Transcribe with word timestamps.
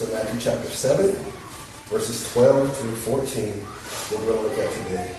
So 0.00 0.10
Matthew 0.14 0.40
chapter 0.40 0.70
7, 0.70 1.14
verses 1.90 2.32
12 2.32 2.74
through 2.74 2.96
14, 2.96 3.66
we're 4.10 4.32
going 4.32 4.38
to 4.38 4.48
look 4.48 4.58
at 4.58 4.72
today. 4.72 5.14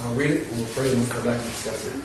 I'll 0.00 0.14
read 0.14 0.30
it, 0.30 0.48
and 0.48 0.56
we'll 0.56 0.66
pray, 0.68 0.90
and 0.90 0.98
we'll 0.98 1.10
come 1.10 1.24
back 1.24 1.38
and 1.38 1.50
discuss 1.50 1.86
it. 1.88 2.02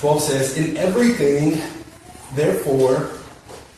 12 0.00 0.20
says, 0.20 0.58
In 0.58 0.76
everything, 0.76 1.58
therefore, 2.34 3.12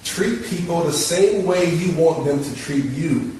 treat 0.03 0.47
people 0.47 0.83
the 0.83 0.93
same 0.93 1.47
way 1.47 1.73
you 1.73 1.95
want 1.95 2.25
them 2.25 2.43
to 2.43 2.57
treat 2.57 2.87
you. 2.87 3.39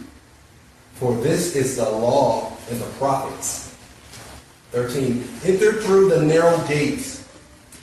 For 0.95 1.13
this 1.23 1.57
is 1.57 1.75
the 1.75 1.91
law 1.91 2.57
and 2.71 2.81
the 2.81 2.87
prophets. 3.01 3.77
13. 4.71 5.29
Enter 5.45 5.83
through 5.83 6.11
the 6.11 6.23
narrow 6.23 6.57
gate. 6.69 7.22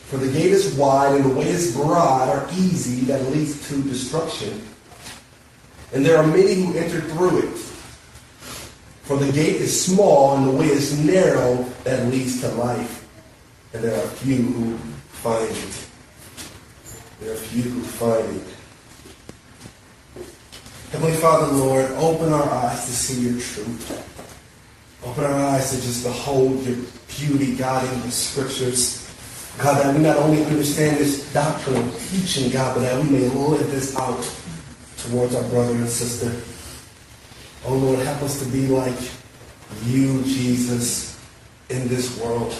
For 0.09 0.17
the 0.17 0.31
gate 0.31 0.51
is 0.51 0.73
wide 0.73 1.13
and 1.21 1.25
the 1.25 1.35
way 1.35 1.47
is 1.49 1.75
broad 1.75 2.29
or 2.29 2.49
easy 2.53 3.05
that 3.05 3.21
leads 3.29 3.69
to 3.69 3.83
destruction. 3.83 4.59
And 5.93 6.03
there 6.03 6.17
are 6.17 6.25
many 6.25 6.55
who 6.55 6.75
enter 6.75 6.99
through 6.99 7.47
it. 7.47 7.57
For 9.03 9.17
the 9.17 9.31
gate 9.31 9.57
is 9.57 9.85
small 9.85 10.35
and 10.35 10.47
the 10.47 10.51
way 10.51 10.65
is 10.65 10.97
narrow 10.97 11.63
that 11.83 12.07
leads 12.07 12.41
to 12.41 12.47
life. 12.49 13.07
And 13.73 13.83
there 13.83 13.95
are 14.03 14.07
few 14.07 14.37
who 14.37 14.77
find 15.21 15.47
it. 15.47 15.87
There 17.19 17.33
are 17.33 17.37
few 17.37 17.61
who 17.61 17.81
find 17.81 18.35
it. 18.35 18.47
Heavenly 20.91 21.17
Father, 21.17 21.53
Lord, 21.53 21.85
open 21.91 22.33
our 22.33 22.49
eyes 22.49 22.85
to 22.85 22.91
see 22.91 23.29
your 23.29 23.39
truth. 23.39 23.91
Open 25.05 25.23
our 25.23 25.39
eyes 25.39 25.69
to 25.69 25.75
just 25.75 26.03
behold 26.03 26.63
your 26.63 26.77
beauty, 27.07 27.55
God, 27.55 27.87
in 27.93 28.01
the 28.01 28.09
scriptures. 28.09 28.98
God, 29.59 29.83
that 29.83 29.93
we 29.93 30.01
not 30.01 30.15
only 30.15 30.45
understand 30.45 30.97
this 30.97 31.33
doctrine, 31.33 31.91
teaching, 32.09 32.49
God, 32.49 32.75
but 32.75 32.81
that 32.81 33.03
we 33.03 33.09
may 33.09 33.27
live 33.27 33.69
this 33.69 33.93
out 33.97 34.23
towards 34.97 35.35
our 35.35 35.43
brother 35.49 35.73
and 35.73 35.89
sister. 35.89 36.31
Oh, 37.65 37.75
Lord, 37.75 37.99
help 37.99 38.23
us 38.23 38.39
to 38.39 38.45
be 38.49 38.67
like 38.67 38.97
you, 39.83 40.23
Jesus, 40.23 41.19
in 41.69 41.89
this 41.89 42.17
world. 42.21 42.53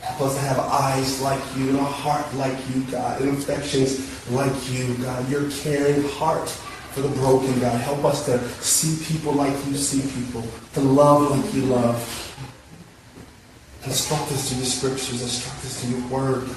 Help 0.00 0.22
us 0.22 0.34
to 0.34 0.40
have 0.40 0.58
eyes 0.58 1.20
like 1.20 1.42
you 1.54 1.68
and 1.68 1.78
a 1.78 1.84
heart 1.84 2.34
like 2.36 2.56
you, 2.74 2.82
God, 2.90 3.20
and 3.20 3.36
affections 3.36 4.30
like 4.30 4.70
you, 4.70 4.94
God. 4.94 5.28
Your 5.28 5.50
caring 5.50 6.02
heart 6.08 6.48
for 6.48 7.02
the 7.02 7.08
broken, 7.08 7.60
God. 7.60 7.78
Help 7.78 8.06
us 8.06 8.24
to 8.24 8.42
see 8.62 9.04
people 9.04 9.34
like 9.34 9.54
you 9.66 9.76
see 9.76 10.00
people, 10.18 10.42
to 10.72 10.80
love 10.80 11.30
like 11.30 11.54
you 11.54 11.66
love. 11.66 12.31
Instruct 13.84 14.30
us 14.32 14.48
to 14.48 14.54
your 14.54 14.64
scriptures, 14.64 15.22
instruct 15.22 15.64
us 15.64 15.80
to 15.82 15.88
your 15.88 16.08
word. 16.08 16.48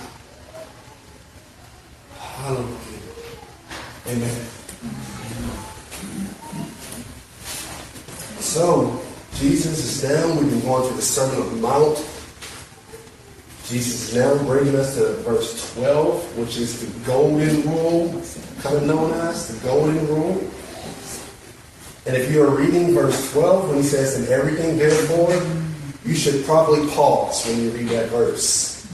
Hallelujah. 2.19 2.77
Amen. 4.07 4.45
So, 8.39 9.01
Jesus 9.33 9.83
is 9.83 10.01
down. 10.03 10.37
We've 10.37 10.49
been 10.49 10.61
going 10.61 10.87
through 10.87 10.97
the 10.97 11.01
Sermon 11.01 11.41
on 11.41 11.49
the 11.49 11.61
Mount. 11.61 11.97
Jesus 13.65 14.09
is 14.09 14.15
now 14.15 14.37
bringing 14.43 14.75
us 14.75 14.95
to 14.95 15.15
verse 15.23 15.73
12, 15.73 16.37
which 16.37 16.57
is 16.57 16.85
the 16.85 17.05
golden 17.05 17.63
rule, 17.63 18.21
kind 18.61 18.77
of 18.77 18.83
known 18.83 19.11
as 19.13 19.47
the 19.47 19.67
golden 19.67 20.07
rule. 20.07 20.39
And 22.05 22.15
if 22.15 22.31
you 22.31 22.43
are 22.43 22.55
reading 22.55 22.93
verse 22.93 23.31
12, 23.33 23.69
when 23.69 23.77
he 23.77 23.83
says, 23.83 24.23
in 24.23 24.31
everything 24.31 24.77
therefore, 24.77 25.33
you 26.05 26.15
should 26.15 26.45
probably 26.45 26.87
pause 26.91 27.45
when 27.47 27.61
you 27.61 27.71
read 27.71 27.89
that 27.89 28.09
verse. 28.09 28.87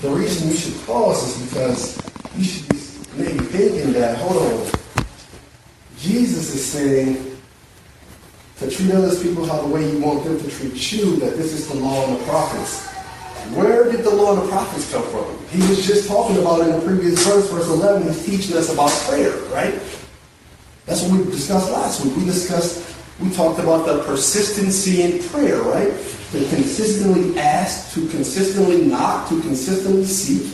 The 0.00 0.10
reason 0.10 0.48
you 0.48 0.56
should 0.56 0.84
pause 0.84 1.22
is 1.22 1.48
because 1.48 2.02
you 2.36 2.44
should 2.44 2.68
be 2.68 2.78
maybe 3.16 3.38
thinking 3.44 3.92
that, 3.92 4.18
hold 4.18 4.42
on, 4.42 4.72
Jesus 5.96 6.54
is 6.54 6.64
saying 6.64 7.38
to 8.56 8.70
treat 8.70 8.90
other 8.90 9.14
people 9.22 9.46
how 9.46 9.62
the 9.62 9.68
way 9.68 9.88
you 9.88 10.00
want 10.00 10.24
them 10.24 10.40
to 10.40 10.50
treat 10.50 10.92
you, 10.92 11.16
that 11.16 11.36
this 11.36 11.52
is 11.52 11.68
the 11.68 11.76
law 11.76 12.06
and 12.06 12.18
the 12.18 12.24
prophets. 12.24 12.88
Where 13.54 13.90
did 13.90 14.04
the 14.04 14.10
law 14.10 14.34
and 14.34 14.42
the 14.42 14.48
prophets 14.50 14.90
come 14.90 15.04
from? 15.04 15.46
He 15.48 15.58
was 15.68 15.86
just 15.86 16.08
talking 16.08 16.38
about 16.38 16.62
in 16.62 16.72
the 16.72 16.80
previous 16.80 17.24
verse, 17.26 17.50
verse 17.50 17.68
11, 17.68 18.08
he's 18.08 18.24
teaching 18.24 18.56
us 18.56 18.72
about 18.72 18.90
prayer, 19.08 19.36
right? 19.52 19.74
That's 20.86 21.02
what 21.02 21.12
we 21.12 21.24
discussed 21.30 21.70
last 21.70 22.04
week. 22.04 22.16
We 22.16 22.24
discussed, 22.24 22.91
we 23.22 23.30
talked 23.30 23.60
about 23.60 23.86
the 23.86 24.02
persistency 24.04 25.02
in 25.02 25.22
prayer, 25.28 25.62
right? 25.62 25.92
To 26.32 26.48
consistently 26.48 27.38
ask, 27.38 27.94
to 27.94 28.08
consistently 28.08 28.82
knock, 28.82 29.28
to 29.28 29.40
consistently 29.42 30.04
seek. 30.04 30.52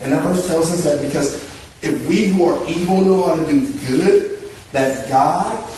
And 0.00 0.12
that 0.12 0.22
verse 0.22 0.46
tells 0.46 0.72
us 0.72 0.84
that 0.84 1.02
because 1.02 1.44
if 1.82 2.08
we 2.08 2.26
who 2.26 2.44
are 2.46 2.66
evil 2.66 3.00
know 3.00 3.22
how 3.22 3.36
to 3.36 3.46
do 3.46 3.72
good, 3.86 4.50
that 4.72 5.08
God 5.08 5.70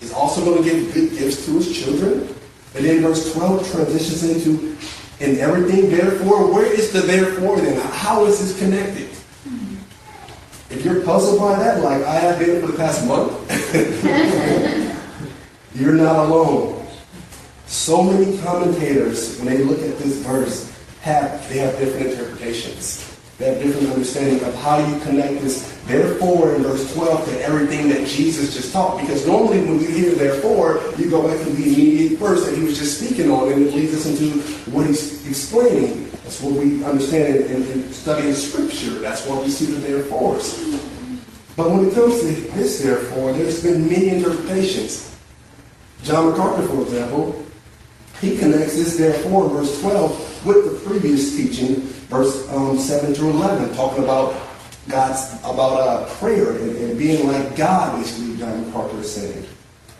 is 0.00 0.12
also 0.12 0.44
going 0.44 0.62
to 0.62 0.70
give 0.70 0.92
good 0.92 1.10
gifts 1.10 1.46
to 1.46 1.52
his 1.52 1.78
children. 1.78 2.28
And 2.74 2.84
then 2.84 3.02
verse 3.02 3.32
12 3.32 3.70
transitions 3.70 4.24
into 4.24 4.76
in 5.20 5.38
everything, 5.38 5.90
therefore, 5.90 6.52
where 6.52 6.66
is 6.66 6.90
the 6.92 7.00
therefore 7.00 7.56
then? 7.60 7.80
How 7.92 8.26
is 8.26 8.40
this 8.40 8.58
connected? 8.58 9.08
Hmm. 9.44 9.76
If 10.70 10.84
you're 10.84 11.04
puzzled 11.04 11.38
by 11.38 11.56
that, 11.60 11.82
like 11.84 12.02
I 12.02 12.16
have 12.16 12.40
been 12.40 12.60
for 12.60 12.66
the 12.66 12.76
past 12.76 13.06
month, 13.06 13.30
you're 15.74 15.94
not 15.94 16.16
alone. 16.16 16.86
So 17.66 18.02
many 18.02 18.38
commentators, 18.38 19.38
when 19.38 19.48
they 19.48 19.64
look 19.64 19.80
at 19.80 19.98
this 19.98 20.18
verse, 20.18 20.70
have 21.00 21.48
they 21.48 21.58
have 21.58 21.76
different 21.78 22.06
interpretations. 22.06 23.10
They 23.36 23.52
have 23.52 23.60
different 23.60 23.90
understanding 23.90 24.42
of 24.44 24.54
how 24.54 24.78
you 24.78 25.00
connect 25.00 25.42
this 25.42 25.76
therefore 25.86 26.54
in 26.54 26.62
verse 26.62 26.94
12 26.94 27.28
to 27.28 27.42
everything 27.42 27.88
that 27.88 28.06
Jesus 28.06 28.54
just 28.54 28.72
taught. 28.72 29.00
Because 29.00 29.26
normally 29.26 29.60
when 29.60 29.80
you 29.80 29.88
hear 29.88 30.14
therefore, 30.14 30.80
you 30.96 31.10
go 31.10 31.26
back 31.26 31.36
to 31.44 31.50
the 31.50 31.64
immediate 31.64 32.18
verse 32.18 32.46
that 32.46 32.56
he 32.56 32.62
was 32.62 32.78
just 32.78 33.00
speaking 33.00 33.30
on, 33.30 33.52
and 33.52 33.66
it 33.66 33.74
leads 33.74 33.92
us 33.94 34.06
into 34.06 34.40
what 34.70 34.86
he's 34.86 35.26
explaining. 35.28 36.08
That's 36.22 36.40
what 36.40 36.54
we 36.54 36.84
understand 36.84 37.36
in, 37.36 37.62
in, 37.62 37.72
in 37.72 37.92
studying 37.92 38.34
scripture. 38.34 39.00
That's 39.00 39.26
why 39.26 39.42
we 39.42 39.50
see 39.50 39.66
the 39.66 39.80
therefores. 39.80 40.56
But 41.56 41.70
when 41.70 41.86
it 41.86 41.94
comes 41.94 42.20
to 42.20 42.26
this 42.26 42.82
therefore, 42.82 43.32
there's 43.32 43.62
been 43.62 43.88
many 43.88 44.10
interpretations. 44.10 45.13
John 46.04 46.30
MacArthur, 46.30 46.68
for 46.68 46.82
example, 46.82 47.44
he 48.20 48.36
connects 48.36 48.76
this 48.76 48.96
therefore 48.96 49.48
verse 49.48 49.80
12 49.80 50.46
with 50.46 50.64
the 50.64 50.88
previous 50.88 51.34
teaching, 51.34 51.76
verse 52.12 52.48
um, 52.50 52.78
7 52.78 53.14
through 53.14 53.30
11, 53.30 53.74
talking 53.74 54.04
about 54.04 54.34
God's 54.88 55.32
about 55.40 55.80
uh, 55.80 56.06
prayer 56.16 56.58
and, 56.58 56.76
and, 56.76 56.98
being 56.98 57.26
like 57.26 57.56
God, 57.56 57.98
basically, 57.98 58.36
John 58.36 58.66
MacArthur 58.66 59.00
is 59.00 59.14
saying. 59.14 59.46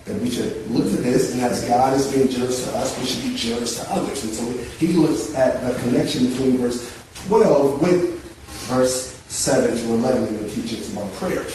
That 0.05 0.21
we 0.21 0.29
should 0.29 0.71
look 0.71 0.85
at 0.93 1.03
this, 1.03 1.33
and 1.33 1.41
as 1.41 1.65
God 1.65 1.95
is 1.95 2.13
being 2.13 2.29
generous 2.29 2.63
to 2.65 2.77
us, 2.77 2.99
we 2.99 3.07
should 3.07 3.23
be 3.23 3.35
generous 3.35 3.83
to 3.83 3.91
others. 3.91 4.23
And 4.23 4.35
so 4.35 4.53
he 4.77 4.89
looks 4.89 5.35
at 5.35 5.63
the 5.65 5.81
connection 5.81 6.29
between 6.29 6.59
verse 6.59 6.93
12 7.27 7.81
with 7.81 8.21
verse 8.69 9.15
7 9.29 9.75
to 9.75 9.85
11 9.95 10.29
in 10.29 10.43
the 10.43 10.51
teachings 10.51 10.93
about 10.93 11.11
prayer. 11.15 11.47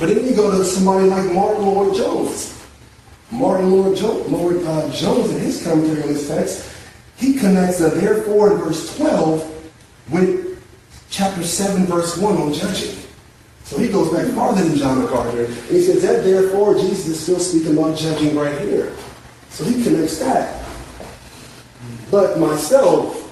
But 0.00 0.08
then 0.08 0.26
you 0.26 0.34
go 0.34 0.50
to 0.50 0.64
somebody 0.64 1.06
like 1.06 1.32
Martyn 1.32 1.64
Lloyd-Jones. 1.64 2.50
Martyn 2.50 2.63
Lloyd-Jones, 3.32 4.30
Lord, 4.30 4.62
uh, 4.64 4.90
Jones, 4.90 5.30
in 5.30 5.40
his 5.40 5.62
commentary 5.62 6.02
on 6.02 6.08
this 6.08 6.28
text, 6.28 6.70
he 7.16 7.34
connects 7.34 7.78
the 7.78 7.88
therefore 7.88 8.52
in 8.52 8.58
verse 8.58 8.96
12 8.96 9.50
with 10.10 10.62
chapter 11.10 11.42
7, 11.42 11.86
verse 11.86 12.16
1 12.16 12.36
on 12.36 12.52
judging. 12.52 12.96
So 13.64 13.78
he 13.78 13.88
goes 13.88 14.12
back 14.12 14.26
farther 14.34 14.62
than 14.62 14.76
John 14.76 15.02
MacArthur. 15.02 15.44
And 15.44 15.54
he 15.54 15.80
says 15.82 16.02
that 16.02 16.22
therefore 16.22 16.74
Jesus 16.74 17.06
is 17.06 17.20
still 17.20 17.38
speaking 17.38 17.78
about 17.78 17.96
judging 17.96 18.36
right 18.36 18.60
here. 18.60 18.94
So 19.48 19.64
he 19.64 19.82
connects 19.82 20.18
that. 20.18 20.62
But 22.10 22.38
myself, 22.38 23.22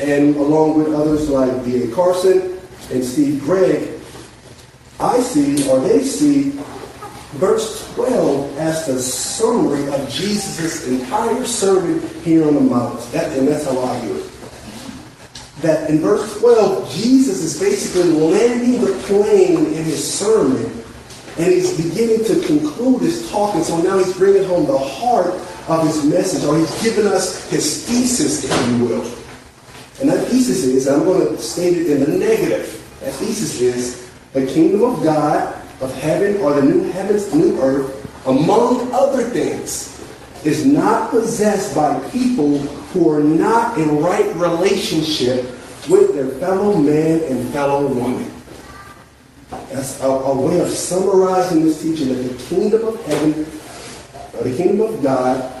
and 0.00 0.36
along 0.36 0.78
with 0.78 0.94
others 0.94 1.28
like 1.28 1.64
D.A. 1.64 1.94
Carson 1.94 2.58
and 2.90 3.04
Steve 3.04 3.40
Gregg, 3.40 4.00
I 4.98 5.20
see, 5.20 5.68
or 5.68 5.80
they 5.80 6.02
see, 6.02 6.58
verse 7.36 7.92
12 7.94 8.58
as 8.58 8.86
the 8.86 8.98
summary 8.98 9.86
of 9.92 10.08
Jesus' 10.08 10.86
entire 10.86 11.44
sermon 11.44 12.00
here 12.22 12.46
on 12.46 12.54
the 12.54 12.60
Mount. 12.60 13.00
That, 13.12 13.36
and 13.38 13.48
that's 13.48 13.64
how 13.64 13.78
I 13.78 13.98
hear 14.00 14.16
it 14.16 14.30
that 15.60 15.88
in 15.88 16.00
verse 16.00 16.38
12, 16.38 16.92
Jesus 16.92 17.42
is 17.42 17.58
basically 17.58 18.10
landing 18.10 18.80
the 18.80 18.92
plane 19.04 19.66
in 19.66 19.84
his 19.84 20.18
sermon, 20.18 20.64
and 21.38 21.52
he's 21.52 21.76
beginning 21.76 22.24
to 22.26 22.46
conclude 22.46 23.02
his 23.02 23.30
talk, 23.30 23.54
and 23.54 23.64
so 23.64 23.80
now 23.80 23.98
he's 23.98 24.14
bringing 24.16 24.44
home 24.44 24.66
the 24.66 24.78
heart 24.78 25.34
of 25.68 25.86
his 25.86 26.04
message, 26.04 26.44
or 26.44 26.58
he's 26.58 26.82
giving 26.82 27.06
us 27.06 27.48
his 27.50 27.86
thesis, 27.86 28.44
if 28.44 28.68
you 28.68 28.84
will. 28.84 29.02
And 30.00 30.10
that 30.10 30.28
thesis 30.28 30.64
is, 30.64 30.86
I'm 30.88 31.04
going 31.04 31.26
to 31.26 31.42
state 31.42 31.76
it 31.76 31.90
in 31.90 32.00
the 32.00 32.18
negative, 32.18 32.98
that 33.00 33.14
thesis 33.14 33.60
is, 33.60 34.10
the 34.34 34.46
kingdom 34.46 34.84
of 34.84 35.02
God, 35.02 35.54
of 35.80 35.94
heaven, 35.94 36.40
or 36.40 36.54
the 36.54 36.62
new 36.62 36.90
heavens, 36.90 37.32
new 37.34 37.60
earth, 37.60 38.26
among 38.26 38.90
other 38.92 39.24
things, 39.30 39.92
is 40.44 40.64
not 40.64 41.10
possessed 41.10 41.74
by 41.74 41.98
people 42.10 42.58
who 42.58 43.10
are 43.10 43.22
not 43.22 43.78
in 43.78 43.98
right 43.98 44.34
relationship 44.36 45.44
with 45.88 46.14
their 46.14 46.28
fellow 46.40 46.76
man 46.76 47.20
and 47.24 47.52
fellow 47.52 47.86
woman. 47.86 48.30
That's 49.70 50.00
a, 50.00 50.06
a 50.06 50.40
way 50.40 50.60
of 50.60 50.68
summarizing 50.68 51.64
this 51.64 51.82
teaching 51.82 52.08
that 52.08 52.14
the 52.14 52.44
kingdom 52.44 52.86
of 52.86 53.04
heaven, 53.06 53.46
or 54.34 54.44
the 54.44 54.56
kingdom 54.56 54.80
of 54.80 55.02
God, 55.02 55.52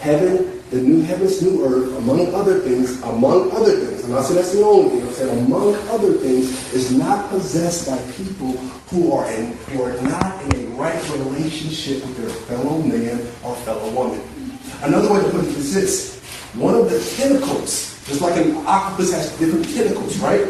heaven, 0.00 0.59
the 0.70 0.80
new 0.80 1.02
heavens, 1.02 1.42
new 1.42 1.66
earth, 1.66 1.96
among 1.98 2.32
other 2.32 2.60
things, 2.60 3.02
among 3.02 3.50
other 3.50 3.76
things, 3.76 4.04
I'm 4.04 4.10
not 4.10 4.24
saying 4.24 4.36
that's 4.36 4.52
the 4.52 4.62
only 4.62 4.90
thing, 4.90 5.08
I'm 5.08 5.14
saying 5.14 5.46
among 5.46 5.74
other 5.88 6.12
things, 6.14 6.72
is 6.72 6.96
not 6.96 7.28
possessed 7.28 7.88
by 7.88 7.98
people 8.12 8.52
who 8.90 9.12
are 9.12 9.28
in 9.32 9.52
who 9.74 9.82
are 9.82 10.00
not 10.02 10.40
in 10.44 10.66
a 10.66 10.68
right 10.76 11.10
relationship 11.10 12.06
with 12.06 12.16
their 12.16 12.30
fellow 12.46 12.80
man 12.82 13.18
or 13.42 13.56
fellow 13.66 13.90
woman. 13.90 14.22
Another 14.82 15.12
way 15.12 15.20
to 15.22 15.30
put 15.30 15.44
it 15.44 15.56
is 15.56 15.74
this. 15.74 16.20
One 16.54 16.74
of 16.74 16.88
the 16.88 17.00
tentacles, 17.16 17.98
just 18.06 18.20
like 18.20 18.36
an 18.36 18.56
octopus 18.66 19.12
has 19.12 19.36
different 19.38 19.68
tentacles, 19.74 20.18
right? 20.18 20.46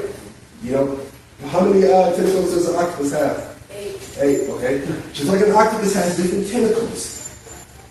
You 0.62 0.73
know, 0.73 1.00
how 1.49 1.61
many 1.64 1.87
uh, 1.87 2.14
tentacles 2.14 2.52
does 2.52 2.69
an 2.69 2.76
octopus 2.76 3.12
have? 3.12 3.58
Eight. 3.70 4.19
Eight, 4.19 4.50
okay? 4.50 4.84
Just 5.14 5.31
like 5.31 5.40
an 5.40 5.52
octopus 5.52 5.94
has 5.94 6.16
different 6.16 6.46
tentacles. 6.49 7.19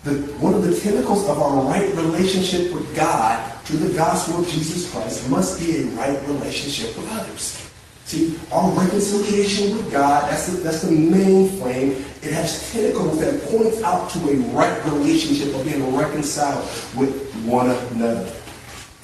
The, 0.02 0.14
one 0.40 0.54
of 0.54 0.62
the 0.62 0.78
tentacles 0.78 1.28
of 1.28 1.38
our 1.38 1.62
right 1.64 1.94
relationship 1.94 2.72
with 2.72 2.96
God 2.96 3.60
through 3.64 3.80
the 3.80 3.94
gospel 3.94 4.40
of 4.40 4.48
Jesus 4.48 4.90
Christ 4.90 5.28
must 5.28 5.60
be 5.60 5.82
a 5.82 5.84
right 5.88 6.20
relationship 6.26 6.96
with 6.96 7.06
others. 7.12 7.70
See, 8.06 8.36
our 8.50 8.70
reconciliation 8.72 9.76
with 9.76 9.92
God, 9.92 10.30
that's 10.30 10.46
the, 10.46 10.60
that's 10.62 10.82
the 10.82 10.90
main 10.90 11.48
frame. 11.60 11.90
It 12.22 12.32
has 12.32 12.72
tentacles 12.72 13.20
that 13.20 13.40
point 13.44 13.74
out 13.84 14.10
to 14.10 14.18
a 14.30 14.36
right 14.52 14.84
relationship 14.86 15.54
of 15.54 15.64
being 15.64 15.94
reconciled 15.94 16.64
with 16.96 17.32
one 17.44 17.70
another. 17.70 18.32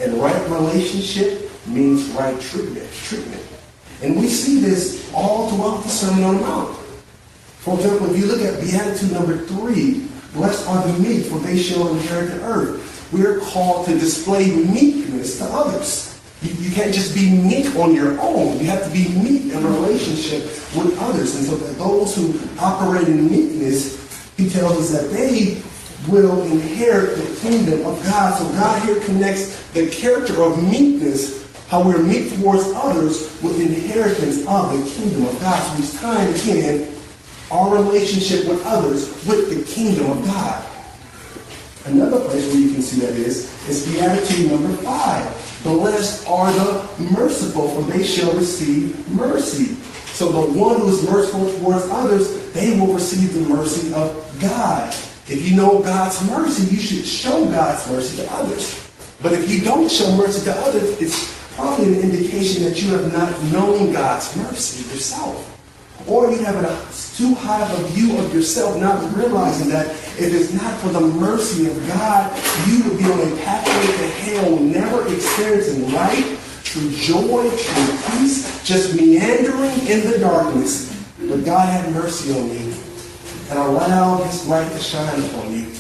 And 0.01 0.15
right 0.15 0.51
relationship 0.51 1.51
means 1.67 2.09
right 2.11 2.41
treatment. 2.41 2.91
treatment. 2.93 3.43
And 4.03 4.17
we 4.19 4.29
see 4.29 4.61
this 4.61 5.09
all 5.15 5.51
throughout 5.51 5.83
the 5.83 5.89
Sermon 5.89 6.25
on 6.25 6.37
the 6.37 6.41
Mount. 6.43 6.77
For 7.59 7.75
example, 7.77 8.11
if 8.11 8.19
you 8.19 8.27
look 8.27 8.41
at 8.41 8.61
Beatitude 8.61 9.13
number 9.13 9.39
three, 9.47 10.09
blessed 10.37 10.67
are 10.69 10.87
the 10.87 10.99
meek, 10.99 11.27
for 11.27 11.39
they 11.39 11.59
shall 11.59 11.89
inherit 11.89 12.31
the 12.31 12.45
earth. 12.45 13.11
We 13.13 13.25
are 13.25 13.41
called 13.41 13.87
to 13.87 13.99
display 13.99 14.55
meekness 14.55 15.39
to 15.39 15.45
others. 15.45 16.21
You, 16.43 16.53
you, 16.55 16.75
can't 16.75 16.95
just 16.95 17.15
be 17.15 17.31
meek 17.31 17.75
on 17.77 17.95
your 17.95 18.21
own. 18.21 18.59
You 18.59 18.67
have 18.67 18.85
to 18.85 18.91
be 18.91 19.09
meek 19.09 19.53
in 19.53 19.65
relationship 19.65 20.43
with 20.77 20.97
others. 21.01 21.35
And 21.37 21.47
so 21.47 21.57
that 21.57 21.79
those 21.79 22.15
who 22.15 22.39
operate 22.59 23.09
in 23.09 23.31
meekness, 23.31 24.31
he 24.37 24.49
tells 24.51 24.73
us 24.73 24.91
that 24.91 25.11
they 25.11 25.63
will 26.09 26.43
inherit 26.43 27.17
the 27.17 27.41
kingdom 27.41 27.87
of 27.87 28.03
God. 28.05 28.39
So 28.39 28.49
God 28.51 28.83
here 28.85 29.01
connects 29.01 29.67
the 29.71 29.89
character 29.89 30.43
of 30.43 30.63
meekness 30.63 31.47
how 31.69 31.83
we're 31.83 32.03
meek 32.03 32.33
towards 32.37 32.63
others 32.75 33.43
with 33.43 33.61
inheritance 33.61 34.47
of 34.47 34.73
the 34.73 34.91
kingdom 34.91 35.27
of 35.27 35.41
God. 35.41 35.61
So 35.61 35.77
he's 35.77 36.01
tying 36.01 36.35
again 36.35 36.96
our 37.51 37.75
relationship 37.77 38.49
with 38.49 38.65
others 38.67 39.09
with 39.27 39.51
the 39.51 39.73
kingdom 39.73 40.11
of 40.11 40.25
God. 40.25 40.65
Another 41.87 42.21
place 42.21 42.47
where 42.49 42.61
you 42.61 42.73
can 42.73 42.83
see 42.83 43.01
that 43.01 43.15
is, 43.15 43.47
is 43.69 43.87
Beatitude 43.87 44.51
number 44.51 44.77
five. 44.83 45.61
Blessed 45.63 46.27
are 46.29 46.53
the 46.53 47.03
merciful, 47.17 47.69
for 47.69 47.83
they 47.83 48.05
shall 48.05 48.33
receive 48.35 49.09
mercy. 49.11 49.75
So 50.15 50.31
the 50.31 50.59
one 50.59 50.81
who 50.81 50.89
is 50.89 51.09
merciful 51.09 51.53
towards 51.59 51.85
others, 51.91 52.53
they 52.53 52.79
will 52.79 52.95
receive 52.95 53.35
the 53.35 53.49
mercy 53.49 53.93
of 53.95 54.39
God. 54.41 54.93
If 55.29 55.49
you 55.49 55.57
know 55.57 55.81
God's 55.81 56.25
mercy, 56.29 56.75
you 56.75 56.81
should 56.81 57.07
show 57.07 57.45
God's 57.47 57.89
mercy 57.91 58.17
to 58.19 58.33
others. 58.33 58.89
But 59.23 59.33
if 59.33 59.51
you 59.51 59.63
don't 59.63 59.91
show 59.91 60.11
mercy 60.17 60.45
to 60.45 60.57
others, 60.59 61.01
it's 61.01 61.35
probably 61.55 61.95
an 61.95 62.11
indication 62.11 62.65
that 62.65 62.81
you 62.83 62.93
have 62.93 63.13
not 63.13 63.43
known 63.53 63.93
God's 63.93 64.35
mercy 64.37 64.89
yourself. 64.93 65.56
Or 66.07 66.31
you 66.31 66.39
have 66.45 66.57
a 66.63 67.17
too 67.17 67.35
high 67.35 67.63
of 67.63 67.81
a 67.81 67.89
view 67.89 68.19
of 68.19 68.33
yourself, 68.33 68.79
not 68.79 69.17
realizing 69.17 69.69
that 69.71 69.87
if 70.19 70.33
it's 70.33 70.53
not 70.53 70.79
for 70.81 70.89
the 70.89 71.01
mercy 71.01 71.67
of 71.67 71.89
God, 71.89 72.31
you 72.69 72.85
would 72.85 72.99
be 72.99 73.05
on 73.05 73.21
a 73.21 73.37
pathway 73.43 73.87
to 73.97 74.09
hell, 74.21 74.57
never 74.61 75.13
experiencing 75.13 75.91
light, 75.93 76.39
true 76.63 76.91
joy, 76.91 77.49
true 77.49 77.99
peace, 78.11 78.63
just 78.65 78.95
meandering 78.95 79.73
in 79.87 80.11
the 80.11 80.19
darkness. 80.21 80.95
But 81.19 81.45
God 81.45 81.69
had 81.69 81.91
mercy 81.93 82.33
on 82.39 82.51
you 82.51 82.75
and 83.49 83.59
allowed 83.59 84.25
his 84.25 84.47
light 84.47 84.71
to 84.73 84.79
shine 84.79 85.25
upon 85.25 85.53
you. 85.53 85.73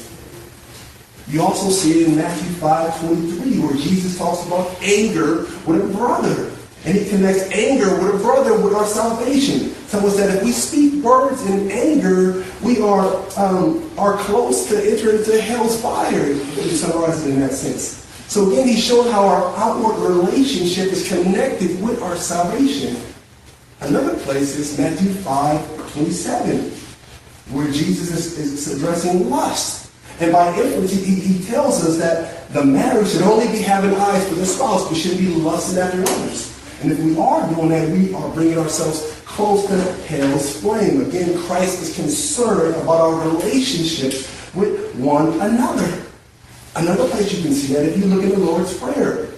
You 1.28 1.42
also 1.42 1.70
see 1.70 2.02
it 2.02 2.08
in 2.08 2.16
Matthew 2.16 2.50
5 2.54 3.00
23, 3.00 3.58
where 3.58 3.74
Jesus 3.74 4.16
talks 4.16 4.46
about 4.46 4.80
anger 4.82 5.46
with 5.66 5.84
a 5.84 5.96
brother. 5.96 6.52
And 6.84 6.96
he 6.96 7.08
connects 7.10 7.42
anger 7.50 7.90
with 8.00 8.14
a 8.14 8.18
brother 8.18 8.58
with 8.60 8.72
our 8.72 8.86
salvation. 8.86 9.75
Us 9.94 10.16
that 10.16 10.36
if 10.36 10.42
we 10.42 10.52
speak 10.52 11.02
words 11.02 11.46
in 11.46 11.70
anger, 11.70 12.44
we 12.62 12.80
are 12.80 13.24
um, 13.38 13.90
are 13.96 14.16
close 14.18 14.68
to 14.68 14.76
entering 14.76 15.18
into 15.18 15.40
hell's 15.40 15.80
fire. 15.80 16.34
He 16.34 16.70
summarizes 16.70 17.26
it 17.26 17.34
in 17.34 17.40
that 17.40 17.52
sense. 17.52 18.04
So 18.28 18.50
again, 18.50 18.66
he's 18.66 18.84
showing 18.84 19.10
how 19.10 19.24
our 19.26 19.56
outward 19.56 19.96
relationship 19.98 20.92
is 20.92 21.08
connected 21.08 21.80
with 21.80 22.02
our 22.02 22.16
salvation. 22.16 22.96
Another 23.80 24.18
place 24.18 24.56
is 24.56 24.76
Matthew 24.78 25.12
5 25.12 25.92
27, 25.92 26.72
where 27.52 27.70
Jesus 27.70 28.10
is, 28.10 28.38
is 28.38 28.76
addressing 28.76 29.30
lust. 29.30 29.90
And 30.18 30.32
by 30.32 30.48
inference, 30.58 30.92
he, 30.92 31.14
he 31.14 31.44
tells 31.44 31.84
us 31.84 31.96
that 31.98 32.52
the 32.52 32.64
marriage 32.64 33.10
should 33.10 33.22
only 33.22 33.48
be 33.48 33.58
having 33.58 33.94
eyes 33.94 34.26
for 34.28 34.34
the 34.34 34.46
spouse. 34.46 34.90
We 34.90 34.96
shouldn't 34.96 35.20
be 35.20 35.28
lusting 35.28 35.78
after 35.78 36.00
others. 36.00 36.55
And 36.86 36.96
if 36.96 37.04
we 37.04 37.18
are 37.18 37.52
doing 37.52 37.70
that, 37.70 37.88
we 37.88 38.14
are 38.14 38.30
bringing 38.30 38.58
ourselves 38.58 39.20
close 39.24 39.66
to 39.66 39.76
hell's 40.06 40.60
flame. 40.60 41.00
Again, 41.00 41.36
Christ 41.42 41.82
is 41.82 41.96
concerned 41.96 42.76
about 42.76 43.00
our 43.00 43.28
relationship 43.28 44.12
with 44.54 44.94
one 44.94 45.32
another. 45.40 46.04
Another 46.76 47.08
place 47.08 47.32
you 47.32 47.42
can 47.42 47.52
see 47.52 47.74
that 47.74 47.86
if 47.86 47.98
you 47.98 48.04
look 48.04 48.22
in 48.22 48.30
the 48.30 48.38
Lord's 48.38 48.78
Prayer, 48.78 49.30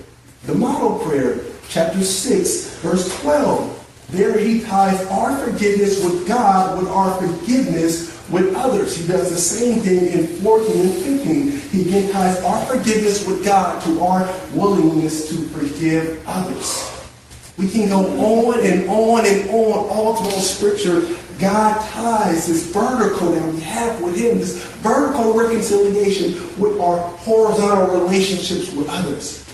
the 0.44 0.54
model 0.54 0.98
prayer, 0.98 1.40
chapter 1.70 2.02
6, 2.02 2.80
verse 2.80 3.18
12. 3.22 4.06
There 4.10 4.38
he 4.38 4.60
ties 4.60 5.02
our 5.06 5.34
forgiveness 5.38 6.04
with 6.04 6.28
God 6.28 6.78
with 6.78 6.88
our 6.88 7.16
forgiveness 7.16 8.28
with 8.28 8.54
others. 8.56 8.94
He 8.94 9.08
does 9.08 9.30
the 9.30 9.38
same 9.38 9.80
thing 9.80 10.08
in 10.08 10.26
14 10.42 10.80
and 10.80 10.92
15. 10.92 11.50
He 11.70 11.88
again 11.88 12.12
ties 12.12 12.42
our 12.42 12.66
forgiveness 12.66 13.26
with 13.26 13.42
God 13.42 13.82
to 13.84 14.00
our 14.02 14.38
willingness 14.52 15.30
to 15.30 15.48
forgive 15.48 16.22
others. 16.26 16.97
We 17.58 17.69
can 17.69 17.88
go 17.88 17.99
on 17.99 18.64
and 18.64 18.88
on 18.88 19.26
and 19.26 19.50
on 19.50 19.88
all 19.90 20.14
throughout 20.14 20.40
Scripture. 20.40 21.00
God 21.40 21.80
ties 21.90 22.47
this 22.47 22.66
vertical 22.66 23.32
that 23.32 23.52
we 23.52 23.61
have 23.61 24.00
with 24.00 24.16
Him, 24.16 24.38
this 24.38 24.64
vertical 24.76 25.35
reconciliation 25.35 26.35
with 26.56 26.80
our 26.80 26.99
horizontal 26.99 28.00
relationships 28.00 28.73
with 28.73 28.88
others 28.88 29.44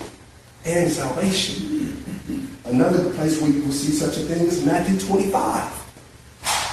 and 0.66 0.90
salvation. 0.90 2.02
Another 2.66 3.10
place 3.14 3.40
where 3.40 3.50
you 3.50 3.62
will 3.62 3.72
see 3.72 3.92
such 3.92 4.18
a 4.18 4.20
thing 4.20 4.46
is 4.46 4.64
Matthew 4.64 4.98
25, 4.98 5.72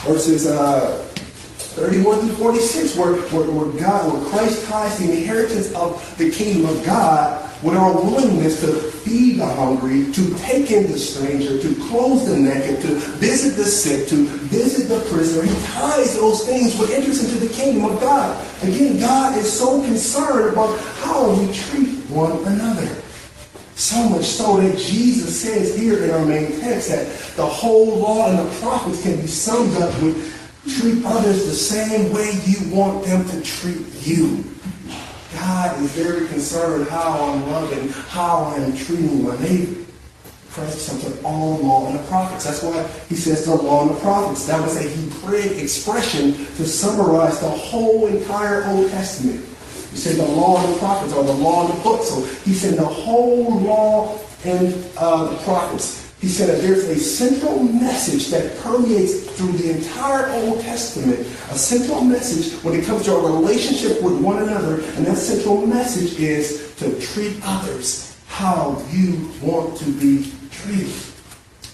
verses 0.05 0.48
uh, 0.48 1.08
31 1.13 2.20
through 2.20 2.36
46, 2.36 2.98
where, 2.98 3.13
where, 3.13 3.50
where 3.50 3.79
God, 3.79 4.13
where 4.13 4.29
Christ 4.32 4.65
ties 4.65 4.98
the 5.00 5.12
inheritance 5.12 5.74
of 5.74 6.17
the 6.17 6.29
kingdom 6.29 6.65
of 6.65 6.86
God 6.86 7.40
with 7.63 7.75
our 7.75 7.94
willingness 7.94 8.62
to 8.62 8.74
feed 9.01 9.39
the 9.39 9.46
hungry, 9.46 10.12
to 10.12 10.36
take 10.38 10.72
in 10.72 10.91
the 10.91 10.98
stranger, 10.98 11.60
to 11.62 11.75
clothe 11.88 12.27
the 12.27 12.38
naked, 12.38 12.82
to 12.82 12.96
visit 13.18 13.56
the 13.56 13.65
sick, 13.65 14.08
to 14.10 14.25
visit 14.25 14.88
the 14.88 15.00
prisoner. 15.10 15.44
He 15.44 15.65
ties 15.68 16.15
those 16.15 16.46
things 16.46 16.77
with 16.77 16.91
interest 16.91 17.24
into 17.24 17.46
the 17.46 17.53
kingdom 17.53 17.86
of 17.86 18.00
God. 18.00 18.46
Again, 18.63 19.00
God 19.00 19.38
is 19.38 19.51
so 19.51 19.82
concerned 19.84 20.53
about 20.53 20.80
how 20.80 21.32
we 21.34 21.53
treat 21.53 22.00
one 22.10 22.32
another. 22.46 22.96
So 23.75 24.10
much 24.10 24.25
so 24.25 24.58
that 24.58 24.77
Jesus 24.77 25.41
says 25.41 25.75
here 25.75 26.03
in 26.03 26.12
our 26.12 26.25
main 26.25 26.60
text 26.60 26.89
that 26.89 27.08
the 27.36 27.46
whole 27.46 27.98
law 27.98 28.30
and 28.30 28.38
the 28.38 28.60
prophets 28.60 29.01
can 29.01 29.20
be 29.20 29.27
summed 29.27 29.75
up 29.82 29.89
with 30.01 30.38
treat 30.68 31.03
others 31.06 31.46
the 31.46 31.53
same 31.53 32.13
way 32.13 32.32
you 32.46 32.74
want 32.74 33.03
them 33.06 33.27
to 33.30 33.41
treat 33.41 33.84
you. 34.06 34.44
God 35.33 35.81
is 35.81 35.91
very 35.93 36.27
concerned 36.27 36.88
how 36.89 37.31
I'm 37.31 37.50
loving, 37.50 37.89
how 37.89 38.53
I'm 38.55 38.75
treating 38.75 39.23
my 39.23 39.38
neighbor. 39.39 39.81
Christ 40.51 41.05
up 41.05 41.23
all 41.23 41.57
the 41.57 41.63
law 41.63 41.88
and 41.88 41.97
the 41.97 42.03
prophets. 42.03 42.43
That's 42.43 42.61
why 42.61 42.83
he 43.07 43.15
says 43.15 43.45
the 43.45 43.55
law 43.55 43.88
and 43.88 43.95
the 43.95 44.01
prophets. 44.01 44.45
That 44.47 44.61
was 44.61 44.75
a 44.75 44.83
Hebraic 44.83 45.57
expression 45.57 46.33
to 46.33 46.65
summarize 46.65 47.39
the 47.39 47.50
whole 47.50 48.07
entire 48.07 48.65
Old 48.65 48.89
Testament. 48.91 49.45
He 49.91 49.97
said 49.97 50.17
the 50.17 50.25
law 50.25 50.61
and 50.61 50.73
the 50.73 50.79
prophets, 50.79 51.13
or 51.13 51.23
the 51.23 51.33
law 51.33 51.67
and 51.69 51.79
the 51.79 51.83
book. 51.83 52.03
So 52.03 52.25
he 52.43 52.53
said 52.53 52.73
the 52.73 52.85
whole 52.85 53.61
law 53.61 54.19
and 54.43 54.85
uh, 54.97 55.29
the 55.29 55.38
prophets. 55.43 56.00
He 56.22 56.28
said 56.28 56.50
that 56.50 56.62
there's 56.62 56.86
a 56.86 56.98
central 56.98 57.63
message 57.63 58.30
that 58.30 58.56
permeates 58.60 59.28
through 59.32 59.54
the 59.54 59.72
entire 59.72 60.30
Old 60.30 60.62
Testament, 60.62 61.20
a 61.50 61.58
central 61.58 62.01
message 62.01 62.54
when 62.63 62.80
it 62.80 62.86
comes 62.86 63.06
to 63.06 63.16
our 63.16 63.25
relationship 63.25 64.01
with 64.04 64.22
one 64.22 64.44
another, 64.44 64.82
and 64.82 65.06
that 65.08 65.18
central 65.18 65.66
message 65.66 66.20
is 66.20 66.75
to 66.75 66.98
treat 67.01 67.40
others 67.44 68.16
how 68.28 68.82
you 68.92 69.32
want 69.42 69.75
to 69.80 69.86
be 69.94 70.32
treated. 70.51 70.94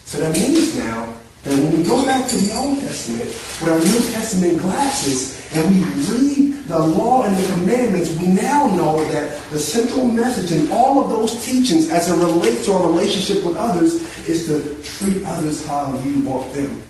So 0.05 0.19
that 0.19 0.33
means 0.33 0.77
now 0.77 1.13
And 1.47 1.63
when 1.63 1.77
we 1.77 1.83
go 1.83 2.03
back 2.05 2.27
to 2.27 2.35
the 2.35 2.53
Old 2.57 2.79
Testament 2.81 3.23
with 3.29 3.69
our 3.69 3.79
New 3.79 4.11
Testament 4.11 4.59
glasses 4.59 5.36
and 5.53 5.69
we 5.69 5.83
read 5.83 6.63
the 6.67 6.79
law 6.79 7.23
and 7.23 7.35
the 7.37 7.53
commandments, 7.53 8.11
we 8.19 8.27
now 8.27 8.67
know 8.75 9.03
that 9.11 9.41
the 9.51 9.59
central 9.59 10.05
message 10.05 10.51
in 10.51 10.69
all 10.71 11.01
of 11.01 11.09
those 11.09 11.45
teachings 11.45 11.89
as 11.89 12.09
it 12.09 12.15
relates 12.17 12.65
to 12.65 12.73
our 12.73 12.87
relationship 12.87 13.43
with 13.45 13.55
others 13.55 13.95
is 14.27 14.47
to 14.47 14.75
treat 14.83 15.23
others 15.25 15.65
how 15.65 15.97
you 15.99 16.19
want 16.21 16.53
them 16.53 16.83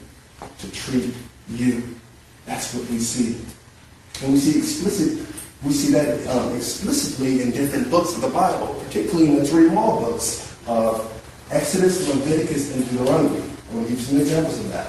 to 0.57 0.71
treat 0.71 1.13
you. 1.49 1.83
That's 2.45 2.73
what 2.73 2.89
we 2.89 2.97
see. 2.97 3.37
And 4.23 4.33
we 4.33 4.39
see 4.39 4.57
explicit, 4.57 5.27
we 5.63 5.71
see 5.71 5.91
that 5.93 6.27
um, 6.27 6.55
explicitly 6.55 7.43
in 7.43 7.51
different 7.51 7.91
books 7.91 8.15
of 8.15 8.21
the 8.21 8.29
Bible, 8.29 8.81
particularly 8.85 9.29
in 9.29 9.35
the 9.35 9.45
three 9.45 9.69
law 9.69 9.99
books 9.99 10.55
of 10.65 11.13
Exodus, 11.51 12.07
Leviticus, 12.09 12.73
and 12.73 12.89
Deuteronomy. 12.89 13.41
I'm 13.69 13.73
going 13.73 13.83
to 13.85 13.89
give 13.91 13.99
you 13.99 14.05
some 14.05 14.19
examples 14.19 14.59
of 14.59 14.71
that. 14.71 14.87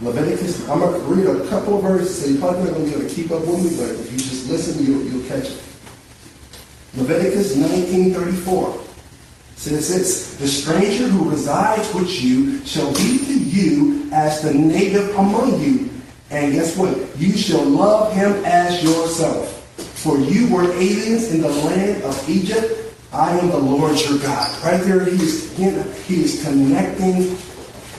Leviticus, 0.00 0.68
I'm 0.68 0.78
going 0.78 1.00
to 1.00 1.06
read 1.06 1.26
a 1.26 1.48
couple 1.48 1.76
of 1.76 1.82
verses, 1.82 2.22
so 2.22 2.30
you're 2.30 2.40
probably 2.40 2.64
not 2.64 2.74
going 2.74 2.84
to 2.84 2.90
be 2.90 2.96
able 2.96 3.08
to 3.08 3.14
keep 3.14 3.30
up 3.32 3.40
with 3.40 3.64
me, 3.64 3.76
but 3.76 3.90
if 3.90 4.12
you 4.12 4.18
just 4.18 4.48
listen, 4.48 4.84
you'll, 4.84 5.02
you'll 5.02 5.28
catch 5.28 5.46
it. 5.46 5.62
Leviticus 6.94 7.56
19.34 7.56 8.86
says 9.56 9.88
this, 9.88 10.36
The 10.36 10.46
stranger 10.46 11.08
who 11.08 11.28
resides 11.28 11.92
with 11.94 12.10
you 12.22 12.64
shall 12.64 12.92
be 12.92 13.18
to 13.26 13.38
you 13.38 14.08
as 14.12 14.40
the 14.40 14.54
native 14.54 15.10
among 15.16 15.60
you. 15.60 15.90
And 16.30 16.52
guess 16.52 16.76
what? 16.76 16.96
You 17.18 17.36
shall 17.36 17.64
love 17.64 18.12
him 18.14 18.44
as 18.44 18.82
yourself. 18.84 19.54
For 19.98 20.16
you 20.18 20.54
were 20.54 20.70
aliens 20.74 21.32
in 21.32 21.40
the 21.40 21.48
land 21.48 22.04
of 22.04 22.28
Egypt. 22.28 22.94
I 23.12 23.36
am 23.36 23.48
the 23.48 23.58
Lord 23.58 23.98
your 24.00 24.18
God. 24.18 24.64
Right 24.64 24.80
there, 24.82 25.04
he 25.04 25.12
is, 25.12 25.56
he 25.56 26.22
is 26.22 26.44
connecting 26.44 27.36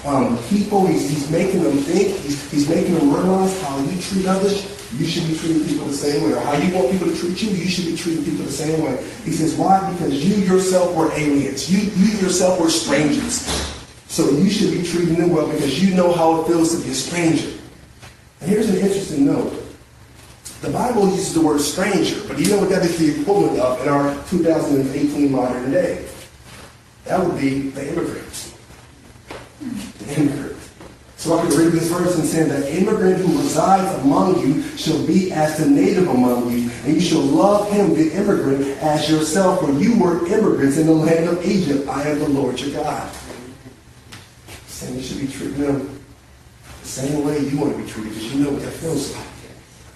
um, 0.06 0.38
people. 0.50 0.86
He's, 0.88 1.10
he's 1.10 1.29
making 1.29 1.63
them 1.63 1.77
think. 1.77 2.18
He's, 2.20 2.51
he's 2.51 2.70
making 2.70 2.96
them 2.96 3.13
realize 3.13 3.62
how 3.62 3.79
you 3.79 4.01
treat 4.01 4.25
others. 4.25 4.75
You 4.98 5.06
should 5.06 5.27
be 5.27 5.38
treating 5.38 5.65
people 5.65 5.86
the 5.86 5.94
same 5.94 6.24
way. 6.24 6.34
Or 6.34 6.39
how 6.39 6.58
you 6.58 6.74
want 6.74 6.91
people 6.91 7.08
to 7.08 7.15
treat 7.15 7.41
you, 7.41 7.51
you 7.51 7.68
should 7.68 7.86
be 7.86 7.96
treating 7.96 8.24
people 8.24 8.46
the 8.46 8.51
same 8.51 8.82
way. 8.84 8.98
He 9.24 9.32
says, 9.32 9.56
why? 9.56 9.91
Because 9.94 10.25
you 10.25 10.44
yourself 10.44 10.96
were 10.96 11.12
aliens. 11.13 11.72
You, 11.72 11.91
you 11.91 12.18
yourself 12.20 12.60
were 12.60 12.70
strangers. 12.70 13.46
So 14.08 14.32
you 14.32 14.50
should 14.50 14.72
be 14.72 14.84
treating 14.84 15.15
them 15.15 15.29
well 15.29 15.48
because 15.48 15.82
you 15.82 15.96
know 15.96 16.12
how 16.12 16.41
it 16.41 16.48
feels 16.48 16.75
to 16.75 16.84
be 16.84 16.91
a 16.91 16.96
stranger. 16.96 17.51
And 18.41 18.50
here's 18.50 18.70
an 18.70 18.77
interesting 18.77 19.25
note. 19.25 19.53
The 20.62 20.72
Bible 20.72 21.08
uses 21.10 21.34
the 21.34 21.41
word 21.41 21.62
stranger, 21.62 22.22
but 22.27 22.38
you 22.39 22.50
know 22.50 22.60
what 22.60 22.70
that 22.70 22.84
is 22.84 22.98
the 22.98 23.22
equivalent 23.22 23.60
of 23.60 23.82
in 23.82 23.88
our 23.88 24.13
2018 24.25 25.32
modern 25.32 25.72
day? 25.72 26.06
That 27.06 27.25
would 27.25 27.39
be 27.39 27.70
the 27.70 27.91
immigrant. 27.91 28.49
The 30.10 30.22
immigrant. 30.22 30.50
So 31.20 31.38
I 31.38 31.46
can 31.46 31.58
read 31.58 31.74
this 31.74 31.89
verse 31.89 32.18
and 32.18 32.25
say 32.25 32.44
that 32.44 32.70
immigrant 32.70 33.18
who 33.18 33.38
resides 33.39 33.94
among 34.06 34.39
you 34.39 34.63
shall 34.78 35.06
be 35.06 35.34
as 35.34 35.58
the 35.58 35.70
native 35.70 36.08
among 36.08 36.50
you, 36.50 36.72
and 36.86 36.94
you 36.94 37.01
shall 37.01 37.20
love 37.20 37.70
him, 37.70 37.94
the 37.94 38.10
immigrant, 38.13 38.66
as 38.82 39.10
yourself, 39.10 39.60
for 39.60 39.72
you 39.74 40.00
were 40.00 40.25
immigrants 40.28 40.78
in 40.78 40.88
the 40.88 40.94
land 40.94 41.28
of 41.28 41.46
Egypt. 41.46 41.89
I 41.89 42.04
am 42.04 42.20
the 42.20 42.30
Lord 42.30 42.58
your 42.62 42.82
God. 42.82 43.12
Saying 44.68 44.96
you 44.96 45.01
should 45.01 45.20
be 45.20 45.28
treating 45.28 45.62
them 45.62 46.00
the 46.82 46.88
same 46.88 47.25
way 47.25 47.39
you 47.39 47.58
want 47.58 47.75
to 47.75 47.84
be 47.84 47.89
treated, 47.89 48.13
because 48.13 48.34
you 48.34 48.46
know 48.46 48.51
what 48.51 48.62
that 48.62 48.72
feels 48.72 49.13
like. 49.13 49.25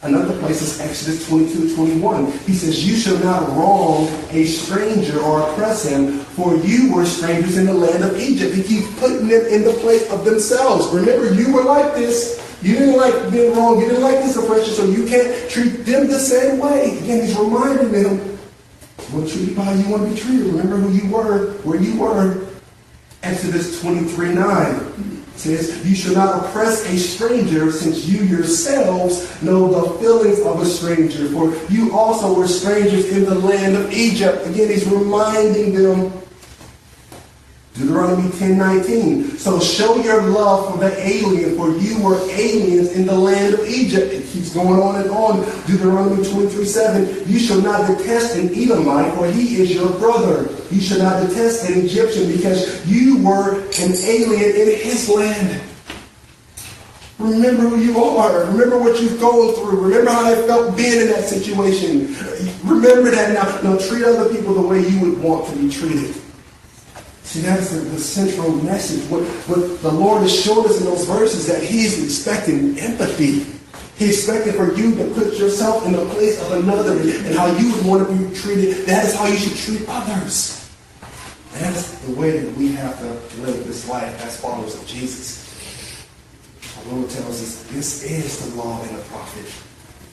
Another 0.01 0.37
place 0.39 0.61
is 0.61 0.81
Exodus 0.81 1.25
22, 1.29 1.73
21. 1.73 2.33
He 2.39 2.53
says, 2.53 2.85
You 2.85 2.97
shall 2.97 3.17
not 3.19 3.47
wrong 3.55 4.09
a 4.31 4.43
stranger 4.43 5.21
or 5.21 5.49
oppress 5.49 5.85
him, 5.85 6.22
for 6.35 6.55
you 6.55 6.93
were 6.93 7.05
strangers 7.05 7.57
in 7.57 7.65
the 7.65 7.73
land 7.73 8.03
of 8.03 8.19
Egypt. 8.19 8.55
He 8.55 8.63
keeps 8.63 8.87
putting 8.99 9.27
them 9.27 9.45
in 9.45 9.63
the 9.63 9.73
place 9.73 10.09
of 10.11 10.25
themselves. 10.25 10.87
Remember, 10.93 11.33
you 11.33 11.53
were 11.53 11.63
like 11.63 11.93
this. 11.93 12.39
You 12.61 12.73
didn't 12.75 12.97
like 12.97 13.31
being 13.31 13.55
wrong. 13.55 13.79
You 13.79 13.89
didn't 13.89 14.03
like 14.03 14.19
this 14.19 14.35
oppression, 14.35 14.73
so 14.73 14.85
you 14.85 15.05
can't 15.05 15.49
treat 15.49 15.85
them 15.85 16.07
the 16.07 16.19
same 16.19 16.59
way. 16.59 16.97
Again, 16.97 17.25
he's 17.25 17.37
reminding 17.37 17.91
them, 17.91 18.17
what 19.11 19.35
you 19.35 19.53
want 19.55 19.75
to 19.75 19.75
treat 19.75 19.85
you 19.85 19.91
want 19.91 20.03
to 20.03 20.09
be 20.09 20.19
treated. 20.19 20.45
Remember 20.47 20.77
who 20.77 20.91
you 20.91 21.11
were, 21.11 21.53
where 21.63 21.79
you 21.79 21.99
were. 21.99 22.47
Exodus 23.21 23.79
23, 23.81 24.33
9 24.33 25.22
says, 25.35 25.85
You 25.85 25.95
should 25.95 26.13
not 26.13 26.45
oppress 26.45 26.85
a 26.85 26.97
stranger, 26.97 27.71
since 27.71 28.05
you 28.05 28.23
yourselves 28.23 29.41
know 29.41 29.67
the 29.67 29.99
feelings 29.99 30.39
of 30.41 30.61
a 30.61 30.65
stranger. 30.65 31.27
For 31.29 31.55
you 31.71 31.95
also 31.97 32.33
were 32.33 32.47
strangers 32.47 33.09
in 33.09 33.25
the 33.25 33.35
land 33.35 33.75
of 33.75 33.91
Egypt. 33.91 34.47
Again, 34.47 34.69
he's 34.69 34.87
reminding 34.87 35.73
them. 35.73 36.13
Deuteronomy 37.73 38.29
10 38.37 38.55
19. 38.55 39.37
So 39.39 39.59
show 39.59 39.95
your 40.03 40.21
love 40.21 40.71
for 40.71 40.77
the 40.77 40.95
alien, 40.99 41.55
for 41.57 41.75
you 41.75 41.99
were 42.03 42.19
aliens 42.29 42.91
in 42.91 43.07
the 43.07 43.15
land 43.15 43.55
of 43.55 43.67
Egypt. 43.67 44.13
It 44.13 44.27
keeps 44.27 44.53
going 44.53 44.79
on 44.79 45.01
and 45.01 45.09
on. 45.09 45.39
Deuteronomy 45.65 46.23
23 46.23 46.65
7. 46.65 47.23
You 47.27 47.39
shall 47.39 47.61
not 47.61 47.87
detest 47.87 48.35
an 48.35 48.53
Edomite, 48.53 49.15
for 49.15 49.25
he 49.31 49.61
is 49.61 49.73
your 49.73 49.89
brother. 49.97 50.53
You 50.69 50.81
shall 50.81 50.99
not 50.99 51.27
detest 51.27 51.67
an 51.67 51.83
Egyptian, 51.83 52.31
because 52.31 52.85
you 52.85 53.17
were 53.23 53.61
an 53.61 53.93
alien 54.03 54.55
in 54.55 54.79
his 54.79 55.09
land. 55.09 55.59
Remember 57.17 57.63
who 57.69 57.79
you 57.79 57.97
are. 58.03 58.45
Remember 58.51 58.77
what 58.77 59.01
you've 59.01 59.19
gone 59.19 59.55
through. 59.55 59.79
Remember 59.79 60.11
how 60.11 60.31
it 60.31 60.45
felt 60.45 60.77
being 60.77 61.01
in 61.01 61.07
that 61.07 61.23
situation. 61.23 62.15
Remember 62.63 63.09
that 63.09 63.33
now. 63.33 63.71
Now 63.71 63.79
treat 63.79 64.03
other 64.03 64.29
people 64.29 64.53
the 64.53 64.61
way 64.61 64.87
you 64.87 64.99
would 65.09 65.23
want 65.23 65.47
to 65.49 65.55
be 65.55 65.71
treated. 65.71 66.22
See, 67.33 67.41
that's 67.41 67.71
the, 67.71 67.79
the, 67.79 67.97
central 67.97 68.51
message. 68.51 69.09
What, 69.09 69.23
what 69.49 69.81
the 69.81 69.91
Lord 69.91 70.21
has 70.21 70.39
showed 70.39 70.67
us 70.67 70.79
in 70.79 70.85
those 70.85 71.03
verses 71.05 71.47
that 71.47 71.63
He's 71.63 72.03
expecting 72.03 72.77
empathy. 72.77 73.39
He's 73.97 74.19
expecting 74.19 74.53
for 74.53 74.71
you 74.75 74.93
to 74.97 75.05
put 75.15 75.33
yourself 75.33 75.83
in 75.87 75.93
the 75.93 76.05
place 76.09 76.39
of 76.43 76.51
another 76.51 76.91
and 76.91 77.35
how 77.35 77.47
you 77.57 77.73
would 77.73 77.85
want 77.87 78.07
to 78.07 78.15
be 78.15 78.35
treated. 78.35 78.85
That 78.85 79.05
is 79.05 79.15
how 79.15 79.25
you 79.25 79.37
should 79.37 79.57
treat 79.57 79.89
others. 79.89 80.69
And 81.55 81.65
that's 81.65 81.97
the 82.01 82.13
way 82.13 82.37
that 82.37 82.55
we 82.55 82.73
have 82.73 82.99
to 82.99 83.41
live 83.41 83.65
this 83.65 83.89
life 83.89 84.23
as 84.23 84.39
followers 84.39 84.75
of 84.75 84.85
Jesus. 84.85 86.07
The 86.83 86.93
Lord 86.93 87.09
tells 87.09 87.41
us 87.41 87.63
this 87.71 88.03
is 88.03 88.47
the 88.47 88.61
law 88.61 88.79
and 88.79 88.95
the 88.95 89.01
prophet 89.05 89.51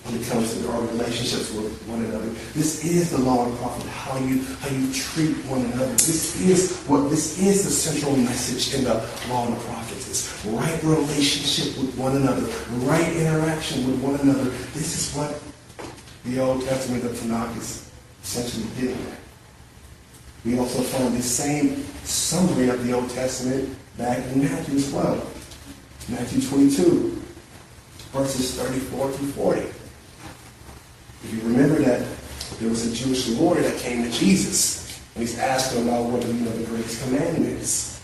when 0.04 0.20
it 0.20 0.26
comes 0.28 0.54
to 0.54 0.70
our 0.70 0.80
relationships 0.82 1.52
with 1.52 1.70
one 1.86 2.04
another. 2.04 2.28
This 2.54 2.84
is 2.84 3.10
the 3.10 3.18
law 3.18 3.46
and 3.46 3.56
prophet, 3.58 3.86
how 3.88 4.18
you 4.18 4.42
how 4.60 4.68
you 4.68 4.92
treat 4.92 5.36
one 5.46 5.60
another. 5.60 5.92
This 5.92 6.40
is 6.40 6.76
what 6.86 7.10
this 7.10 7.38
is 7.38 7.64
the 7.64 7.70
central 7.70 8.16
message 8.16 8.74
in 8.74 8.84
the 8.84 8.94
law 9.28 9.46
and 9.46 9.56
the 9.56 9.60
prophets. 9.60 10.08
It's 10.08 10.44
right 10.46 10.82
relationship 10.82 11.76
with 11.78 11.96
one 11.98 12.16
another, 12.16 12.42
right 12.86 13.12
interaction 13.16 13.86
with 13.86 14.00
one 14.00 14.18
another. 14.20 14.50
This 14.72 14.96
is 14.96 15.14
what 15.14 15.40
the 16.24 16.40
Old 16.40 16.64
Testament 16.64 17.04
of 17.04 17.12
Tanakh 17.12 17.56
is 17.58 17.90
essentially 18.22 18.66
getting. 18.80 19.06
We 20.44 20.58
also 20.58 20.80
find 20.82 21.14
the 21.14 21.22
same 21.22 21.84
summary 22.04 22.70
of 22.70 22.86
the 22.86 22.94
Old 22.94 23.10
Testament 23.10 23.76
back 23.98 24.18
in 24.32 24.42
Matthew 24.42 24.76
as 24.76 24.90
well. 24.90 25.26
Matthew 26.08 26.40
22, 26.40 27.22
verses 28.12 28.58
34 28.58 29.12
through 29.12 29.28
40. 29.28 29.79
If 31.22 31.34
you 31.34 31.40
remember 31.42 31.80
that 31.82 32.06
there 32.58 32.68
was 32.68 32.86
a 32.86 32.94
Jewish 32.94 33.28
lawyer 33.28 33.62
that 33.62 33.78
came 33.78 34.02
to 34.02 34.10
Jesus, 34.10 35.00
and 35.14 35.22
he's 35.22 35.38
asked 35.38 35.74
him 35.74 35.88
about 35.88 36.06
what 36.06 36.26
you 36.26 36.32
know 36.32 36.50
the 36.50 36.64
greatest 36.64 37.02
commandment 37.04 37.46
is. 37.46 38.00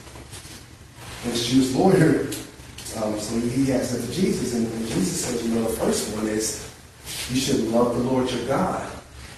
And 1.25 1.33
this 1.33 1.49
Jewish 1.49 1.73
lawyer, 1.73 2.27
um, 3.03 3.19
so 3.19 3.39
he 3.41 3.73
asked 3.73 3.93
that 3.93 4.07
to 4.07 4.13
Jesus, 4.13 4.55
and, 4.55 4.67
and 4.67 4.87
Jesus 4.89 5.25
says, 5.25 5.47
you 5.47 5.55
know, 5.55 5.63
the 5.63 5.77
first 5.77 6.15
one 6.17 6.27
is 6.27 6.71
you 7.31 7.41
should 7.41 7.61
love 7.69 7.97
the 7.97 8.03
Lord 8.03 8.31
your 8.31 8.47
God 8.47 8.91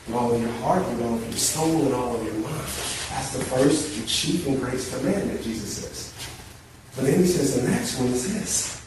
with 0.07 0.17
all 0.17 0.35
of 0.35 0.41
your 0.41 0.51
heart, 0.51 0.87
with 0.89 1.03
all 1.03 1.15
of 1.15 1.23
your 1.23 1.33
soul, 1.33 1.85
and 1.85 1.95
all 1.95 2.17
of 2.17 2.25
your 2.25 2.35
mind. 2.35 2.69
That's 3.11 3.37
the 3.37 3.45
first, 3.45 4.01
the 4.01 4.07
chief 4.07 4.47
and 4.47 4.61
greatest 4.61 4.97
commandment, 4.97 5.43
Jesus 5.43 5.79
says. 5.79 6.15
But 6.95 7.07
then 7.07 7.21
he 7.21 7.27
says 7.27 7.61
the 7.61 7.71
next 7.71 7.99
one 7.99 8.09
is 8.09 8.35
this. 8.35 8.85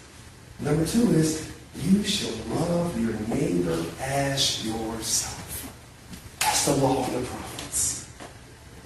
Number 0.60 0.86
two 0.86 1.12
is 1.14 1.51
you 1.76 2.04
shall 2.04 2.34
love 2.56 3.00
your 3.00 3.14
neighbor 3.36 3.84
as 4.02 4.66
yourself. 4.66 5.72
That's 6.40 6.66
the 6.66 6.76
law 6.76 7.06
of 7.06 7.14
the 7.14 7.22
prophets. 7.22 8.10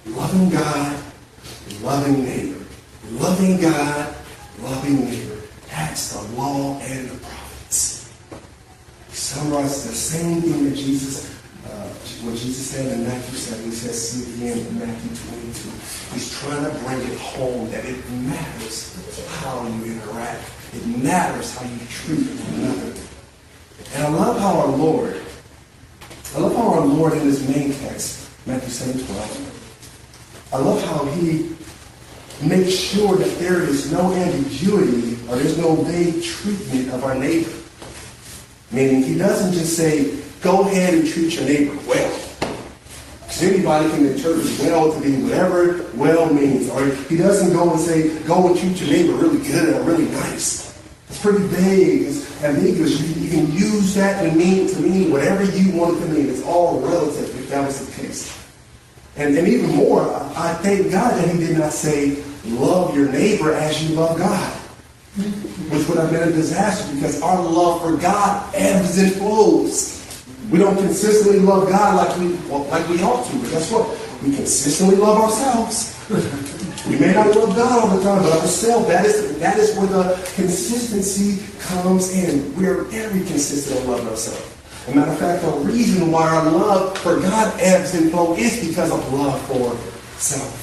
Loving 0.06 0.50
God, 0.50 1.02
loving 1.82 2.24
neighbor. 2.24 2.64
Loving 3.10 3.60
God, 3.60 4.14
loving 4.60 5.04
neighbor. 5.04 5.36
That's 5.68 6.12
the 6.12 6.36
law 6.36 6.78
and 6.80 7.10
the 7.10 7.18
prophets. 7.18 8.12
He 9.08 9.14
summarizes 9.14 9.88
the 9.88 9.94
same 9.94 10.40
thing 10.42 10.64
that 10.64 10.76
Jesus, 10.76 11.34
uh, 11.66 11.88
what 12.22 12.36
Jesus 12.36 12.70
said 12.70 12.92
in 12.92 13.04
Matthew 13.04 13.36
7. 13.36 13.64
He 13.64 13.70
says 13.72 14.10
see 14.10 14.34
again 14.34 14.58
in 14.64 14.78
Matthew 14.78 15.16
22. 15.32 16.14
He's 16.14 16.38
trying 16.38 16.64
to 16.64 16.78
bring 16.84 17.00
it 17.00 17.18
home 17.18 17.68
that 17.70 17.84
it 17.84 18.08
matters 18.10 18.94
how 19.40 19.66
you 19.66 19.92
interact 19.92 20.44
it 20.76 20.86
matters 21.02 21.56
how 21.56 21.64
you 21.64 21.78
treat 21.88 22.20
one 22.20 22.60
another. 22.60 23.00
And 23.94 24.04
I 24.04 24.08
love 24.08 24.38
how 24.38 24.60
our 24.60 24.76
Lord, 24.76 25.20
I 26.34 26.38
love 26.38 26.54
how 26.54 26.74
our 26.74 26.86
Lord 26.86 27.14
in 27.14 27.26
this 27.26 27.48
main 27.48 27.72
text, 27.72 28.28
Matthew 28.46 28.70
7 28.70 29.04
12, 29.06 30.50
I 30.52 30.58
love 30.58 30.82
how 30.84 31.04
he 31.06 31.56
makes 32.42 32.72
sure 32.74 33.16
that 33.16 33.38
there 33.38 33.62
is 33.62 33.90
no 33.90 34.12
ambiguity 34.12 35.14
or 35.28 35.36
there's 35.36 35.58
no 35.58 35.76
vague 35.76 36.22
treatment 36.22 36.92
of 36.92 37.04
our 37.04 37.14
neighbor. 37.14 37.50
Meaning, 38.70 39.02
he 39.02 39.16
doesn't 39.16 39.52
just 39.52 39.76
say, 39.76 40.20
go 40.40 40.62
ahead 40.62 40.94
and 40.94 41.08
treat 41.08 41.34
your 41.34 41.44
neighbor 41.44 41.76
well. 41.86 42.20
Because 43.20 43.42
anybody 43.42 43.88
can 43.90 44.06
interpret 44.06 44.46
well 44.60 44.92
to 44.92 45.00
be 45.00 45.16
whatever 45.22 45.84
well 45.94 46.32
means. 46.32 46.68
Or 46.70 46.86
he 47.08 47.16
doesn't 47.16 47.52
go 47.52 47.70
and 47.70 47.80
say, 47.80 48.18
go 48.24 48.48
and 48.48 48.58
treat 48.58 48.80
your 48.80 48.90
neighbor 48.90 49.12
really 49.14 49.46
good 49.46 49.74
or 49.74 49.82
really 49.82 50.08
nice. 50.10 50.65
Pretty 51.26 51.46
vague. 51.48 52.02
It's 52.02 52.44
ambiguous. 52.44 53.00
You, 53.00 53.24
you 53.24 53.30
can 53.30 53.52
use 53.52 53.96
that 53.96 54.22
to 54.22 54.30
mean 54.36 54.68
to 54.68 54.78
mean 54.78 55.10
whatever 55.10 55.42
you 55.42 55.76
want 55.76 55.96
it 55.96 56.06
to 56.06 56.12
mean. 56.12 56.28
It's 56.28 56.44
all 56.44 56.78
relative 56.78 57.36
if 57.36 57.48
that 57.48 57.66
was 57.66 57.84
the 57.84 58.00
case. 58.00 58.46
And, 59.16 59.36
and 59.36 59.48
even 59.48 59.74
more, 59.74 60.02
I, 60.02 60.50
I 60.50 60.54
thank 60.54 60.92
God 60.92 61.16
that 61.16 61.28
he 61.28 61.36
did 61.44 61.58
not 61.58 61.72
say, 61.72 62.22
love 62.44 62.94
your 62.94 63.10
neighbor 63.10 63.52
as 63.52 63.82
you 63.82 63.96
love 63.96 64.16
God. 64.18 64.52
Which 65.18 65.88
would 65.88 65.98
have 65.98 66.12
been 66.12 66.28
a 66.28 66.32
disaster 66.32 66.94
because 66.94 67.20
our 67.22 67.42
love 67.42 67.82
for 67.82 67.96
God 67.96 68.54
ebbs 68.54 68.96
and 68.96 69.12
flows. 69.14 70.24
We 70.48 70.60
don't 70.60 70.76
consistently 70.76 71.40
love 71.40 71.68
God 71.68 71.96
like 71.96 72.18
we 72.20 72.36
well, 72.48 72.62
like 72.66 72.88
we 72.88 73.02
ought 73.02 73.26
to, 73.26 73.38
but 73.40 73.50
guess 73.50 73.72
what? 73.72 73.88
We 74.22 74.36
consistently 74.36 74.94
love 74.94 75.18
ourselves. 75.18 76.52
we 76.88 76.98
may 76.98 77.12
not 77.12 77.34
love 77.34 77.56
God 77.56 77.82
all 77.82 77.96
the 77.96 78.02
time, 78.02 78.22
but 78.22 78.32
ourselves, 78.40 78.86
that 78.88 79.04
is 79.04 79.38
that 79.38 79.58
is 79.58 79.76
where 79.76 79.86
the 79.86 80.14
consistency 80.34 81.44
comes 81.58 82.12
in. 82.12 82.54
We're 82.56 82.84
very 82.84 83.20
consistent 83.24 83.80
in 83.80 83.90
loving 83.90 84.08
ourselves. 84.08 84.52
As 84.86 84.92
a 84.92 84.96
matter 84.96 85.10
of 85.10 85.18
fact, 85.18 85.42
the 85.42 85.50
reason 85.50 86.12
why 86.12 86.28
our 86.28 86.50
love 86.50 86.96
for 86.98 87.18
God 87.20 87.58
ebbs 87.60 87.94
and 87.94 88.10
flows 88.10 88.38
is 88.38 88.68
because 88.68 88.92
of 88.92 89.12
love 89.12 89.40
for 89.48 89.76
self. 90.18 90.62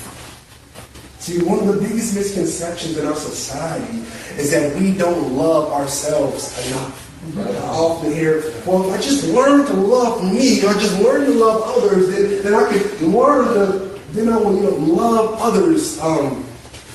See, 1.19 1.41
one 1.41 1.59
of 1.59 1.67
the 1.67 1.81
biggest 1.81 2.15
misconceptions 2.15 2.97
in 2.97 3.07
our 3.07 3.15
society 3.15 3.99
is 4.37 4.51
that 4.51 4.75
we 4.77 4.93
don't 4.93 5.33
love 5.33 5.71
ourselves 5.71 6.51
enough. 6.67 6.99
I 7.37 7.67
often 7.69 8.11
hear, 8.11 8.51
well, 8.65 8.85
if 8.89 8.99
I 8.99 9.01
just 9.01 9.23
learn 9.29 9.65
to 9.65 9.73
love 9.73 10.23
me, 10.23 10.61
or 10.63 10.69
I 10.69 10.73
just 10.73 10.99
learn 10.99 11.25
to 11.25 11.31
love 11.31 11.77
others, 11.77 12.09
then, 12.09 12.43
then 12.43 12.53
I 12.53 12.69
could 12.69 13.01
learn 13.01 13.45
to, 13.53 13.92
then 14.13 14.29
I 14.29 14.37
will 14.37 14.55
you 14.55 14.63
know, 14.63 14.75
love 14.93 15.41
others 15.41 15.99
um, 15.99 16.45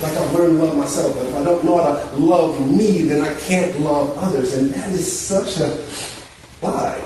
like 0.00 0.16
I've 0.16 0.32
learned 0.32 0.58
to 0.58 0.64
love 0.64 0.76
myself. 0.76 1.14
But 1.14 1.26
if 1.26 1.34
I 1.34 1.44
don't 1.44 1.64
know 1.64 1.82
how 1.82 1.98
to 1.98 2.16
love 2.16 2.70
me, 2.70 3.02
then 3.02 3.22
I 3.22 3.34
can't 3.40 3.78
love 3.80 4.16
others. 4.18 4.54
And 4.54 4.72
that 4.74 4.90
is 4.90 5.20
such 5.20 5.58
a 5.58 5.84
lie. 6.64 7.02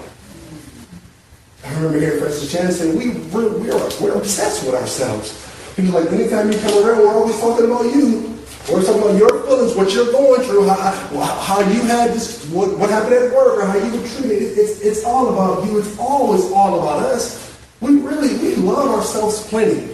I 1.64 1.74
remember 1.74 1.98
hearing 2.00 2.20
Francis 2.20 2.52
Chan 2.52 2.72
say, 2.72 2.94
we, 2.94 3.10
we're, 3.30 3.56
we're, 3.58 4.00
we're 4.00 4.14
obsessed 4.14 4.66
with 4.66 4.74
ourselves. 4.74 5.48
People 5.76 5.92
like, 5.92 6.12
anytime 6.12 6.52
you 6.52 6.58
come 6.58 6.84
around, 6.84 6.98
we're 6.98 7.14
always 7.14 7.40
talking 7.40 7.64
about 7.64 7.84
you. 7.84 8.38
We're 8.70 8.84
talking 8.84 9.02
about 9.02 9.16
your 9.16 9.42
feelings, 9.44 9.74
what 9.74 9.92
you're 9.92 10.12
going 10.12 10.42
through, 10.42 10.68
how, 10.68 10.76
how 10.76 11.60
you 11.60 11.80
had 11.82 12.12
this, 12.12 12.46
what, 12.50 12.78
what 12.78 12.90
happened 12.90 13.14
at 13.14 13.34
work, 13.34 13.58
or 13.58 13.66
how 13.66 13.76
you 13.76 13.90
were 13.90 14.06
treated. 14.08 14.58
It's, 14.58 14.80
it's 14.80 15.04
all 15.04 15.30
about 15.30 15.66
you. 15.66 15.78
It's 15.78 15.98
always 15.98 16.44
all 16.52 16.78
about 16.78 17.02
us. 17.02 17.58
We 17.80 18.00
really, 18.00 18.36
we 18.38 18.54
love 18.56 18.90
ourselves 18.90 19.46
plenty. 19.48 19.91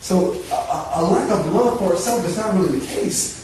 So 0.00 0.32
a, 0.50 0.92
a 0.96 1.02
lack 1.02 1.30
of 1.30 1.52
love 1.52 1.78
for 1.78 1.92
ourselves 1.92 2.24
is 2.24 2.36
not 2.36 2.54
really 2.54 2.78
the 2.80 2.86
case. 2.86 3.40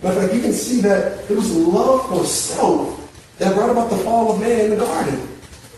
Fact, 0.00 0.34
you 0.34 0.40
can 0.40 0.52
see 0.52 0.80
that 0.80 1.30
it 1.30 1.34
was 1.34 1.56
love 1.56 2.08
for 2.08 2.24
self 2.24 2.98
that 3.38 3.54
brought 3.54 3.70
about 3.70 3.88
the 3.88 3.96
fall 3.98 4.32
of 4.32 4.40
man 4.40 4.60
in 4.60 4.70
the 4.70 4.76
garden. 4.76 5.16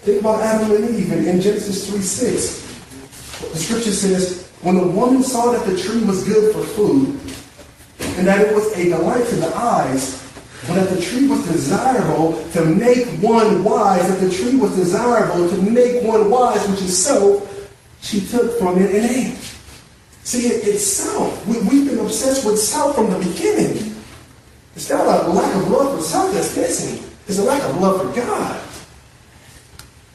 Think 0.01 0.21
about 0.21 0.43
Adam 0.43 0.73
and 0.73 0.97
Eve 0.97 1.13
in, 1.13 1.27
in 1.27 1.41
Genesis 1.41 1.91
3 1.91 2.01
6. 2.01 3.51
The 3.53 3.59
scripture 3.59 3.93
says, 3.93 4.51
when 4.63 4.77
the 4.77 4.87
woman 4.87 5.23
saw 5.23 5.53
that 5.53 5.67
the 5.67 5.79
tree 5.79 6.03
was 6.05 6.25
good 6.25 6.55
for 6.55 6.63
food, 6.63 7.21
and 8.17 8.27
that 8.27 8.41
it 8.47 8.55
was 8.55 8.73
a 8.79 8.85
delight 8.85 9.27
to 9.29 9.37
the 9.37 9.55
eyes, 9.55 10.23
but 10.67 10.75
that 10.75 10.89
the 10.89 11.03
tree 11.03 11.29
was 11.29 11.47
desirable 11.47 12.43
to 12.53 12.65
make 12.65 13.07
one 13.23 13.63
wise, 13.63 14.09
that 14.09 14.21
the 14.27 14.35
tree 14.35 14.57
was 14.57 14.75
desirable 14.75 15.49
to 15.51 15.63
make 15.63 16.03
one 16.03 16.31
wise, 16.31 16.67
which 16.69 16.81
is 16.81 17.05
so, 17.05 17.47
she 18.01 18.21
took 18.21 18.59
from 18.59 18.81
it 18.81 18.95
and 18.95 19.11
ate. 19.11 19.54
See, 20.25 20.47
it, 20.49 20.67
it's 20.67 20.85
self. 20.85 21.47
We, 21.47 21.61
we've 21.61 21.87
been 21.87 21.99
obsessed 21.99 22.47
with 22.47 22.59
self 22.59 22.97
from 22.97 23.11
the 23.11 23.19
beginning. 23.19 23.95
It's 24.75 24.91
not 24.91 25.07
a 25.07 25.29
lack 25.29 25.55
of 25.55 25.71
love 25.71 25.97
for 25.97 26.03
self 26.03 26.33
that's 26.33 26.57
missing. 26.57 27.09
It's 27.29 27.39
a 27.39 27.45
lack 27.45 27.63
of 27.63 27.81
love 27.81 28.01
for 28.01 28.21
God. 28.21 28.61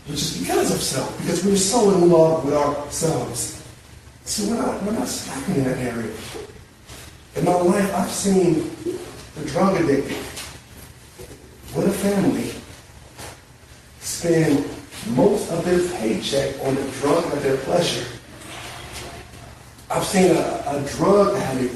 Which 0.07 0.21
is 0.21 0.39
because 0.39 0.73
of 0.73 0.81
self, 0.81 1.15
because 1.19 1.45
we're 1.45 1.55
so 1.55 1.91
in 1.91 2.09
love 2.09 2.43
with 2.43 2.55
ourselves. 2.55 3.63
So 4.25 4.49
we're 4.49 4.61
not, 4.61 4.83
we're 4.83 4.93
not 4.93 5.07
slacking 5.07 5.55
in 5.55 5.63
that 5.65 5.77
area. 5.77 6.11
In 7.35 7.45
my 7.45 7.53
life, 7.53 7.93
I've 7.93 8.09
seen 8.09 8.69
the 8.83 9.45
drug 9.45 9.75
addict 9.81 10.07
with 11.75 11.87
a 11.87 11.91
family 11.91 12.51
spend 13.99 14.67
most 15.15 15.51
of 15.51 15.63
their 15.63 15.87
paycheck 15.99 16.59
on 16.65 16.73
the 16.73 16.83
drug 16.99 17.31
of 17.31 17.43
their 17.43 17.57
pleasure. 17.57 18.05
I've 19.91 20.05
seen 20.05 20.35
a, 20.35 20.63
a 20.67 20.85
drug 20.95 21.35
addict 21.35 21.75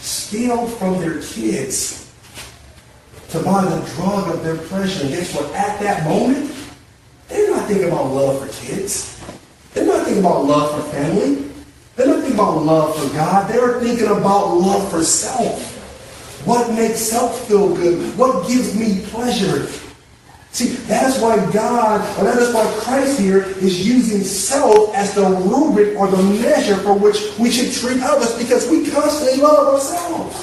steal 0.00 0.66
from 0.66 1.00
their 1.00 1.20
kids 1.20 2.10
to 3.28 3.42
buy 3.42 3.64
the 3.64 3.84
drug 3.94 4.34
of 4.34 4.42
their 4.42 4.56
pleasure. 4.56 5.04
And 5.04 5.10
guess 5.10 5.34
what? 5.34 5.52
At 5.54 5.78
that 5.80 6.04
moment, 6.04 6.54
they're 7.28 7.50
not 7.50 7.68
thinking 7.68 7.88
about 7.88 8.06
love 8.06 8.40
for 8.40 8.64
kids. 8.64 9.20
They're 9.74 9.84
not 9.84 10.04
thinking 10.04 10.24
about 10.24 10.44
love 10.44 10.74
for 10.74 10.90
family. 10.90 11.50
They're 11.94 12.06
not 12.06 12.20
thinking 12.20 12.38
about 12.38 12.62
love 12.62 12.96
for 12.96 13.14
God. 13.14 13.50
They're 13.50 13.80
thinking 13.80 14.06
about 14.06 14.54
love 14.54 14.90
for 14.90 15.02
self. 15.02 15.74
What 16.46 16.72
makes 16.72 17.00
self 17.00 17.46
feel 17.46 17.74
good? 17.74 18.16
What 18.16 18.48
gives 18.48 18.74
me 18.74 19.04
pleasure? 19.06 19.68
See, 20.56 20.68
that's 20.88 21.20
why 21.20 21.36
God, 21.52 22.00
or 22.18 22.24
that 22.24 22.38
is 22.38 22.54
why 22.54 22.64
Christ 22.78 23.20
here 23.20 23.42
is 23.42 23.86
using 23.86 24.22
self 24.22 24.94
as 24.94 25.14
the 25.14 25.28
rubric 25.28 25.98
or 25.98 26.08
the 26.08 26.22
measure 26.22 26.76
for 26.76 26.94
which 26.94 27.18
we 27.38 27.50
should 27.50 27.70
treat 27.70 28.02
others 28.02 28.38
because 28.38 28.66
we 28.70 28.88
constantly 28.88 29.42
love 29.42 29.74
ourselves. 29.74 30.34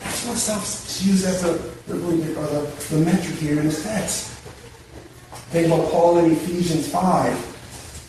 That's 0.00 0.26
why 0.26 0.34
self 0.34 0.64
is 0.86 1.06
used 1.06 1.24
as 1.24 1.40
the, 1.40 1.52
the 1.90 1.94
rubric 1.94 2.36
or 2.36 2.44
the, 2.44 2.70
the 2.90 2.98
metric 2.98 3.38
here 3.38 3.58
in 3.60 3.68
this 3.68 3.82
text. 3.82 4.32
Think 5.48 5.68
about 5.68 5.90
Paul 5.90 6.18
in 6.18 6.32
Ephesians 6.32 6.86
5. 6.92 7.38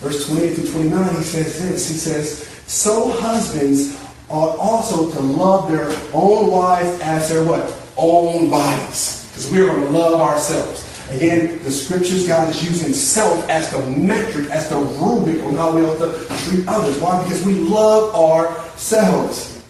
Verse 0.01 0.27
28 0.27 0.55
to 0.57 0.71
29, 0.73 1.15
he 1.15 1.23
says 1.23 1.69
this. 1.69 1.87
He 1.87 1.95
says, 1.95 2.49
So 2.67 3.11
husbands 3.11 3.97
ought 4.27 4.57
also 4.57 5.09
to 5.09 5.21
love 5.21 5.71
their 5.71 5.89
own 6.11 6.51
wives 6.51 6.99
as 6.99 7.29
their 7.29 7.45
what? 7.45 7.73
Own 7.95 8.49
bodies. 8.49 9.20
Because 9.31 9.51
we're 9.51 9.67
going 9.67 9.81
to 9.81 9.89
love 9.89 10.21
ourselves. 10.21 10.87
Again, 11.11 11.61
the 11.63 11.71
scriptures, 11.71 12.27
God 12.27 12.49
is 12.49 12.63
using 12.63 12.93
self 12.93 13.47
as 13.49 13.69
the 13.69 13.81
metric, 13.87 14.49
as 14.49 14.69
the 14.69 14.77
rubric 14.77 15.43
on 15.43 15.55
how 15.55 15.75
we 15.75 15.83
ought 15.83 15.97
to 15.97 16.25
treat 16.45 16.67
others. 16.67 16.97
Why? 16.99 17.21
Because 17.23 17.45
we 17.45 17.55
love 17.55 18.15
ourselves. 18.15 19.61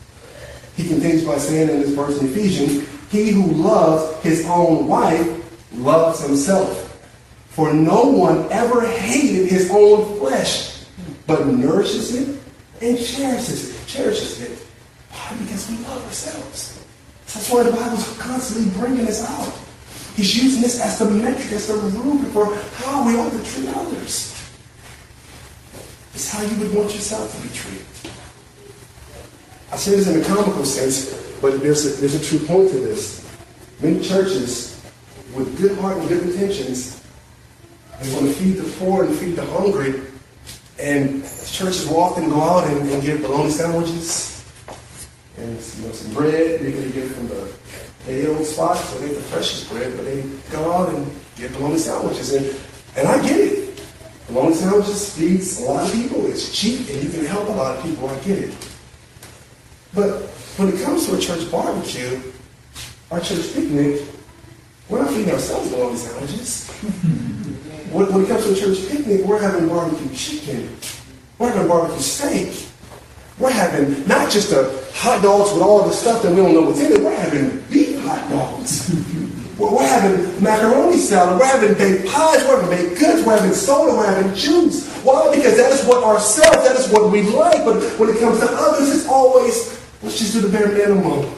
He 0.75 0.87
continues 0.87 1.25
by 1.25 1.37
saying 1.37 1.69
in 1.69 1.79
this 1.79 1.91
verse 1.91 2.19
in 2.19 2.27
Ephesians, 2.27 2.87
He 3.09 3.31
who 3.31 3.45
loves 3.53 4.21
his 4.23 4.45
own 4.45 4.87
wife 4.87 5.27
loves 5.73 6.21
himself. 6.25 6.87
For 7.49 7.73
no 7.73 8.03
one 8.03 8.49
ever 8.51 8.87
hated 8.87 9.49
his 9.49 9.69
own 9.71 10.19
flesh, 10.19 10.85
but 11.27 11.47
nourishes 11.47 12.15
it 12.15 12.39
and 12.81 12.97
cherishes 12.97 13.75
it. 13.75 13.87
Cherishes 13.87 14.41
it. 14.41 14.59
Why? 15.09 15.37
Because 15.39 15.69
we 15.69 15.77
love 15.77 16.05
ourselves. 16.05 16.70
That's 17.33 17.49
why 17.49 17.63
the 17.63 17.71
Bible's 17.71 18.17
constantly 18.17 18.71
bringing 18.77 19.05
this 19.05 19.23
out. 19.23 19.53
He's 20.15 20.43
using 20.43 20.61
this 20.61 20.81
as 20.81 20.99
the 20.99 21.05
metric, 21.05 21.53
as 21.53 21.67
the 21.67 21.75
rubric 21.75 22.33
for 22.33 22.53
how 22.83 23.07
we 23.07 23.15
ought 23.15 23.31
to 23.31 23.43
treat 23.43 23.69
others. 23.69 24.35
It's 26.13 26.29
how 26.29 26.41
you 26.43 26.59
would 26.59 26.73
want 26.75 26.93
yourself 26.93 27.33
to 27.33 27.47
be 27.47 27.53
treated. 27.53 27.85
I 29.71 29.77
say 29.77 29.91
this 29.91 30.07
in 30.07 30.21
a 30.21 30.25
comical 30.25 30.65
sense, 30.65 31.37
but 31.39 31.61
there's 31.61 31.85
a, 31.85 32.01
there's 32.01 32.15
a 32.15 32.23
true 32.23 32.45
point 32.45 32.69
to 32.71 32.79
this. 32.79 33.25
Many 33.79 34.01
churches, 34.01 34.83
with 35.33 35.57
good 35.57 35.77
heart 35.79 35.97
and 35.97 36.09
good 36.09 36.23
intentions, 36.23 37.01
they 38.01 38.13
want 38.13 38.27
to 38.27 38.33
feed 38.33 38.57
the 38.57 38.69
poor 38.77 39.05
and 39.05 39.15
feed 39.15 39.37
the 39.37 39.45
hungry. 39.45 40.01
And 40.77 41.23
churches 41.47 41.87
will 41.87 42.01
often 42.01 42.29
go 42.29 42.41
out 42.41 42.67
and, 42.67 42.89
and 42.89 43.01
get 43.01 43.21
bologna 43.21 43.51
sandwiches 43.51 44.30
and 45.41 45.51
you 45.51 45.87
know, 45.87 45.93
some 45.93 46.13
bread. 46.13 46.59
they're 46.59 46.71
going 46.71 46.83
to 46.83 46.89
get 46.91 47.05
it 47.05 47.09
from 47.09 47.27
the 47.27 47.51
ale 48.07 48.43
spot, 48.43 48.77
so 48.77 48.99
they 48.99 49.07
get 49.07 49.15
the 49.15 49.21
freshest 49.23 49.69
bread, 49.69 49.95
but 49.95 50.05
they 50.05 50.23
go 50.51 50.71
out 50.71 50.93
and 50.93 51.11
get 51.35 51.51
bologna 51.53 51.77
sandwiches. 51.77 52.33
And, 52.33 52.45
and 52.95 53.07
I 53.07 53.21
get 53.27 53.39
it. 53.39 53.83
Bologna 54.27 54.55
sandwiches 54.55 55.17
feeds 55.17 55.61
a 55.61 55.65
lot 55.65 55.85
of 55.85 55.93
people. 55.93 56.25
It's 56.27 56.57
cheap 56.57 56.89
and 56.89 57.03
you 57.03 57.09
can 57.09 57.25
help 57.25 57.49
a 57.49 57.51
lot 57.51 57.77
of 57.77 57.83
people. 57.83 58.07
I 58.09 58.17
get 58.19 58.39
it. 58.39 58.55
But 59.93 60.21
when 60.57 60.69
it 60.69 60.81
comes 60.83 61.05
to 61.07 61.15
a 61.15 61.19
church 61.19 61.51
barbecue, 61.51 62.21
our 63.09 63.19
church 63.19 63.53
picnic, 63.53 64.01
we're 64.87 64.99
not 64.99 65.09
feeding 65.09 65.33
ourselves 65.33 65.69
bologna 65.69 65.97
sandwiches. 65.97 66.71
When, 67.91 68.05
when 68.13 68.23
it 68.23 68.29
comes 68.29 68.45
to 68.45 68.53
a 68.53 68.55
church 68.55 68.89
picnic, 68.89 69.25
we're 69.25 69.41
having 69.41 69.67
barbecue 69.67 70.15
chicken. 70.15 70.77
We're 71.37 71.51
having 71.51 71.67
barbecue 71.67 71.99
steak. 71.99 72.67
We're 73.37 73.51
having 73.51 74.07
not 74.07 74.31
just 74.31 74.53
a 74.53 74.80
hot 75.01 75.19
dogs 75.23 75.51
with 75.51 75.63
all 75.63 75.83
the 75.83 75.91
stuff 75.91 76.21
that 76.21 76.29
we 76.29 76.37
don't 76.37 76.53
know 76.53 76.61
what's 76.61 76.79
in 76.79 76.93
it. 76.93 77.01
We're 77.01 77.15
having 77.15 77.59
beef 77.71 77.99
hot 78.01 78.29
dogs. 78.29 78.93
we're, 79.57 79.81
having 79.81 80.43
macaroni 80.43 80.97
salad. 80.97 81.39
We're 81.39 81.47
having 81.47 81.73
baked 81.73 82.07
pies. 82.07 82.45
We're 82.45 82.61
having 82.61 82.77
baked 82.77 82.99
goods. 82.99 83.25
We're 83.25 83.35
having 83.35 83.53
soda. 83.53 83.97
We're 83.97 84.05
having 84.05 84.35
juice. 84.35 84.87
Why? 85.01 85.35
Because 85.35 85.57
that 85.57 85.71
is 85.71 85.83
what 85.87 86.03
ourselves, 86.03 86.57
that 86.67 86.75
is 86.75 86.87
what 86.91 87.11
we 87.11 87.23
like. 87.23 87.65
But 87.65 87.81
when 87.97 88.09
it 88.09 88.19
comes 88.19 88.41
to 88.41 88.47
others, 88.51 88.95
it's 88.95 89.07
always, 89.07 89.81
let's 90.03 90.19
just 90.19 90.33
do 90.33 90.41
the 90.41 90.49
bare 90.49 90.67
minimum. 90.67 91.33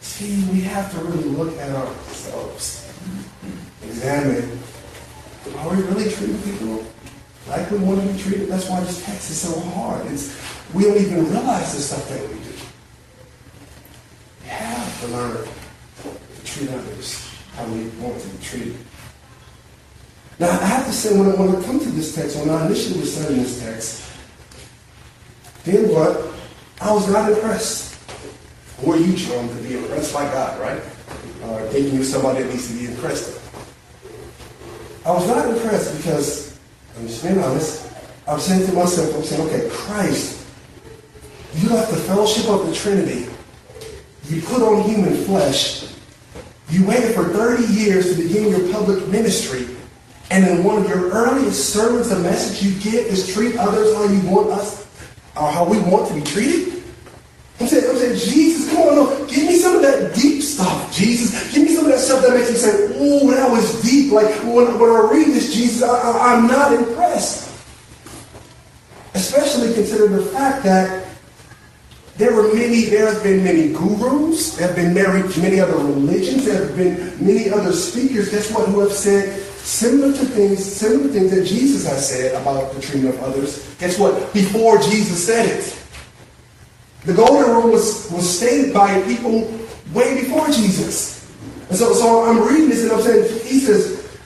See, 0.00 0.44
we 0.52 0.60
have 0.60 0.92
to 0.92 0.98
really 0.98 1.30
look 1.30 1.56
at 1.56 1.74
ourselves. 1.74 2.92
Examine. 3.82 4.58
Are 5.56 5.74
we 5.74 5.82
really 5.84 6.12
treating 6.12 6.42
people 6.42 6.84
like 7.48 7.70
we 7.70 7.78
want 7.78 8.02
to 8.02 8.12
be 8.12 8.18
treated? 8.18 8.50
That's 8.50 8.68
why 8.68 8.80
this 8.80 9.02
text 9.02 9.30
is 9.30 9.40
so 9.40 9.58
hard. 9.58 10.04
It's, 10.12 10.36
we 10.74 10.84
don't 10.84 10.96
even 10.96 11.30
realize 11.30 11.74
the 11.74 11.80
stuff 11.80 12.08
that 12.08 12.20
we 12.22 12.34
do. 12.34 12.50
We 14.42 14.48
have 14.48 15.00
to 15.00 15.06
learn 15.08 15.48
to 16.02 16.44
treat 16.44 16.70
others 16.70 17.28
how 17.54 17.66
we 17.66 17.88
want 18.00 18.20
to 18.20 18.28
be 18.28 18.42
treated. 18.42 18.76
Now, 20.38 20.50
I 20.50 20.64
have 20.64 20.86
to 20.86 20.92
say, 20.92 21.16
when 21.16 21.30
I, 21.30 21.34
when 21.34 21.54
I 21.54 21.62
come 21.64 21.78
to 21.78 21.90
this 21.90 22.14
text, 22.14 22.36
when 22.36 22.50
I 22.50 22.66
initially 22.66 23.00
was 23.00 23.14
studying 23.14 23.42
this 23.42 23.60
text, 23.60 24.02
then 25.64 25.88
what? 25.90 26.32
I 26.80 26.92
was 26.92 27.08
not 27.08 27.30
impressed. 27.30 27.96
Who 28.80 28.92
are 28.92 28.96
you, 28.96 29.14
John, 29.14 29.48
to 29.48 29.54
be 29.62 29.76
impressed 29.76 30.12
by 30.12 30.24
God, 30.24 30.58
right? 30.60 30.82
Uh, 31.44 31.68
thinking 31.68 31.94
you're 31.94 32.04
somebody 32.04 32.42
that 32.42 32.50
needs 32.50 32.68
to 32.68 32.74
be 32.74 32.86
impressed. 32.86 33.40
I 35.04 35.12
was 35.12 35.28
not 35.28 35.48
impressed 35.48 35.96
because, 35.98 36.58
I'm 36.96 37.06
just 37.06 37.22
being 37.22 37.38
honest, 37.38 37.88
I'm 38.26 38.40
saying 38.40 38.66
to 38.66 38.72
myself, 38.72 39.14
I'm 39.14 39.22
saying, 39.22 39.48
okay, 39.48 39.68
Christ, 39.70 40.41
you 41.54 41.68
left 41.68 41.90
the 41.90 41.98
fellowship 41.98 42.48
of 42.48 42.66
the 42.66 42.74
Trinity. 42.74 43.28
You 44.28 44.40
put 44.42 44.62
on 44.62 44.88
human 44.88 45.14
flesh. 45.24 45.92
You 46.70 46.86
waited 46.86 47.14
for 47.14 47.28
30 47.28 47.72
years 47.72 48.16
to 48.16 48.22
begin 48.22 48.48
your 48.48 48.72
public 48.72 49.06
ministry. 49.08 49.68
And 50.30 50.46
in 50.46 50.64
one 50.64 50.82
of 50.82 50.88
your 50.88 51.10
earliest 51.10 51.74
sermons, 51.74 52.08
the 52.08 52.18
message 52.18 52.62
you 52.62 52.72
give 52.80 53.06
is 53.06 53.34
treat 53.34 53.56
others 53.56 53.94
how 53.94 54.04
you 54.04 54.20
want 54.30 54.50
us, 54.50 54.86
or 55.36 55.50
how 55.50 55.64
we 55.64 55.78
want 55.80 56.08
to 56.08 56.14
be 56.14 56.22
treated. 56.22 56.82
I'm 57.60 57.66
saying, 57.66 57.90
I'm 57.90 57.96
saying, 57.98 58.18
Jesus, 58.18 58.70
come 58.70 58.82
on, 58.82 58.94
no, 58.94 59.26
give 59.26 59.44
me 59.44 59.58
some 59.58 59.76
of 59.76 59.82
that 59.82 60.14
deep 60.14 60.42
stuff, 60.42 60.94
Jesus. 60.94 61.52
Give 61.52 61.64
me 61.64 61.74
some 61.74 61.84
of 61.84 61.92
that 61.92 62.00
stuff 62.00 62.22
that 62.22 62.34
makes 62.34 62.50
you 62.50 62.56
say, 62.56 62.94
oh, 62.96 63.30
that 63.30 63.50
was 63.50 63.82
deep. 63.82 64.10
Like 64.10 64.34
when, 64.42 64.78
when 64.78 64.90
I 64.90 65.08
read 65.12 65.28
this, 65.28 65.52
Jesus, 65.54 65.82
I, 65.82 65.88
I, 65.88 66.34
I'm 66.34 66.46
not 66.46 66.72
impressed. 66.72 67.50
Especially 69.14 69.74
considering 69.74 70.12
the 70.12 70.24
fact 70.24 70.64
that 70.64 71.11
there 72.16 72.34
were 72.34 72.52
many, 72.54 72.84
there 72.86 73.12
have 73.12 73.22
been 73.22 73.42
many 73.42 73.72
gurus, 73.72 74.56
there 74.56 74.66
have 74.66 74.76
been 74.76 74.92
many, 74.92 75.22
many 75.40 75.60
other 75.60 75.76
religions, 75.76 76.44
there 76.44 76.66
have 76.66 76.76
been 76.76 76.96
many 77.24 77.48
other 77.50 77.72
speakers, 77.72 78.28
guess 78.28 78.52
what, 78.52 78.68
who 78.68 78.80
have 78.80 78.92
said 78.92 79.42
similar 79.62 80.12
to 80.12 80.24
things, 80.26 80.64
similar 80.64 81.08
things 81.08 81.30
that 81.30 81.46
Jesus 81.46 81.86
has 81.86 82.10
said 82.10 82.34
about 82.40 82.74
the 82.74 82.82
treatment 82.82 83.14
of 83.14 83.22
others. 83.22 83.74
Guess 83.78 83.98
what? 83.98 84.32
Before 84.34 84.78
Jesus 84.78 85.24
said 85.24 85.46
it. 85.46 85.78
The 87.04 87.14
golden 87.14 87.50
rule 87.50 87.72
was, 87.72 88.10
was 88.10 88.38
stated 88.38 88.74
by 88.74 89.02
people 89.02 89.50
way 89.94 90.20
before 90.20 90.46
Jesus. 90.48 91.30
And 91.68 91.78
so, 91.78 91.94
so 91.94 92.24
I'm 92.24 92.46
reading 92.46 92.68
this 92.68 92.82
and 92.82 92.92
I'm 92.92 93.00
saying, 93.00 93.44
he 93.46 93.58
says, 93.58 94.18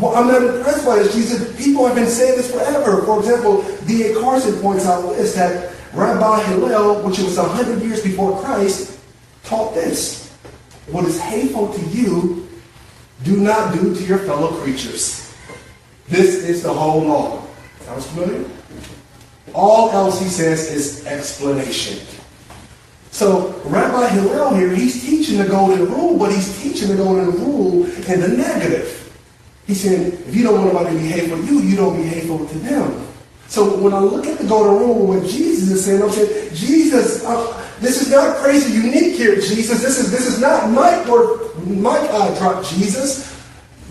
well, 0.00 0.16
I'm 0.16 0.26
not 0.26 0.42
impressed 0.42 0.84
by 0.84 0.96
this. 0.96 1.14
Jesus, 1.14 1.56
people 1.64 1.86
have 1.86 1.94
been 1.94 2.08
saying 2.08 2.36
this 2.36 2.50
forever. 2.50 3.02
For 3.02 3.20
example, 3.20 3.62
D.A. 3.86 4.14
Carson 4.20 4.60
points 4.60 4.84
out 4.86 5.02
this, 5.12 5.34
that 5.34 5.73
Rabbi 5.94 6.42
Hillel, 6.44 7.02
which 7.02 7.18
was 7.18 7.36
100 7.36 7.82
years 7.82 8.02
before 8.02 8.40
Christ, 8.42 8.98
taught 9.44 9.74
this. 9.74 10.32
What 10.88 11.04
is 11.04 11.20
hateful 11.20 11.72
to 11.72 11.80
you, 11.86 12.48
do 13.22 13.36
not 13.36 13.74
do 13.74 13.94
to 13.94 14.04
your 14.04 14.18
fellow 14.18 14.52
creatures. 14.60 15.32
This 16.08 16.44
is 16.44 16.62
the 16.62 16.72
whole 16.72 17.02
law. 17.02 17.46
Sounds 17.80 18.06
familiar? 18.08 18.44
All 19.54 19.90
else, 19.90 20.20
he 20.20 20.28
says, 20.28 20.70
is 20.70 21.06
explanation. 21.06 22.04
So 23.10 23.60
Rabbi 23.64 24.08
Hillel 24.08 24.54
here, 24.54 24.74
he's 24.74 25.02
teaching 25.04 25.38
the 25.38 25.46
golden 25.46 25.86
rule, 25.86 26.18
but 26.18 26.32
he's 26.32 26.60
teaching 26.60 26.88
the 26.88 26.96
golden 26.96 27.30
rule 27.30 27.84
in 27.84 28.20
the 28.20 28.28
negative. 28.28 29.00
He's 29.66 29.80
saying, 29.80 30.12
if 30.12 30.34
you 30.34 30.42
don't 30.42 30.58
want 30.58 30.74
nobody 30.74 30.96
to 30.96 31.02
be 31.02 31.08
hateful 31.08 31.38
to 31.38 31.44
you, 31.44 31.60
you 31.60 31.76
don't 31.76 31.96
be 31.96 32.02
hateful 32.02 32.44
to 32.46 32.58
them. 32.58 33.03
So 33.48 33.78
when 33.78 33.92
I 33.92 33.98
look 33.98 34.26
at 34.26 34.38
the 34.38 34.46
golden 34.46 34.78
rule, 34.78 35.06
what 35.06 35.22
Jesus 35.28 35.70
is 35.70 35.84
saying, 35.84 36.02
I'm 36.02 36.10
saying, 36.10 36.54
Jesus, 36.54 37.24
uh, 37.24 37.70
this 37.80 38.02
is 38.02 38.10
not 38.10 38.36
crazy 38.38 38.72
unique 38.72 39.16
here, 39.16 39.36
Jesus. 39.36 39.82
This 39.82 39.98
is 39.98 40.10
this 40.10 40.26
is 40.26 40.40
not 40.40 40.70
mic 40.70 41.08
or 41.08 41.54
mic 41.64 42.08
uh, 42.10 42.34
drop, 42.38 42.64
Jesus. 42.64 43.32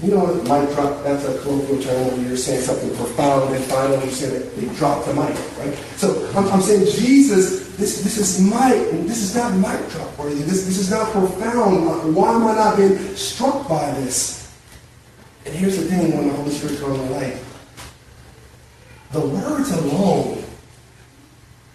You 0.01 0.11
know, 0.11 0.33
mic 0.35 0.75
drop, 0.75 1.03
that's 1.03 1.23
a 1.23 1.39
colloquial 1.43 1.81
term 1.81 2.11
when 2.11 2.27
you're 2.27 2.35
saying 2.35 2.61
something 2.61 2.93
profound 2.97 3.55
and 3.55 3.63
final, 3.65 4.03
you 4.03 4.11
say 4.11 4.37
that 4.37 4.55
they 4.57 4.67
drop 4.75 5.05
the 5.05 5.13
mic, 5.13 5.37
right? 5.59 5.73
So 5.95 6.27
I'm, 6.35 6.45
I'm 6.47 6.61
saying, 6.61 6.87
Jesus, 6.91 7.77
this, 7.77 8.03
this 8.03 8.17
is 8.17 8.41
mic, 8.41 8.91
this 9.07 9.21
is 9.21 9.35
not 9.35 9.53
mic 9.55 9.89
drop 9.91 10.17
worthy. 10.17 10.41
This, 10.41 10.65
this 10.65 10.77
is 10.77 10.91
not 10.91 11.09
profound. 11.11 12.15
Why 12.15 12.33
am 12.33 12.47
I 12.47 12.55
not 12.55 12.75
being 12.75 12.97
struck 13.15 13.69
by 13.69 13.91
this? 13.91 14.53
And 15.45 15.55
here's 15.55 15.77
the 15.77 15.83
thing 15.83 16.17
when 16.17 16.27
the 16.27 16.33
Holy 16.33 16.51
Spirit 16.51 16.79
comes 16.79 16.99
on 16.99 17.11
light. 17.11 17.37
The 19.13 19.21
words 19.21 19.71
alone 19.71 20.43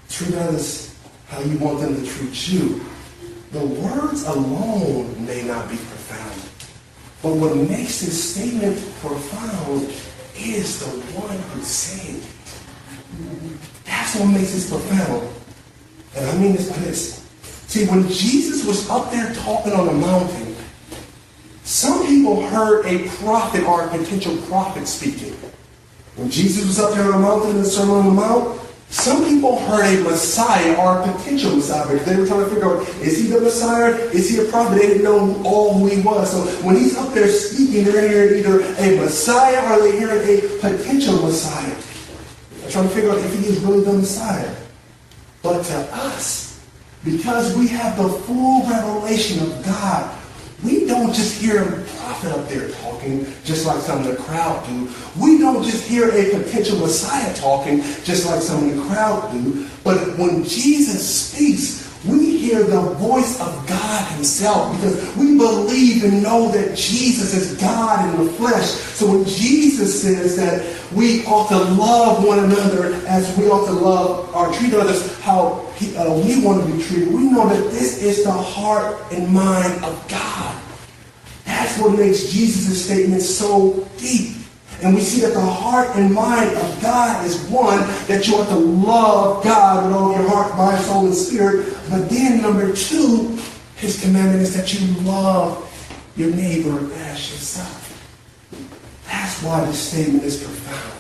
treat 0.09 0.35
others 0.35 0.99
how 1.29 1.41
you 1.41 1.57
want 1.59 1.81
them 1.81 1.95
to 1.95 2.05
treat 2.05 2.49
you. 2.49 2.81
The 3.53 3.65
words 3.65 4.25
alone 4.27 5.25
may 5.25 5.45
not 5.45 5.71
be 5.71 5.77
profound. 5.77 6.43
But 7.23 7.35
what 7.37 7.57
makes 7.57 8.01
this 8.01 8.35
statement 8.35 8.77
profound 9.01 9.83
is 10.37 10.81
the 10.81 10.87
one 11.17 11.39
who's 11.39 11.67
saying 11.69 12.17
it. 12.17 13.59
That's 13.85 14.17
what 14.17 14.27
makes 14.27 14.53
this 14.55 14.69
profound. 14.69 15.29
And 16.17 16.27
I 16.27 16.39
mean 16.39 16.57
this 16.57 16.69
by 16.69 16.79
this. 16.79 17.25
See, 17.69 17.87
when 17.87 18.09
Jesus 18.09 18.65
was 18.65 18.91
up 18.91 19.13
there 19.13 19.33
talking 19.35 19.75
on 19.75 19.87
the 19.87 19.93
mountain, 19.93 20.57
some 21.63 22.05
people 22.05 22.45
heard 22.49 22.85
a 22.87 23.09
prophet 23.21 23.63
or 23.63 23.85
a 23.85 23.89
potential 23.97 24.37
prophet 24.49 24.89
speaking. 24.89 25.37
When 26.19 26.29
Jesus 26.29 26.67
was 26.67 26.81
up 26.81 26.95
there 26.95 27.05
on 27.05 27.13
the 27.13 27.19
mountain 27.19 27.51
in 27.51 27.63
the 27.63 27.65
Sermon 27.65 27.95
on 27.95 28.07
the 28.07 28.11
Mount, 28.11 28.61
some 28.91 29.25
people 29.25 29.57
heard 29.61 29.85
a 29.85 30.03
Messiah 30.03 30.75
or 30.77 30.99
a 30.99 31.13
potential 31.13 31.55
Messiah 31.55 31.87
they 32.05 32.17
were 32.17 32.27
trying 32.27 32.45
to 32.45 32.51
figure 32.51 32.77
out, 32.77 32.89
is 33.01 33.19
he 33.19 33.29
the 33.29 33.41
Messiah? 33.41 33.95
Is 34.11 34.29
he 34.29 34.39
a 34.39 34.51
prophet? 34.51 34.81
They 34.81 34.87
didn't 34.89 35.05
know 35.05 35.41
all 35.45 35.75
who 35.75 35.87
he 35.87 36.01
was. 36.01 36.33
So 36.33 36.41
when 36.67 36.75
he's 36.75 36.97
up 36.97 37.15
there 37.15 37.29
speaking, 37.29 37.85
they're 37.85 38.09
hearing 38.09 38.41
either 38.41 38.63
a 38.63 38.97
Messiah 38.97 39.63
or 39.73 39.83
they're 39.83 39.93
hearing 39.93 40.39
a 40.39 40.59
potential 40.59 41.23
Messiah. 41.23 41.77
They're 42.61 42.71
trying 42.71 42.89
to 42.89 42.95
figure 42.95 43.11
out 43.11 43.19
if 43.19 43.39
he 43.39 43.47
is 43.47 43.61
really 43.61 43.85
the 43.85 43.93
Messiah. 43.93 44.57
But 45.43 45.63
to 45.67 45.77
us, 45.95 46.67
because 47.05 47.57
we 47.57 47.69
have 47.69 47.97
the 47.97 48.09
full 48.09 48.67
revelation 48.67 49.41
of 49.41 49.65
God, 49.65 50.19
we 50.65 50.85
don't 50.87 51.15
just 51.15 51.41
hear 51.41 51.63
a 51.63 51.85
prophet 52.19 52.39
up 52.39 52.49
there 52.49 52.69
talking 52.83 53.27
just 53.45 53.67
like 53.67 53.81
some 53.81 54.01
of 54.01 54.07
the 54.07 54.17
crowd 54.23 54.65
do. 54.67 54.89
We 55.21 55.39
don't 55.39 55.63
just 55.63 55.87
hear 55.87 56.09
a 56.09 56.31
potential 56.31 56.79
Messiah 56.79 57.35
talking 57.35 57.81
just 58.05 58.27
like 58.27 58.41
some 58.41 58.69
of 58.69 58.77
the 58.77 58.83
crowd 58.83 59.31
do. 59.33 59.69
But 59.85 60.19
when 60.19 60.45
Jesus 60.45 61.31
speaks, 61.31 61.87
we 62.05 62.39
hear 62.39 62.63
the 62.63 62.81
voice 62.81 63.41
of 63.41 63.67
God 63.67 64.13
himself 64.13 64.75
because 64.77 65.17
we 65.17 65.37
believe 65.37 66.05
and 66.05 66.23
know 66.23 66.49
that 66.51 66.77
Jesus 66.77 67.35
is 67.35 67.61
God 67.61 68.09
in 68.09 68.25
the 68.25 68.33
flesh. 68.33 68.67
So 68.67 69.11
when 69.13 69.25
Jesus 69.25 70.03
says 70.03 70.37
that 70.37 70.77
we 70.93 71.25
ought 71.27 71.49
to 71.49 71.59
love 71.59 72.25
one 72.25 72.39
another 72.39 72.95
as 73.07 73.37
we 73.37 73.49
ought 73.49 73.67
to 73.67 73.73
love 73.73 74.35
or 74.35 74.53
treat 74.55 74.75
others 74.75 75.19
how 75.21 75.67
he, 75.77 75.97
uh, 75.97 76.13
we 76.15 76.45
want 76.45 76.65
to 76.65 76.73
be 76.73 76.83
treated, 76.83 77.13
we 77.13 77.25
know 77.25 77.49
that 77.49 77.71
this 77.71 78.03
is 78.03 78.25
the 78.25 78.33
heart 78.33 78.97
and 79.13 79.29
mind 79.29 79.85
of 79.85 80.09
God. 80.09 80.68
That's 81.59 81.77
what 81.81 81.99
makes 81.99 82.31
Jesus' 82.31 82.85
statement 82.85 83.21
so 83.21 83.85
deep. 83.97 84.37
And 84.81 84.95
we 84.95 85.01
see 85.01 85.23
that 85.23 85.35
the 85.35 85.41
heart 85.41 85.89
and 85.97 86.15
mind 86.15 86.57
of 86.57 86.81
God 86.81 87.27
is 87.27 87.37
one, 87.49 87.81
that 88.07 88.29
you 88.29 88.37
ought 88.37 88.49
to 88.49 88.55
love 88.55 89.43
God 89.43 89.85
with 89.85 89.93
all 89.93 90.13
your 90.13 90.29
heart, 90.29 90.57
mind, 90.57 90.85
soul, 90.85 91.07
and 91.07 91.15
spirit. 91.15 91.77
But 91.91 92.09
then 92.09 92.41
number 92.43 92.73
two, 92.73 93.37
his 93.75 94.01
commandment 94.01 94.43
is 94.43 94.55
that 94.55 94.73
you 94.73 94.87
love 95.03 95.65
your 96.15 96.31
neighbor 96.31 96.79
as 96.95 97.29
yourself. 97.33 97.85
That's 99.07 99.43
why 99.43 99.65
this 99.65 99.81
statement 99.81 100.23
is 100.23 100.41
profound. 100.41 100.95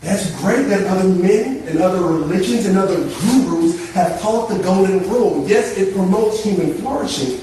That's 0.00 0.30
great 0.40 0.68
that 0.68 0.86
other 0.86 1.08
men 1.08 1.66
and 1.66 1.80
other 1.80 2.06
religions 2.06 2.66
and 2.66 2.78
other 2.78 2.98
gurus 2.98 3.90
have 3.94 4.20
taught 4.20 4.48
the 4.48 4.62
golden 4.62 5.00
rule. 5.10 5.44
Yes, 5.48 5.76
it 5.76 5.92
promotes 5.92 6.44
human 6.44 6.74
flourishing, 6.74 7.40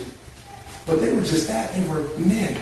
but 0.92 1.00
they 1.00 1.14
were 1.14 1.22
just 1.22 1.48
that. 1.48 1.74
They 1.74 1.88
were 1.88 2.04
men. 2.18 2.60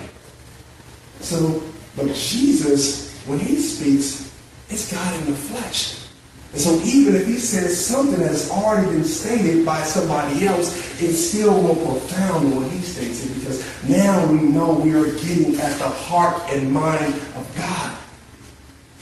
So 1.19 1.63
but 1.95 2.13
Jesus, 2.13 3.11
when 3.25 3.39
he 3.39 3.57
speaks, 3.57 4.31
it's 4.69 4.91
God 4.91 5.19
in 5.19 5.31
the 5.31 5.37
flesh. 5.37 6.05
And 6.53 6.61
so 6.61 6.79
even 6.83 7.15
if 7.15 7.25
he 7.25 7.37
says 7.37 7.83
something 7.83 8.19
that's 8.19 8.51
already 8.51 8.91
been 8.91 9.03
stated 9.03 9.65
by 9.65 9.81
somebody 9.81 10.45
else, 10.45 11.01
it's 11.01 11.19
still 11.19 11.61
more 11.61 11.75
profound 11.75 12.45
than 12.45 12.61
when 12.61 12.69
he 12.69 12.81
states 12.81 13.25
it 13.25 13.33
because 13.33 13.89
now 13.89 14.31
we 14.31 14.39
know 14.39 14.73
we 14.73 14.93
are 14.93 15.11
getting 15.13 15.59
at 15.59 15.77
the 15.79 15.89
heart 15.89 16.41
and 16.51 16.71
mind 16.71 17.15
of 17.35 17.51
God. 17.57 17.97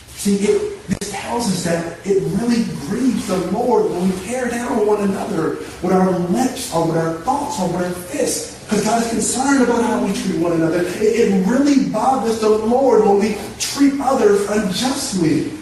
See, 0.07 0.35
it, 0.37 0.87
this 0.87 1.11
tells 1.11 1.47
us 1.47 1.63
that 1.65 1.99
it 2.05 2.23
really 2.41 2.63
grieves 2.87 3.27
the 3.27 3.37
Lord 3.51 3.91
when 3.91 4.09
we 4.09 4.25
tear 4.25 4.49
down 4.49 4.87
one 4.87 5.01
another 5.01 5.57
with 5.83 5.91
our 5.91 6.17
lips 6.17 6.73
or 6.73 6.87
with 6.87 6.97
our 6.97 7.13
thoughts 7.21 7.59
or 7.59 7.67
with 7.67 7.85
our 7.85 7.91
fists. 7.91 8.56
Because 8.67 8.83
God 8.83 9.01
is 9.01 9.09
concerned 9.09 9.63
about 9.63 9.81
how 9.81 10.05
we 10.05 10.11
treat 10.11 10.41
one 10.41 10.51
another. 10.51 10.81
It, 10.81 11.01
it 11.01 11.47
really 11.47 11.89
bothers 11.89 12.39
the 12.41 12.49
Lord 12.49 13.05
when 13.05 13.19
we 13.19 13.37
treat 13.59 13.93
others 14.01 14.45
unjustly. 14.49 15.53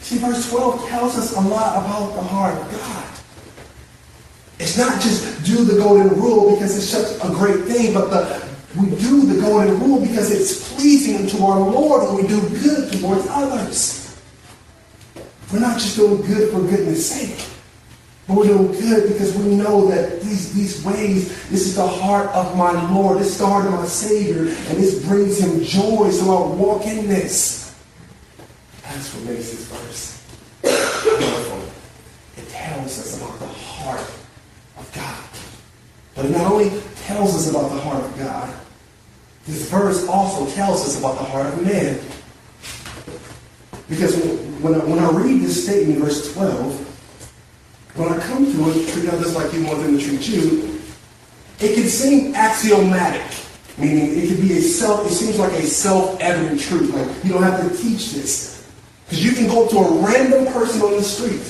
See, 0.00 0.18
verse 0.18 0.50
12 0.50 0.88
tells 0.88 1.16
us 1.16 1.36
a 1.36 1.40
lot 1.40 1.76
about 1.76 2.16
the 2.16 2.22
heart 2.22 2.60
of 2.60 2.72
God. 2.72 3.08
It's 4.58 4.76
not 4.76 5.00
just 5.00 5.44
do 5.44 5.64
the 5.64 5.78
golden 5.78 6.08
rule 6.08 6.56
because 6.56 6.76
it's 6.76 6.88
such 6.88 7.24
a 7.24 7.32
great 7.32 7.66
thing, 7.66 7.94
but 7.94 8.10
the, 8.10 8.44
we 8.76 8.90
do 8.96 9.24
the 9.24 9.40
golden 9.40 9.78
rule 9.78 10.00
because 10.00 10.32
it's 10.32 10.74
pleasing 10.74 11.28
to 11.28 11.44
our 11.44 11.60
Lord 11.60 12.02
when 12.02 12.16
we 12.16 12.28
do 12.28 12.40
good 12.60 12.92
towards 13.00 13.28
others. 13.28 14.20
We're 15.52 15.60
not 15.60 15.78
just 15.78 15.96
doing 15.96 16.20
good 16.22 16.50
for 16.50 16.60
goodness 16.60 17.08
sake. 17.08 17.51
But 18.28 18.36
we're 18.36 18.46
doing 18.46 18.72
good 18.72 19.12
because 19.12 19.34
we 19.36 19.56
know 19.56 19.88
that 19.88 20.20
these, 20.20 20.52
these 20.54 20.84
ways, 20.84 21.28
this 21.48 21.66
is 21.66 21.74
the 21.74 21.86
heart 21.86 22.28
of 22.28 22.56
my 22.56 22.70
Lord, 22.92 23.18
this 23.18 23.28
is 23.28 23.38
the 23.38 23.46
heart 23.46 23.66
of 23.66 23.72
my 23.72 23.84
Savior, 23.84 24.42
and 24.42 24.78
this 24.78 25.04
brings 25.04 25.38
him 25.38 25.62
joy, 25.64 26.10
so 26.10 26.30
I'll 26.30 26.54
walk 26.54 26.86
in 26.86 27.08
this. 27.08 27.74
That's 28.82 29.14
what 29.14 29.24
makes 29.24 29.50
this 29.50 29.66
verse 29.66 30.22
powerful. 30.62 31.68
It 32.36 32.48
tells 32.48 32.98
us 32.98 33.18
about 33.18 33.38
the 33.40 33.46
heart 33.46 34.00
of 34.78 34.92
God. 34.94 35.24
But 36.14 36.26
it 36.26 36.30
not 36.30 36.52
only 36.52 36.70
tells 37.04 37.34
us 37.34 37.50
about 37.50 37.70
the 37.70 37.80
heart 37.80 38.04
of 38.04 38.18
God, 38.18 38.54
this 39.46 39.68
verse 39.68 40.06
also 40.06 40.48
tells 40.54 40.86
us 40.86 40.98
about 40.98 41.18
the 41.18 41.24
heart 41.24 41.46
of 41.46 41.62
man. 41.64 41.98
Because 43.88 44.16
when 44.62 44.74
I, 44.74 44.84
when 44.84 44.98
I 45.00 45.10
read 45.10 45.42
this 45.42 45.64
statement, 45.64 45.98
verse 45.98 46.32
12, 46.32 46.91
when 47.94 48.12
I 48.12 48.18
come 48.20 48.44
to 48.46 48.70
it, 48.70 48.88
treat 48.88 49.08
others 49.08 49.34
like 49.34 49.52
you 49.52 49.66
want 49.66 49.82
them 49.82 49.98
to 49.98 50.04
treat 50.04 50.26
you, 50.28 50.80
it 51.60 51.74
can 51.74 51.88
seem 51.88 52.34
axiomatic, 52.34 53.22
meaning 53.76 54.18
it 54.18 54.28
can 54.28 54.40
be 54.46 54.54
a 54.58 54.60
self, 54.60 55.06
it 55.06 55.14
seems 55.14 55.38
like 55.38 55.52
a 55.52 55.62
self-evident 55.62 56.60
truth. 56.60 56.92
Like 56.94 57.24
you 57.24 57.32
don't 57.32 57.42
have 57.42 57.60
to 57.60 57.76
teach 57.76 58.12
this. 58.12 58.70
Because 59.04 59.24
you 59.24 59.32
can 59.32 59.46
go 59.46 59.68
to 59.68 59.76
a 59.76 60.06
random 60.06 60.52
person 60.52 60.80
on 60.82 60.96
the 60.96 61.02
street. 61.02 61.42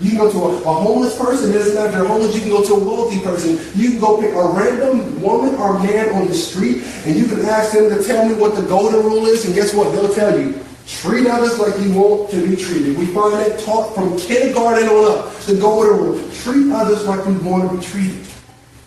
You 0.00 0.10
can 0.10 0.18
go 0.18 0.32
to 0.32 0.38
a, 0.38 0.62
a 0.62 0.74
homeless 0.74 1.16
person, 1.16 1.50
it 1.50 1.52
doesn't 1.52 1.74
matter 1.76 1.86
if 1.86 1.94
they're 1.94 2.04
homeless, 2.04 2.34
you 2.34 2.40
can 2.40 2.50
go 2.50 2.64
to 2.64 2.74
a 2.74 2.78
wealthy 2.78 3.20
person. 3.20 3.60
You 3.80 3.90
can 3.90 4.00
go 4.00 4.20
pick 4.20 4.32
a 4.32 4.48
random 4.48 5.22
woman 5.22 5.54
or 5.54 5.78
man 5.78 6.08
on 6.10 6.26
the 6.26 6.34
street, 6.34 6.82
and 7.06 7.14
you 7.14 7.26
can 7.26 7.44
ask 7.44 7.72
them 7.72 7.88
to 7.88 8.02
tell 8.02 8.28
me 8.28 8.34
what 8.34 8.56
the 8.56 8.62
golden 8.62 9.04
rule 9.04 9.26
is, 9.26 9.44
and 9.44 9.54
guess 9.54 9.72
what? 9.72 9.92
They'll 9.92 10.12
tell 10.12 10.38
you. 10.38 10.58
Treat 10.86 11.26
others 11.26 11.58
like 11.58 11.78
you 11.80 11.94
want 11.94 12.30
to 12.30 12.46
be 12.48 12.56
treated. 12.56 12.98
We 12.98 13.06
find 13.06 13.34
that 13.34 13.60
taught 13.60 13.94
from 13.94 14.18
kindergarten 14.18 14.88
on 14.88 15.18
up. 15.18 15.34
The 15.40 15.56
golden 15.56 15.98
rule. 15.98 16.30
Treat 16.32 16.72
others 16.72 17.06
like 17.06 17.24
we 17.26 17.36
want 17.38 17.70
to 17.70 17.76
be 17.76 17.82
treated. 17.82 18.26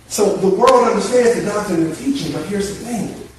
So 0.07 0.37
the 0.37 0.49
world 0.49 0.87
understands 0.87 1.39
the 1.39 1.45
doctrine 1.45 1.83
and 1.83 1.95
teaching, 1.95 2.31
but 2.31 2.45
here's 2.45 2.69
the 2.69 2.85
thing. 2.85 3.29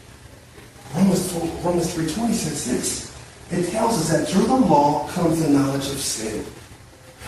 Romans, 0.94 1.32
Romans 1.64 1.94
3.20 1.94 2.32
says 2.34 2.64
this 2.66 3.08
it 3.50 3.70
tells 3.70 3.98
us 3.98 4.10
that 4.10 4.28
through 4.28 4.46
the 4.46 4.56
law 4.56 5.08
comes 5.08 5.42
the 5.42 5.48
knowledge 5.48 5.86
of 5.88 5.98
sin. 5.98 6.44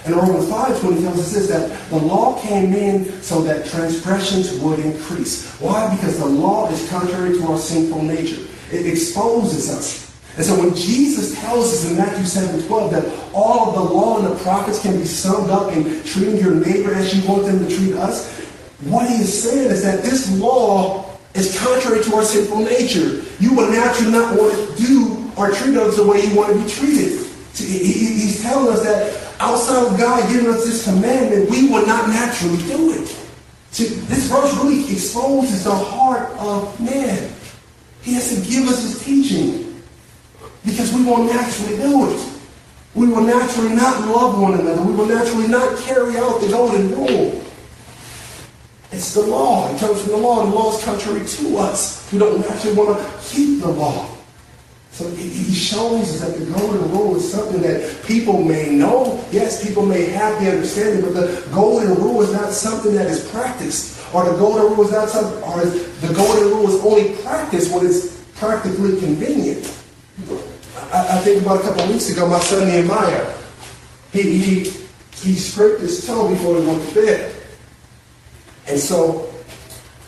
And 0.05 0.15
Romans 0.15 0.47
5.20 0.47 1.03
tells 1.03 1.19
us 1.19 1.33
this, 1.33 1.49
that 1.49 1.91
the 1.91 1.97
law 1.97 2.41
came 2.41 2.75
in 2.75 3.23
so 3.23 3.43
that 3.43 3.67
transgressions 3.67 4.59
would 4.61 4.79
increase. 4.79 5.51
Why? 5.61 5.95
Because 5.95 6.19
the 6.19 6.27
law 6.27 6.71
is 6.71 6.89
contrary 6.89 7.39
to 7.39 7.47
our 7.47 7.59
sinful 7.59 8.03
nature. 8.03 8.47
It 8.71 8.87
exposes 8.87 9.71
us. 9.71 10.10
And 10.41 10.47
so 10.47 10.59
when 10.59 10.75
Jesus 10.75 11.39
tells 11.39 11.71
us 11.71 11.91
in 11.91 11.99
Matthew 11.99 12.25
7, 12.25 12.67
12 12.67 12.93
that 12.93 13.35
all 13.35 13.69
of 13.69 13.75
the 13.75 13.95
law 13.95 14.21
and 14.21 14.27
the 14.27 14.43
prophets 14.43 14.81
can 14.81 14.99
be 14.99 15.05
summed 15.05 15.51
up 15.51 15.71
in 15.71 16.03
treating 16.03 16.39
your 16.39 16.55
neighbor 16.55 16.95
as 16.95 17.15
you 17.15 17.29
want 17.29 17.45
them 17.45 17.59
to 17.59 17.77
treat 17.77 17.93
us, 17.93 18.41
what 18.85 19.07
he 19.07 19.17
is 19.17 19.43
saying 19.43 19.71
is 19.71 19.83
that 19.83 20.03
this 20.03 20.35
law 20.39 21.05
is 21.35 21.61
contrary 21.61 22.03
to 22.05 22.15
our 22.15 22.25
sinful 22.25 22.61
nature. 22.61 23.23
You 23.39 23.55
will 23.55 23.71
naturally 23.71 24.13
not 24.13 24.35
want 24.35 24.55
to 24.55 24.83
do 24.83 25.31
or 25.37 25.51
treat 25.51 25.77
others 25.77 25.97
the 25.97 26.07
way 26.07 26.25
you 26.25 26.35
want 26.35 26.55
to 26.55 26.65
be 26.65 26.71
treated. 26.71 27.21
He's 27.55 28.41
telling 28.41 28.73
us 28.73 28.83
that 28.83 29.35
outside 29.41 29.93
of 29.93 29.99
God 29.99 30.27
giving 30.33 30.49
us 30.49 30.65
this 30.65 30.85
commandment, 30.85 31.51
we 31.51 31.69
will 31.69 31.87
not 31.87 32.09
naturally 32.09 32.63
do 32.63 32.95
it. 32.95 33.09
See, 33.73 33.89
this 33.89 34.29
verse 34.29 34.57
really 34.57 34.91
exposes 34.91 35.65
the 35.65 35.75
heart 35.75 36.31
of 36.39 36.81
man. 36.81 37.31
He 38.01 38.15
has 38.15 38.35
to 38.35 38.51
give 38.51 38.69
us 38.69 38.83
his 38.83 39.05
teaching 39.05 39.70
because 40.65 40.93
we 40.93 41.05
will 41.05 41.25
naturally 41.25 41.77
do 41.77 42.11
it. 42.11 42.41
We 42.95 43.09
will 43.09 43.23
naturally 43.23 43.75
not 43.75 44.07
love 44.09 44.41
one 44.41 44.55
another. 44.55 44.83
We 44.83 44.93
will 44.93 45.07
naturally 45.07 45.49
not 45.49 45.79
carry 45.79 46.17
out 46.17 46.41
the 46.41 46.49
golden 46.49 46.91
rule. 46.91 47.43
It's 48.93 49.15
the 49.15 49.23
law. 49.23 49.73
It 49.73 49.79
comes 49.79 50.03
from 50.03 50.11
the 50.13 50.17
law. 50.17 50.45
The 50.45 50.51
law 50.51 50.77
is 50.77 50.85
contrary 50.85 51.25
to 51.25 51.59
us. 51.59 52.13
We 52.13 52.19
don't 52.19 52.41
naturally 52.41 52.77
want 52.77 52.99
to 52.99 53.29
keep 53.29 53.61
the 53.61 53.69
law. 53.69 54.09
So 54.91 55.09
he 55.09 55.55
shows 55.55 56.03
us 56.03 56.21
that 56.21 56.39
the 56.39 56.51
golden 56.53 56.91
rule 56.91 57.17
is 57.17 57.33
something 57.33 57.63
that 57.63 58.05
people 58.05 58.43
may 58.43 58.71
know. 58.71 59.25
Yes, 59.31 59.65
people 59.65 59.87
may 59.87 60.07
have 60.07 60.43
the 60.43 60.51
understanding, 60.51 61.01
but 61.03 61.15
the 61.15 61.49
golden 61.55 61.95
rule 61.95 62.21
is 62.23 62.33
not 62.33 62.53
something 62.53 62.93
that 62.97 63.07
is 63.07 63.27
practiced. 63.31 63.99
Or 64.13 64.25
the 64.25 64.37
golden 64.37 64.77
rule 64.77 64.85
is 64.85 64.91
not 64.91 65.09
something, 65.09 65.41
or 65.45 65.65
the 65.65 66.13
golden 66.13 66.49
rule 66.49 66.69
is 66.69 66.85
only 66.85 67.15
practiced 67.23 67.73
when 67.73 67.87
it's 67.87 68.21
practically 68.35 68.99
convenient. 68.99 69.65
I, 70.93 71.19
I 71.19 71.21
think 71.21 71.43
about 71.43 71.61
a 71.61 71.63
couple 71.63 71.83
of 71.83 71.91
weeks 71.91 72.11
ago, 72.11 72.27
my 72.27 72.41
son 72.41 72.67
Nehemiah, 72.69 73.37
he, 74.13 74.39
he, 74.39 74.71
he 75.15 75.35
scraped 75.35 75.81
his 75.81 76.07
toe 76.07 76.29
before 76.29 76.61
he 76.61 76.67
went 76.67 76.89
to 76.89 76.95
bed. 76.95 77.37
And 78.67 78.79
so 78.79 79.33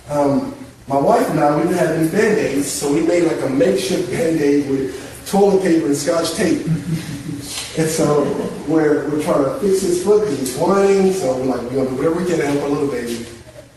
um, 0.08 0.54
my 0.88 0.98
wife 0.98 1.28
and 1.30 1.40
I, 1.40 1.56
we 1.56 1.62
didn't 1.62 1.78
have 1.78 1.90
any 1.90 2.08
band-aids, 2.08 2.70
so 2.70 2.92
we 2.92 3.00
made 3.00 3.24
like 3.24 3.40
a 3.42 3.48
makeshift 3.48 4.10
band-aid 4.10 4.68
with 4.68 5.26
toilet 5.26 5.62
paper 5.62 5.86
and 5.86 5.96
scotch 5.96 6.32
tape. 6.32 6.66
and 6.66 7.88
so 7.88 8.24
we're, 8.66 9.08
we're 9.08 9.22
trying 9.22 9.44
to 9.44 9.58
fix 9.60 9.82
his 9.82 10.02
foot 10.02 10.22
because 10.22 10.38
he's 10.40 10.56
whining, 10.56 11.12
so 11.12 11.36
we're 11.36 11.44
like, 11.44 11.62
we're 11.62 11.70
going 11.70 11.84
to 11.84 11.90
do 11.90 11.96
whatever 11.96 12.20
we 12.20 12.26
can 12.26 12.38
to 12.38 12.46
help 12.46 12.62
our 12.62 12.68
little 12.68 12.88
baby. 12.88 13.26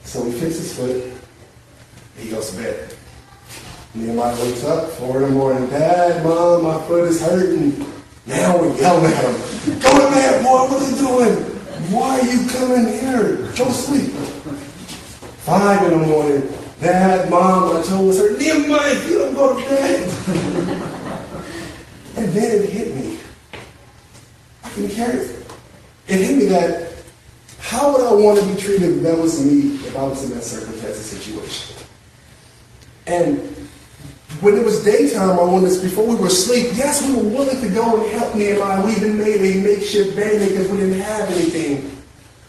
So 0.04 0.24
we 0.24 0.32
fix 0.32 0.58
his 0.58 0.76
foot, 0.76 1.14
he 2.18 2.30
goes 2.30 2.52
to 2.52 2.58
bed. 2.58 2.85
Nehemiah 3.96 4.36
wakes 4.44 4.64
up, 4.66 4.90
four 4.92 5.24
in 5.24 5.30
the 5.30 5.30
morning, 5.30 5.70
Dad, 5.70 6.22
Mom, 6.24 6.64
my 6.64 6.82
foot 6.86 7.08
is 7.08 7.22
hurting. 7.22 7.80
Now 8.26 8.58
we're 8.60 8.76
yelling 8.76 9.06
at 9.06 9.24
him. 9.24 9.80
Go 9.80 9.90
to 9.94 10.14
bed, 10.14 10.44
boy, 10.44 10.68
what 10.68 10.82
are 10.82 10.90
you 10.90 10.98
doing? 10.98 11.36
Why 11.94 12.20
are 12.20 12.26
you 12.26 12.50
coming 12.50 12.88
here? 12.92 13.54
Go 13.56 13.70
sleep. 13.72 14.12
Five 15.46 15.90
in 15.90 16.00
the 16.02 16.08
morning, 16.08 16.54
Dad, 16.82 17.30
Mom, 17.30 17.78
I 17.78 17.82
told 17.84 18.18
her, 18.18 18.38
Nehemiah, 18.38 19.08
you 19.08 19.20
don't 19.20 19.34
go 19.34 19.58
to 19.58 19.66
bed. 19.66 20.10
and 22.18 22.34
then 22.34 22.64
it 22.64 22.70
hit 22.70 22.96
me. 22.96 23.20
I 24.64 24.70
can 24.72 24.90
carry 24.90 25.20
it. 25.20 25.46
It 26.08 26.20
hit 26.20 26.38
me 26.38 26.46
that 26.48 26.96
how 27.60 27.94
would 27.94 28.06
I 28.06 28.14
want 28.14 28.40
to 28.40 28.46
be 28.46 28.60
treated 28.60 28.98
if 28.98 29.04
that 29.04 29.18
was 29.18 29.44
me 29.44 29.76
if 29.88 29.96
I 29.98 30.04
was 30.04 30.24
in 30.24 30.36
that 30.36 30.44
circumstance 30.44 30.98
situation? 30.98 31.78
And 33.08 33.55
when 34.42 34.58
it 34.58 34.66
was 34.66 34.84
daytime, 34.84 35.38
wanted 35.38 35.70
this 35.70 35.82
before 35.82 36.06
we 36.06 36.16
were 36.16 36.28
asleep, 36.28 36.70
yes, 36.74 37.06
we 37.08 37.16
were 37.16 37.30
willing 37.30 37.62
to 37.62 37.70
go 37.70 38.02
and 38.02 38.12
help 38.12 38.36
Nehemiah. 38.36 38.86
We 38.86 38.92
even 38.94 39.18
made 39.18 39.42
a 39.42 39.62
makeshift 39.62 40.16
band 40.16 40.40
because 40.48 40.70
we 40.70 40.78
didn't 40.78 41.00
have 41.02 41.30
anything. 41.32 41.92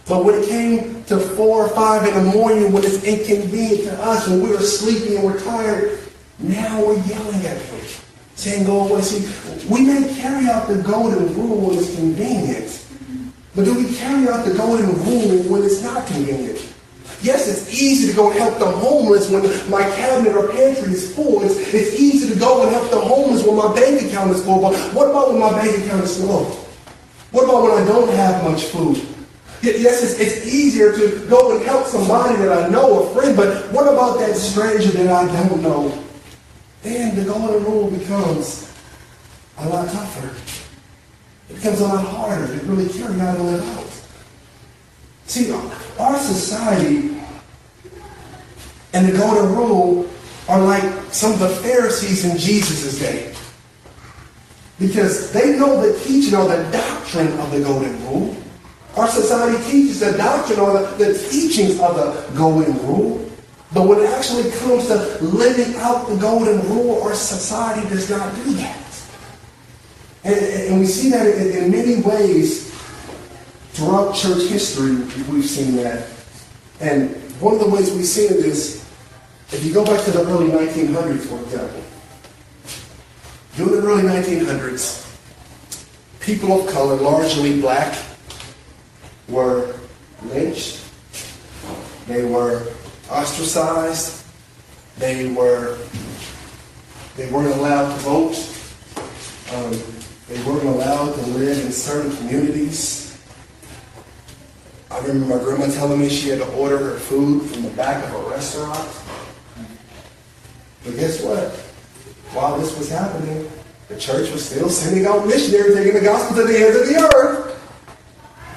But 0.06 0.24
when 0.24 0.42
it 0.42 0.48
came 0.48 1.04
to 1.04 1.18
four 1.18 1.66
or 1.66 1.68
five 1.68 2.06
in 2.06 2.14
the 2.14 2.30
morning, 2.30 2.72
when 2.72 2.84
it's 2.84 3.02
inconvenient 3.04 3.84
to 3.84 4.02
us, 4.02 4.28
when 4.28 4.42
we're 4.42 4.60
sleepy 4.60 5.16
and 5.16 5.24
we're 5.24 5.40
tired, 5.40 5.98
now 6.38 6.84
we're 6.84 7.02
yelling 7.04 7.44
at 7.46 7.58
them, 7.58 7.80
saying, 8.34 8.66
go 8.66 8.88
away. 8.88 9.02
See, 9.02 9.26
we 9.68 9.82
may 9.82 10.14
carry 10.14 10.48
out 10.48 10.68
the 10.68 10.76
golden 10.82 11.34
rule 11.34 11.68
when 11.68 11.78
it's 11.78 11.94
convenient, 11.94 12.84
but 13.54 13.64
do 13.64 13.74
we 13.74 13.96
carry 13.96 14.28
out 14.28 14.44
the 14.44 14.54
golden 14.54 14.86
rule 15.04 15.42
when 15.44 15.64
it's 15.64 15.82
not 15.82 16.06
convenient? 16.06 16.72
Yes, 17.26 17.48
it's 17.48 17.82
easy 17.82 18.06
to 18.06 18.14
go 18.14 18.30
and 18.30 18.38
help 18.38 18.60
the 18.60 18.70
homeless 18.70 19.28
when 19.28 19.42
my 19.68 19.82
cabinet 19.96 20.36
or 20.36 20.46
pantry 20.52 20.92
is 20.92 21.12
full. 21.12 21.42
It's, 21.42 21.56
it's 21.74 21.98
easy 21.98 22.32
to 22.32 22.38
go 22.38 22.62
and 22.62 22.70
help 22.70 22.88
the 22.92 23.00
homeless 23.00 23.44
when 23.44 23.56
my 23.56 23.74
bank 23.74 24.00
account 24.00 24.30
is 24.30 24.44
full. 24.44 24.62
But 24.62 24.76
what 24.94 25.10
about 25.10 25.32
when 25.32 25.40
my 25.40 25.50
bank 25.50 25.76
account 25.84 26.04
is 26.04 26.22
low? 26.22 26.44
What 27.32 27.42
about 27.42 27.64
when 27.64 27.82
I 27.82 27.84
don't 27.84 28.08
have 28.10 28.44
much 28.44 28.66
food? 28.66 29.04
Yes, 29.60 30.04
it's, 30.04 30.20
it's 30.20 30.46
easier 30.46 30.92
to 30.92 31.26
go 31.28 31.56
and 31.56 31.66
help 31.66 31.88
somebody 31.88 32.36
that 32.36 32.64
I 32.64 32.68
know, 32.68 33.02
a 33.02 33.12
friend, 33.12 33.36
but 33.36 33.72
what 33.72 33.92
about 33.92 34.20
that 34.20 34.36
stranger 34.36 34.90
that 34.90 35.08
I 35.08 35.26
don't 35.26 35.60
know? 35.60 36.00
Then 36.84 37.16
the 37.16 37.24
golden 37.24 37.64
rule 37.64 37.90
becomes 37.90 38.72
a 39.58 39.68
lot 39.68 39.88
tougher. 39.88 40.30
it 41.50 41.54
becomes 41.56 41.80
a 41.80 41.88
lot 41.88 42.06
harder 42.06 42.46
to 42.46 42.64
really 42.66 42.88
carry 42.88 43.20
out 43.20 43.36
and 43.36 43.46
live 43.46 43.78
out. 43.78 44.02
See, 45.26 45.50
our 45.50 46.18
society 46.18 47.15
and 48.96 49.06
the 49.06 49.18
golden 49.18 49.54
rule 49.54 50.08
are 50.48 50.58
like 50.58 50.82
some 51.12 51.34
of 51.34 51.38
the 51.38 51.50
Pharisees 51.50 52.24
in 52.24 52.38
Jesus' 52.38 52.98
day. 52.98 53.34
Because 54.78 55.32
they 55.32 55.58
know 55.58 55.82
the 55.82 55.98
teaching 56.00 56.34
or 56.34 56.48
the 56.48 56.62
doctrine 56.72 57.28
of 57.38 57.50
the 57.50 57.60
golden 57.60 58.02
rule. 58.06 58.34
Our 58.96 59.06
society 59.06 59.62
teaches 59.70 60.00
the 60.00 60.16
doctrine 60.16 60.60
or 60.60 60.72
the, 60.72 60.86
the 60.96 61.28
teachings 61.28 61.78
of 61.78 61.96
the 61.96 62.38
golden 62.38 62.72
rule. 62.86 63.30
But 63.74 63.86
when 63.86 63.98
it 63.98 64.08
actually 64.08 64.50
comes 64.52 64.86
to 64.86 65.22
living 65.22 65.76
out 65.76 66.08
the 66.08 66.16
golden 66.16 66.66
rule, 66.70 67.02
our 67.02 67.14
society 67.14 67.86
does 67.90 68.08
not 68.08 68.34
do 68.34 68.54
that. 68.54 69.02
And, 70.24 70.36
and 70.36 70.80
we 70.80 70.86
see 70.86 71.10
that 71.10 71.26
in, 71.26 71.64
in 71.64 71.70
many 71.70 72.00
ways 72.00 72.74
throughout 73.72 74.14
church 74.14 74.48
history. 74.48 74.96
We've 75.30 75.44
seen 75.44 75.76
that. 75.76 76.08
And 76.80 77.10
one 77.42 77.52
of 77.52 77.60
the 77.60 77.68
ways 77.68 77.92
we've 77.92 78.06
seen 78.06 78.32
it 78.32 78.38
is 78.38 78.85
if 79.52 79.64
you 79.64 79.72
go 79.72 79.84
back 79.84 80.04
to 80.04 80.10
the 80.10 80.22
early 80.22 80.48
1900s, 80.48 81.26
for 81.26 81.40
example. 81.42 81.82
During 83.56 83.80
the 83.80 83.86
early 83.86 84.02
1900s, 84.02 85.06
people 86.20 86.60
of 86.60 86.72
color, 86.72 86.96
largely 86.96 87.60
black, 87.60 87.96
were 89.28 89.74
lynched. 90.24 90.82
They 92.06 92.24
were 92.24 92.72
ostracized. 93.10 94.24
They 94.98 95.30
were 95.32 95.78
they 97.16 97.30
weren't 97.30 97.54
allowed 97.56 97.94
to 97.94 98.00
vote. 98.00 98.36
Um, 99.54 99.72
they 100.28 100.42
weren't 100.42 100.66
allowed 100.66 101.14
to 101.14 101.20
live 101.28 101.64
in 101.64 101.72
certain 101.72 102.14
communities. 102.16 103.18
I 104.90 104.98
remember 104.98 105.36
my 105.36 105.42
grandma 105.42 105.72
telling 105.72 106.00
me 106.00 106.08
she 106.08 106.28
had 106.28 106.40
to 106.40 106.52
order 106.54 106.78
her 106.78 106.98
food 106.98 107.50
from 107.50 107.62
the 107.62 107.70
back 107.70 108.04
of 108.04 108.14
a 108.14 108.30
restaurant. 108.30 109.05
But 110.86 110.96
guess 110.96 111.22
what? 111.22 111.52
While 112.32 112.58
this 112.58 112.76
was 112.78 112.88
happening, 112.88 113.50
the 113.88 113.98
church 113.98 114.30
was 114.32 114.44
still 114.44 114.70
sending 114.70 115.06
out 115.06 115.26
missionaries, 115.26 115.74
taking 115.74 115.94
the 115.94 116.00
gospel 116.00 116.36
to 116.36 116.44
the 116.44 116.58
ends 116.58 116.80
of 116.80 116.88
the 116.88 117.10
earth. 117.14 117.52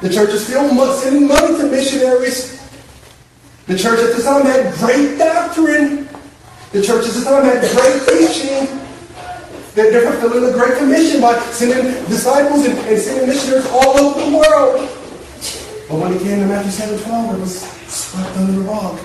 The 0.01 0.09
church 0.09 0.29
is 0.29 0.45
still 0.45 0.93
sending 0.93 1.27
money 1.27 1.57
to 1.57 1.67
missionaries 1.67 2.59
the 3.69 3.77
church 3.77 3.99
at 3.99 4.17
the 4.17 4.23
time 4.23 4.47
had 4.47 4.73
great 4.79 5.19
doctrine. 5.19 6.09
The 6.71 6.81
church 6.81 7.05
at 7.05 7.13
the 7.13 7.23
time 7.23 7.45
had 7.45 7.61
great 7.77 8.01
teaching. 8.09 8.65
They're 9.75 10.11
fulfilling 10.11 10.51
the 10.51 10.57
Great 10.57 10.79
Commission 10.79 11.21
by 11.21 11.37
sending 11.51 11.85
disciples 12.05 12.65
and, 12.65 12.79
and 12.79 12.99
sending 12.99 13.27
missionaries 13.29 13.67
all 13.67 13.95
over 13.95 14.25
the 14.25 14.35
world. 14.35 14.89
But 15.87 15.99
when 16.01 16.13
it 16.13 16.23
came 16.23 16.39
to 16.39 16.47
Matthew 16.47 16.71
7 16.71 16.97
12, 16.97 17.35
it 17.35 17.39
was 17.41 17.61
swept 17.87 18.37
under 18.37 18.53
the 18.53 18.61
rug. 18.61 18.99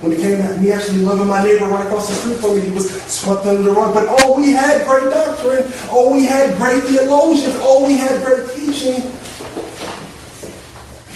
When 0.00 0.12
he 0.12 0.18
came 0.18 0.38
to 0.38 0.60
me 0.60 0.70
actually 0.70 0.98
loving 0.98 1.26
my 1.26 1.42
neighbor 1.42 1.66
right 1.66 1.84
across 1.84 2.08
the 2.08 2.14
street 2.14 2.38
from 2.38 2.54
me, 2.54 2.60
he 2.62 2.70
was 2.70 2.88
swept 3.10 3.44
under 3.46 3.62
the 3.62 3.72
rug. 3.72 3.92
But 3.94 4.06
oh, 4.08 4.36
we 4.40 4.52
had 4.52 4.86
great 4.86 5.12
doctrine. 5.12 5.64
Oh, 5.90 6.14
we 6.14 6.24
had 6.24 6.56
great 6.56 6.84
theologians. 6.84 7.56
Oh, 7.58 7.84
we 7.84 7.96
had 7.96 8.24
great 8.24 8.48
teaching. 8.54 9.02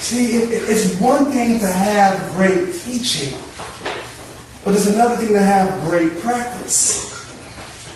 See, 0.02 0.36
it, 0.36 0.68
it's 0.68 1.00
one 1.00 1.26
thing 1.30 1.60
to 1.60 1.68
have 1.68 2.34
great 2.34 2.74
teaching, 2.74 3.38
but 4.64 4.74
it's 4.74 4.88
another 4.88 5.16
thing 5.16 5.32
to 5.32 5.40
have 5.40 5.80
great 5.88 6.18
practice. 6.18 7.08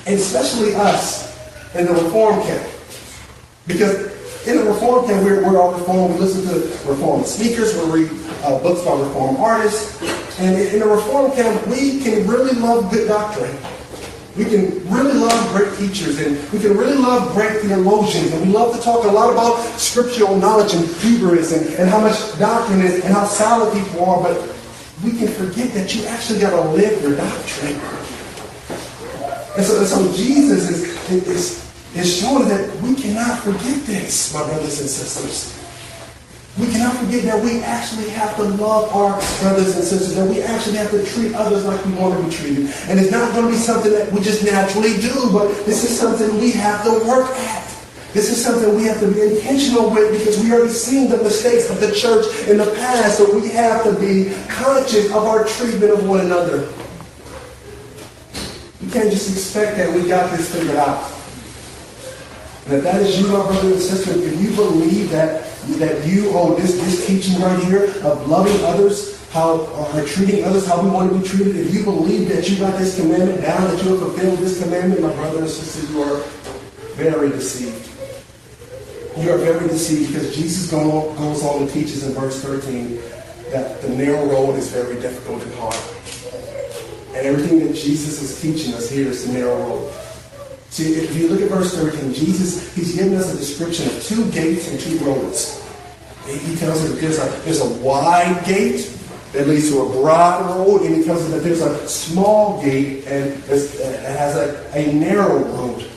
And 0.06 0.14
especially 0.14 0.76
us 0.76 1.26
in 1.74 1.86
the 1.86 1.94
Reform 1.94 2.42
camp. 2.42 2.64
Because 3.66 4.46
in 4.46 4.58
the 4.58 4.64
Reform 4.64 5.04
camp, 5.08 5.24
we're, 5.24 5.44
we're 5.44 5.60
all 5.60 5.72
Reform. 5.72 6.12
We 6.12 6.20
listen 6.20 6.44
to 6.44 6.88
Reform 6.88 7.24
speakers. 7.24 7.74
We 7.74 8.04
read 8.04 8.10
uh, 8.44 8.60
books 8.60 8.82
by 8.82 8.92
Reform 8.92 9.36
artists. 9.38 10.00
And 10.38 10.60
in 10.60 10.80
the 10.80 10.86
Reform 10.86 11.32
camp, 11.32 11.66
we 11.66 12.00
can 12.00 12.26
really 12.26 12.52
love 12.60 12.90
good 12.90 13.08
doctrine. 13.08 13.56
We 14.36 14.44
can 14.44 14.86
really 14.90 15.14
love 15.14 15.56
great 15.56 15.78
teachers 15.78 16.20
and 16.20 16.36
we 16.52 16.58
can 16.58 16.76
really 16.76 16.98
love 16.98 17.32
great 17.32 17.62
theologians. 17.62 18.32
And 18.32 18.46
we 18.46 18.52
love 18.52 18.76
to 18.76 18.82
talk 18.82 19.04
a 19.04 19.08
lot 19.08 19.32
about 19.32 19.62
scriptural 19.78 20.36
knowledge 20.36 20.74
and 20.74 20.86
Hebrews 20.86 21.52
and, 21.52 21.66
and 21.76 21.88
how 21.88 22.00
much 22.00 22.38
doctrine 22.38 22.82
is 22.82 23.02
and 23.02 23.14
how 23.14 23.24
solid 23.24 23.72
people 23.72 24.04
are. 24.04 24.22
But 24.22 24.54
we 25.02 25.12
can 25.12 25.28
forget 25.28 25.72
that 25.72 25.94
you 25.94 26.04
actually 26.04 26.40
got 26.40 26.50
to 26.50 26.68
live 26.70 27.00
your 27.02 27.16
doctrine. 27.16 27.80
And 29.56 29.64
so, 29.64 29.82
so 29.84 30.12
Jesus 30.12 30.68
is, 30.68 31.10
is, 31.26 31.72
is 31.94 32.20
showing 32.20 32.46
that 32.48 32.76
we 32.82 32.94
cannot 32.94 33.38
forget 33.38 33.86
this, 33.86 34.34
my 34.34 34.44
brothers 34.44 34.80
and 34.80 34.90
sisters. 34.90 35.65
We 36.58 36.68
cannot 36.68 36.96
forget 36.96 37.24
that 37.24 37.44
we 37.44 37.62
actually 37.62 38.08
have 38.10 38.34
to 38.36 38.44
love 38.44 38.90
our 38.94 39.10
brothers 39.42 39.76
and 39.76 39.84
sisters, 39.84 40.14
that 40.14 40.26
we 40.26 40.40
actually 40.40 40.78
have 40.78 40.90
to 40.90 41.04
treat 41.04 41.34
others 41.34 41.66
like 41.66 41.84
we 41.84 41.92
want 41.92 42.18
to 42.18 42.24
be 42.24 42.34
treated. 42.34 42.70
And 42.88 42.98
it's 42.98 43.10
not 43.10 43.34
going 43.34 43.44
to 43.44 43.50
be 43.50 43.58
something 43.58 43.92
that 43.92 44.10
we 44.10 44.22
just 44.22 44.42
naturally 44.42 44.96
do, 44.96 45.30
but 45.32 45.48
this 45.66 45.84
is 45.84 45.98
something 45.98 46.40
we 46.40 46.52
have 46.52 46.82
to 46.84 47.06
work 47.06 47.28
at. 47.36 47.62
This 48.14 48.30
is 48.30 48.42
something 48.42 48.74
we 48.74 48.84
have 48.84 48.98
to 49.00 49.12
be 49.12 49.20
intentional 49.20 49.90
with 49.90 50.18
because 50.18 50.42
we 50.42 50.50
already 50.50 50.72
seen 50.72 51.10
the 51.10 51.18
mistakes 51.18 51.68
of 51.68 51.78
the 51.78 51.92
church 51.92 52.24
in 52.48 52.56
the 52.56 52.74
past, 52.76 53.18
so 53.18 53.38
we 53.38 53.50
have 53.50 53.84
to 53.84 53.92
be 54.00 54.32
conscious 54.48 55.10
of 55.10 55.24
our 55.24 55.44
treatment 55.44 55.92
of 55.92 56.08
one 56.08 56.20
another. 56.20 56.72
You 58.80 58.90
can't 58.90 59.10
just 59.10 59.30
expect 59.30 59.76
that 59.76 59.94
we 59.94 60.08
got 60.08 60.34
this 60.34 60.54
figured 60.54 60.76
out. 60.76 61.12
And 62.64 62.78
if 62.78 62.82
that 62.84 63.02
is 63.02 63.20
you, 63.20 63.26
my 63.28 63.44
brother 63.44 63.72
and 63.72 63.80
sister, 63.80 64.12
if 64.12 64.40
you 64.40 64.56
believe 64.56 65.10
that 65.10 65.45
that 65.74 66.06
you, 66.06 66.30
oh, 66.30 66.54
this, 66.54 66.74
this 66.76 67.06
teaching 67.06 67.40
right 67.40 67.62
here 67.64 67.84
of 68.02 68.28
loving 68.28 68.64
others, 68.64 69.16
how 69.30 69.60
uh, 69.60 70.00
or 70.00 70.04
treating 70.06 70.44
others 70.44 70.66
how 70.66 70.82
we 70.82 70.88
want 70.88 71.12
to 71.12 71.18
be 71.18 71.26
treated, 71.26 71.56
if 71.56 71.74
you 71.74 71.84
believe 71.84 72.28
that 72.28 72.48
you 72.48 72.58
got 72.58 72.78
this 72.78 72.98
commandment 72.98 73.42
down, 73.42 73.68
that 73.68 73.82
you 73.82 73.90
have 73.90 73.98
fulfilled 73.98 74.38
this 74.38 74.62
commandment, 74.62 75.02
my 75.02 75.12
brother 75.14 75.40
and 75.40 75.50
sister, 75.50 75.92
you 75.92 76.02
are 76.02 76.20
very 76.94 77.30
deceived. 77.30 77.90
You 79.18 79.32
are 79.32 79.38
very 79.38 79.68
deceived 79.68 80.12
because 80.12 80.34
Jesus 80.34 80.70
goes 80.70 81.42
on 81.42 81.62
and 81.62 81.70
teaches 81.70 82.06
in 82.06 82.12
verse 82.14 82.42
13 82.42 82.96
that 83.50 83.80
the 83.82 83.88
narrow 83.88 84.26
road 84.26 84.56
is 84.56 84.70
very 84.70 85.00
difficult 85.00 85.42
and 85.42 85.54
hard. 85.54 85.74
And 87.16 87.26
everything 87.26 87.66
that 87.66 87.74
Jesus 87.74 88.20
is 88.20 88.40
teaching 88.40 88.74
us 88.74 88.90
here 88.90 89.08
is 89.08 89.26
the 89.26 89.32
narrow 89.32 89.56
road. 89.56 89.92
See, 90.76 90.92
if 90.92 91.16
you 91.16 91.28
look 91.28 91.40
at 91.40 91.48
verse 91.48 91.74
13, 91.74 92.12
Jesus, 92.12 92.74
he's 92.74 92.94
giving 92.94 93.14
us 93.14 93.32
a 93.32 93.36
description 93.38 93.86
of 93.86 94.02
two 94.02 94.30
gates 94.30 94.68
and 94.68 94.78
two 94.78 94.98
roads. 94.98 95.64
He 96.26 96.54
tells 96.54 96.84
us 96.84 96.90
that 96.90 97.00
there's 97.00 97.18
a, 97.18 97.30
there's 97.46 97.62
a 97.62 97.68
wide 97.82 98.44
gate 98.44 98.94
that 99.32 99.48
leads 99.48 99.70
to 99.70 99.80
a 99.80 99.88
broad 99.88 100.54
road, 100.54 100.82
and 100.82 100.94
he 100.94 101.02
tells 101.02 101.22
us 101.22 101.30
that 101.30 101.42
there's 101.42 101.62
a 101.62 101.88
small 101.88 102.62
gate 102.62 103.06
and 103.06 103.42
it 103.48 103.80
uh, 103.80 104.02
has 104.18 104.36
a, 104.36 104.70
a 104.74 104.92
narrow 104.92 105.38
road. 105.44 105.90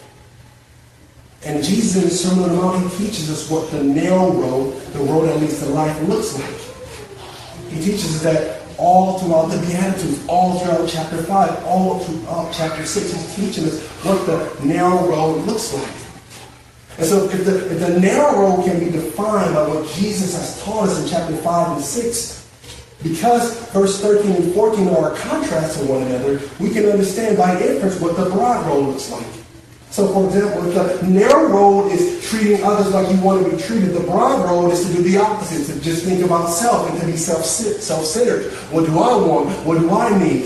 And 1.43 1.61
Jesus 1.61 2.01
in 2.01 2.03
the 2.07 2.15
Sermon 2.15 2.45
on 2.45 2.55
the 2.55 2.61
Mount, 2.61 2.93
he 2.93 3.05
teaches 3.05 3.29
us 3.29 3.49
what 3.49 3.69
the 3.71 3.83
narrow 3.83 4.31
road, 4.31 4.81
the 4.93 4.99
road 4.99 5.25
that 5.25 5.41
leads 5.41 5.59
to 5.59 5.65
life, 5.65 6.01
looks 6.07 6.39
like. 6.39 7.69
He 7.69 7.83
teaches 7.83 8.15
us 8.15 8.23
that 8.23 8.58
all 8.79 9.19
throughout 9.19 9.47
the 9.47 9.59
Beatitudes, 9.67 10.25
all 10.27 10.59
throughout 10.59 10.87
chapter 10.87 11.21
5, 11.21 11.65
all 11.65 11.99
throughout 11.99 12.47
uh, 12.47 12.53
chapter 12.53 12.85
6. 12.85 13.11
He's 13.11 13.35
teaching 13.35 13.65
us 13.65 13.81
what 14.03 14.25
the 14.25 14.65
narrow 14.65 15.07
road 15.07 15.45
looks 15.45 15.73
like. 15.73 15.95
And 16.97 17.05
so 17.05 17.29
if 17.29 17.45
the, 17.45 17.71
if 17.71 17.79
the 17.79 17.99
narrow 17.99 18.39
road 18.39 18.65
can 18.65 18.79
be 18.79 18.89
defined 18.89 19.53
by 19.53 19.67
what 19.67 19.87
Jesus 19.89 20.35
has 20.35 20.63
taught 20.63 20.89
us 20.89 21.01
in 21.01 21.09
chapter 21.09 21.35
5 21.35 21.77
and 21.77 21.85
6, 21.85 22.39
because 23.03 23.69
verse 23.69 24.01
13 24.01 24.31
and 24.31 24.53
14 24.53 24.87
are 24.89 25.13
a 25.13 25.17
contrast 25.17 25.79
to 25.79 25.85
one 25.85 26.03
another, 26.03 26.41
we 26.59 26.69
can 26.69 26.85
understand 26.85 27.37
by 27.37 27.61
inference 27.61 27.99
what 27.99 28.17
the 28.17 28.29
broad 28.29 28.65
road 28.65 28.87
looks 28.87 29.09
like. 29.11 29.38
So, 29.99 30.07
for 30.13 30.27
example, 30.27 30.65
if 30.71 31.01
the 31.01 31.07
narrow 31.07 31.49
road 31.49 31.91
is 31.91 32.25
treating 32.29 32.63
others 32.63 32.93
like 32.93 33.13
you 33.13 33.21
want 33.21 33.43
to 33.43 33.51
be 33.53 33.61
treated, 33.61 33.89
the 33.89 33.99
broad 33.99 34.45
road 34.45 34.71
is 34.71 34.87
to 34.87 34.93
do 34.93 35.03
the 35.03 35.17
opposite, 35.17 35.73
to 35.73 35.77
just 35.81 36.05
think 36.05 36.23
about 36.23 36.47
self 36.47 36.89
and 36.89 36.97
to 37.01 37.05
be 37.05 37.17
self-centered. 37.17 38.53
What 38.71 38.85
do 38.85 38.97
I 38.97 39.17
want? 39.17 39.49
What 39.65 39.77
do 39.79 39.91
I 39.91 40.17
need? 40.17 40.43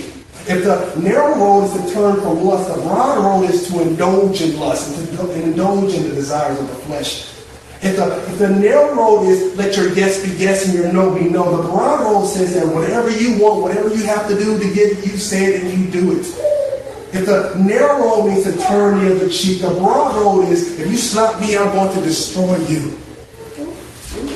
If 0.47 0.63
the 0.63 0.99
narrow 0.99 1.35
road 1.35 1.65
is 1.65 1.73
to 1.73 1.93
turn 1.93 2.19
from 2.21 2.43
lust, 2.43 2.73
the 2.73 2.81
broad 2.81 3.23
road 3.23 3.47
is 3.47 3.67
to 3.67 3.83
indulge 3.83 4.41
in 4.41 4.59
lust 4.59 4.97
and 4.97 5.19
to 5.19 5.43
indulge 5.43 5.93
in 5.93 6.09
the 6.09 6.15
desires 6.15 6.59
of 6.59 6.67
the 6.67 6.75
flesh. 6.87 7.29
If 7.83 7.97
the, 7.97 8.07
if 8.31 8.39
the 8.39 8.49
narrow 8.49 8.95
road 8.95 9.27
is 9.27 9.55
let 9.55 9.77
your 9.77 9.89
yes 9.89 10.23
be 10.23 10.31
yes 10.31 10.65
and 10.65 10.73
your 10.73 10.91
no 10.91 11.13
be 11.13 11.29
no, 11.29 11.57
the 11.57 11.69
broad 11.69 12.01
road 12.01 12.25
says 12.25 12.55
that 12.55 12.65
whatever 12.65 13.11
you 13.11 13.37
want, 13.39 13.61
whatever 13.61 13.89
you 13.89 14.03
have 14.05 14.27
to 14.29 14.35
do 14.35 14.57
to 14.57 14.73
get 14.73 14.97
it, 14.97 15.05
you 15.05 15.15
say 15.15 15.53
it 15.53 15.61
and 15.61 15.79
you 15.79 15.91
do 15.91 16.19
it. 16.19 16.62
If 17.13 17.27
the 17.27 17.53
narrow 17.59 17.99
road 17.99 18.29
means 18.29 18.43
to 18.45 18.57
turn 18.57 19.05
the 19.05 19.15
other 19.15 19.29
cheek, 19.29 19.61
the 19.61 19.69
broad 19.69 20.15
road 20.15 20.49
is 20.49 20.79
if 20.79 20.89
you 20.89 20.97
slap 20.97 21.39
me, 21.39 21.55
I'm 21.55 21.71
going 21.71 21.95
to 21.95 22.01
destroy 22.01 22.57
you. 22.65 22.97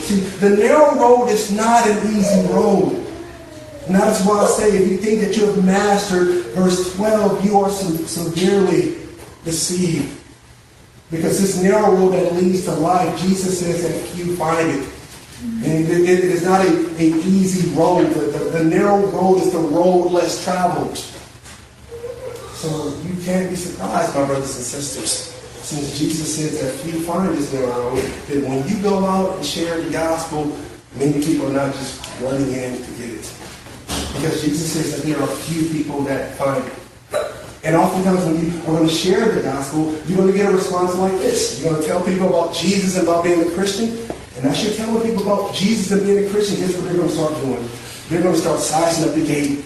See, 0.02 0.20
the 0.40 0.52
narrow 0.52 0.96
road 0.96 1.30
is 1.30 1.52
not 1.52 1.88
an 1.88 2.16
easy 2.16 2.48
road. 2.54 3.04
And 3.88 3.96
that's 3.96 4.24
why 4.24 4.44
I 4.44 4.48
say 4.48 4.78
if 4.78 4.92
you 4.92 4.98
think 4.98 5.22
that 5.22 5.36
you 5.36 5.48
have 5.48 5.66
mastered 5.66 6.46
verse 6.54 6.94
12, 6.96 7.44
you 7.46 7.60
are 7.60 7.72
severely 7.72 8.98
deceived. 9.44 10.14
Because 11.10 11.42
this 11.42 11.60
narrow 11.64 11.96
road 11.96 12.12
that 12.12 12.34
leads 12.34 12.66
to 12.66 12.74
life, 12.74 13.20
Jesus 13.20 13.60
says 13.60 13.82
that 13.84 14.08
few 14.10 14.36
find 14.36 14.70
it. 14.70 14.90
And 15.42 15.90
it, 15.90 16.10
is 16.10 16.44
not 16.44 16.66
a, 16.66 16.70
a 16.98 17.04
easy 17.04 17.74
road. 17.76 18.10
The, 18.10 18.20
the, 18.20 18.40
the 18.60 18.64
narrow 18.64 19.06
road 19.08 19.42
is 19.42 19.52
the 19.52 19.60
road 19.60 20.12
less 20.12 20.44
traveled. 20.44 21.04
So 22.58 22.89
you 23.03 23.14
can't 23.24 23.51
be 23.51 23.55
surprised, 23.55 24.16
my 24.16 24.26
brothers 24.26 24.55
and 24.55 24.66
sisters, 24.66 25.12
since 25.62 25.99
Jesus 25.99 26.38
says 26.38 26.60
that 26.60 26.74
few 26.82 27.01
find 27.01 27.38
this 27.38 27.53
narrow 27.53 27.91
road, 27.91 28.01
that 28.01 28.43
when 28.49 28.68
you 28.68 28.82
go 28.82 29.05
out 29.05 29.36
and 29.36 29.45
share 29.45 29.80
the 29.80 29.91
gospel, 29.91 30.58
many 30.95 31.24
people 31.24 31.49
are 31.49 31.53
not 31.53 31.72
just 31.76 32.01
running 32.20 32.51
in 32.53 32.82
to 32.82 32.91
get 32.93 33.12
it. 33.12 33.32
Because 34.12 34.41
Jesus 34.41 34.74
says 34.74 34.95
that 34.95 35.05
there 35.05 35.22
are 35.22 35.28
few 35.28 35.70
people 35.70 36.01
that 36.05 36.36
find 36.36 36.66
it. 36.66 36.74
And 37.64 37.76
oftentimes 37.76 38.26
when 38.26 38.43
you 38.43 38.60
are 38.62 38.66
going 38.66 38.88
to 38.88 38.93
share 38.93 39.32
the 39.34 39.43
gospel, 39.43 39.93
you're 40.08 40.18
going 40.18 40.32
to 40.32 40.38
get 40.38 40.51
a 40.51 40.55
response 40.55 40.95
like 40.95 41.14
this. 41.20 41.62
You're 41.62 41.70
going 41.70 41.82
to 41.84 41.88
tell 41.88 42.03
people 42.03 42.28
about 42.28 42.55
Jesus 42.55 42.97
and 42.97 43.08
about 43.08 43.24
being 43.24 43.41
a 43.41 43.51
Christian. 43.51 43.89
And 44.38 44.47
as 44.47 44.64
you're 44.64 44.74
telling 44.74 45.08
people 45.08 45.22
about 45.22 45.53
Jesus 45.53 45.91
and 45.91 46.01
being 46.01 46.26
a 46.26 46.30
Christian, 46.32 46.58
here's 46.58 46.76
what 46.76 46.86
they're 46.86 46.95
going 46.95 47.10
to 47.10 47.14
start 47.14 47.36
doing. 47.36 47.70
They're 48.10 48.24
going 48.24 48.34
to 48.34 48.41
start 48.41 48.60
sizing 48.62 49.08
up 49.08 49.14
the 49.14 49.24
gate. 49.24 49.64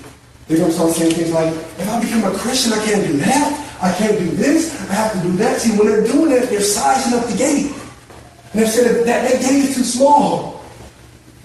They're 0.48 0.58
going 0.58 0.70
to 0.70 0.76
start 0.76 0.92
saying 0.92 1.16
things 1.16 1.32
like, 1.32 1.54
if 1.54 1.90
I 1.90 2.02
become 2.02 2.24
a 2.24 2.38
Christian, 2.38 2.74
I 2.74 2.84
can't 2.86 3.08
do 3.08 3.18
that. 3.18 3.78
I 3.82 3.94
can't 3.94 4.20
do 4.20 4.30
this. 4.32 4.74
I 4.90 4.94
have 4.94 5.14
to 5.14 5.22
do 5.22 5.36
that. 5.38 5.62
See, 5.62 5.78
when 5.78 5.88
they're 5.88 6.06
doing 6.06 6.30
that, 6.32 6.50
they're 6.50 6.62
sizing 6.62 7.18
up 7.18 7.26
the 7.28 7.38
gate. 7.38 7.72
And 8.52 8.62
they're 8.62 8.68
saying 8.68 8.94
that, 8.94 9.06
that 9.06 9.42
gate 9.42 9.66
is 9.66 9.76
too 9.76 9.84
small. 9.84 10.62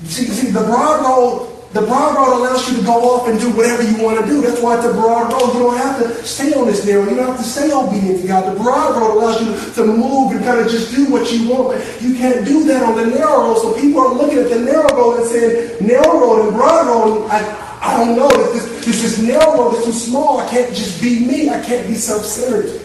See, 0.05 0.27
see, 0.27 0.51
the 0.51 0.61
broad 0.61 1.03
road 1.03 1.57
the 1.77 1.83
broad 1.83 2.17
road 2.17 2.41
allows 2.41 2.71
you 2.71 2.79
to 2.79 2.85
go 2.85 3.05
off 3.11 3.29
and 3.29 3.39
do 3.39 3.51
whatever 3.51 3.83
you 3.83 4.03
want 4.03 4.19
to 4.19 4.27
do. 4.27 4.41
That's 4.41 4.63
why 4.63 4.77
it's 4.77 4.87
a 4.87 4.93
broad 4.93 5.31
road. 5.31 5.53
You 5.53 5.61
don't 5.61 5.77
have 5.77 6.01
to 6.01 6.25
stay 6.25 6.55
on 6.55 6.67
this 6.67 6.87
narrow. 6.87 7.05
You 7.05 7.17
don't 7.17 7.27
have 7.27 7.37
to 7.37 7.45
stay 7.45 7.71
obedient 7.71 8.23
to 8.23 8.27
God. 8.27 8.57
The 8.57 8.59
broad 8.59 8.97
road 8.97 9.13
allows 9.13 9.43
you 9.43 9.53
to 9.75 9.85
move 9.85 10.33
and 10.33 10.43
kind 10.43 10.59
of 10.59 10.71
just 10.71 10.95
do 10.95 11.11
what 11.13 11.31
you 11.31 11.51
want. 11.51 11.77
You 12.01 12.15
can't 12.15 12.47
do 12.47 12.65
that 12.65 12.83
on 12.83 12.97
the 12.97 13.05
narrow 13.05 13.53
road. 13.53 13.59
So 13.59 13.75
people 13.79 14.01
are 14.01 14.15
looking 14.15 14.39
at 14.39 14.49
the 14.49 14.61
narrow 14.61 14.89
road 14.97 15.21
and 15.21 15.27
saying, 15.27 15.87
narrow 15.87 16.19
road 16.19 16.49
and 16.49 16.57
broad 16.57 16.87
road, 16.87 17.29
I, 17.31 17.66
I 17.81 18.05
don't 18.05 18.17
know. 18.17 18.29
This, 18.53 18.85
this, 18.85 19.03
this 19.03 19.19
narrow 19.19 19.71
road 19.71 19.87
is 19.87 20.07
small. 20.07 20.41
I 20.41 20.49
can't 20.49 20.75
just 20.75 21.01
be 21.01 21.25
me. 21.27 21.49
I 21.51 21.63
can't 21.63 21.87
be 21.87 21.95
self-centered. 21.95 22.81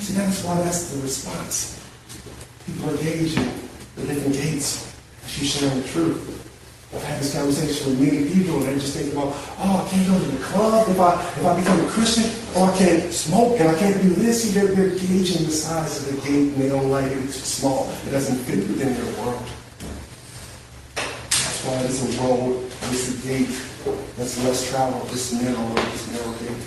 See, 0.00 0.14
that's 0.14 0.44
why 0.44 0.60
that's 0.62 0.92
the 0.92 1.02
response. 1.02 1.80
People 2.66 2.90
are 2.90 2.96
gauging 2.96 3.50
the 3.96 4.02
living 4.04 4.32
gates. 4.32 4.94
She's 5.26 5.56
sharing 5.56 5.80
the 5.80 5.88
truth. 5.88 6.30
I've 6.94 7.02
had 7.02 7.20
this 7.20 7.34
conversation 7.34 7.90
with 7.90 8.00
many 8.00 8.30
people, 8.32 8.56
and 8.58 8.68
they 8.68 8.74
just 8.74 8.96
think 8.96 9.12
about, 9.12 9.34
oh, 9.58 9.84
I 9.84 9.90
can't 9.90 10.06
go 10.06 10.16
to 10.16 10.30
the 10.30 10.44
club 10.44 10.88
if 10.88 11.00
I 11.00 11.14
if 11.14 11.44
I 11.44 11.58
become 11.58 11.80
a 11.80 11.88
Christian, 11.88 12.30
or 12.54 12.70
I 12.70 12.76
can't 12.76 13.12
smoke, 13.12 13.58
and 13.58 13.68
I 13.68 13.78
can't 13.78 14.00
do 14.00 14.10
this. 14.10 14.44
See, 14.44 14.50
they're, 14.58 14.68
they're 14.68 14.90
gauging 14.90 15.44
the 15.44 15.50
size 15.50 16.08
of 16.08 16.14
the 16.14 16.20
gate, 16.28 16.52
and 16.52 16.56
they 16.56 16.68
don't 16.68 16.90
like 16.90 17.10
it. 17.10 17.18
It's 17.18 17.42
small. 17.42 17.90
It 18.06 18.10
doesn't 18.10 18.36
fit 18.44 18.58
within 18.58 18.94
their 18.94 19.24
world. 19.24 19.42
That's 20.94 21.64
why 21.64 21.82
there's 21.82 22.02
a 22.16 22.22
road, 22.22 22.70
there's 22.70 23.24
a 23.24 23.26
gate 23.26 23.73
that's 24.16 24.42
less 24.44 24.70
travel, 24.70 25.00
this 25.06 25.32
narrow 25.32 25.68
this 25.74 26.10
narrow 26.12 26.32
gate. 26.38 26.66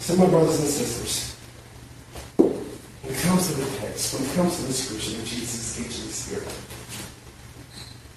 So, 0.00 0.16
my 0.16 0.26
brothers 0.26 0.60
and 0.60 0.68
sisters, 0.68 1.36
when 2.36 3.14
it 3.14 3.20
comes 3.22 3.48
to 3.48 3.54
the 3.54 3.76
text, 3.78 4.14
when 4.14 4.28
it 4.28 4.34
comes 4.34 4.56
to 4.56 4.66
the 4.66 4.72
scripture 4.72 5.16
that 5.18 5.26
Jesus 5.26 5.76
teaches 5.76 6.28
here, 6.28 6.44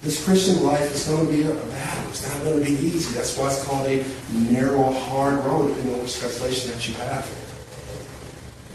this 0.02 0.24
Christian 0.24 0.62
life 0.62 0.94
is 0.94 1.06
going 1.06 1.26
to 1.26 1.32
be 1.32 1.42
a 1.42 1.54
battle. 1.54 2.10
It's 2.10 2.26
not 2.26 2.42
going 2.44 2.58
to 2.58 2.64
be 2.64 2.72
easy. 2.72 3.14
That's 3.14 3.36
why 3.36 3.48
it's 3.48 3.64
called 3.64 3.86
a 3.86 4.04
narrow, 4.32 4.92
hard 4.92 5.44
road, 5.44 5.68
depending 5.68 5.94
on 5.94 6.02
which 6.02 6.18
translation 6.18 6.70
that 6.70 6.88
you 6.88 6.94
have. 6.94 7.28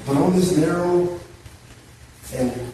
But 0.05 0.17
on 0.17 0.35
this 0.35 0.55
narrow 0.55 1.19
and 2.35 2.73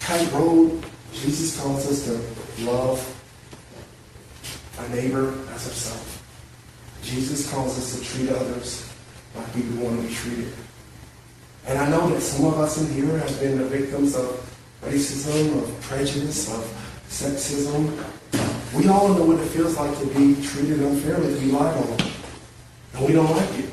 tight 0.00 0.32
road, 0.32 0.84
Jesus 1.12 1.60
calls 1.60 1.86
us 1.86 2.04
to 2.06 2.64
love 2.64 3.21
neighbor 4.88 5.34
as 5.54 5.64
himself. 5.64 6.22
Jesus 7.02 7.50
calls 7.50 7.78
us 7.78 7.98
to 7.98 8.04
treat 8.04 8.30
others 8.30 8.88
like 9.34 9.54
we 9.54 9.62
want 9.82 10.00
to 10.00 10.08
be 10.08 10.14
treated. 10.14 10.52
And 11.66 11.78
I 11.78 11.88
know 11.90 12.08
that 12.10 12.20
some 12.20 12.46
of 12.46 12.58
us 12.58 12.80
in 12.80 12.92
here 12.92 13.18
have 13.18 13.40
been 13.40 13.58
the 13.58 13.64
victims 13.64 14.16
of 14.16 14.48
racism, 14.82 15.62
of 15.62 15.80
prejudice, 15.82 16.52
of 16.52 16.64
sexism. 17.08 18.04
We 18.74 18.88
all 18.88 19.08
know 19.08 19.24
what 19.24 19.38
it 19.38 19.48
feels 19.48 19.76
like 19.76 19.96
to 19.98 20.06
be 20.06 20.42
treated 20.42 20.80
unfairly, 20.80 21.34
to 21.34 21.40
be 21.40 21.52
lied 21.52 21.76
on. 21.76 22.10
And 22.94 23.06
we 23.06 23.12
don't 23.12 23.30
like 23.30 23.58
it. 23.58 23.70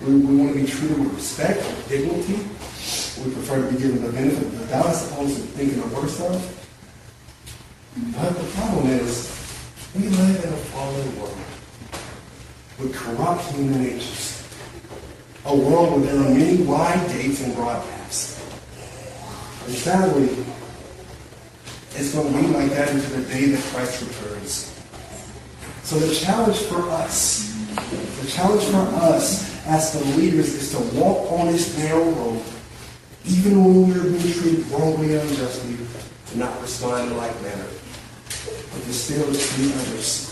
We, 0.00 0.14
we 0.14 0.36
want 0.36 0.54
to 0.54 0.60
be 0.60 0.66
treated 0.66 0.98
with 0.98 1.14
respect, 1.14 1.58
with 1.58 1.88
dignity. 1.88 2.34
We 3.22 3.32
prefer 3.32 3.66
to 3.66 3.72
be 3.72 3.80
given 3.80 4.02
the 4.02 4.12
benefit 4.12 4.46
of 4.46 4.58
the 4.58 4.66
doubt 4.66 4.86
as 4.86 5.10
opposed 5.10 5.36
to 5.36 5.42
thinking 5.42 5.80
the 5.80 5.94
worst 5.94 6.20
of. 6.20 6.56
But 8.16 8.30
the 8.30 8.44
problem 8.50 8.86
is, 8.88 9.39
we 9.94 10.02
live 10.08 10.44
in 10.44 10.52
a 10.52 10.56
fallen 10.56 11.20
world 11.20 11.36
with 12.78 12.94
corrupt 12.94 13.44
human 13.50 13.82
natures. 13.82 14.46
A 15.46 15.56
world 15.56 16.00
where 16.00 16.12
there 16.12 16.16
are 16.16 16.30
many 16.30 16.62
wide 16.62 17.08
gates 17.08 17.42
and 17.42 17.54
broad 17.54 17.82
paths. 17.82 18.38
And 19.66 19.74
sadly, 19.74 20.44
it's 21.96 22.14
going 22.14 22.32
to 22.32 22.40
be 22.40 22.46
like 22.48 22.70
that 22.70 22.90
until 22.90 23.20
the 23.20 23.28
day 23.28 23.46
that 23.46 23.62
Christ 23.64 24.02
returns. 24.02 24.80
So 25.82 25.98
the 25.98 26.14
challenge 26.14 26.58
for 26.58 26.88
us, 26.90 27.52
the 28.20 28.30
challenge 28.30 28.62
for 28.64 28.86
us 29.02 29.66
as 29.66 29.92
the 29.92 30.04
leaders 30.16 30.54
is 30.54 30.70
to 30.70 31.00
walk 31.00 31.32
on 31.32 31.48
this 31.48 31.76
narrow 31.78 32.04
road, 32.10 32.42
even 33.26 33.64
when 33.64 33.88
we're 33.88 34.04
being 34.04 34.32
treated 34.32 34.66
wrongly 34.68 35.16
and 35.16 35.28
unjustly, 35.28 35.76
to 36.28 36.38
not 36.38 36.60
respond 36.60 37.10
in 37.10 37.16
like 37.16 37.34
manner, 37.42 37.66
but 38.46 38.82
to 38.84 38.92
still 38.92 39.26
treat 39.26 39.74
others 39.74 40.30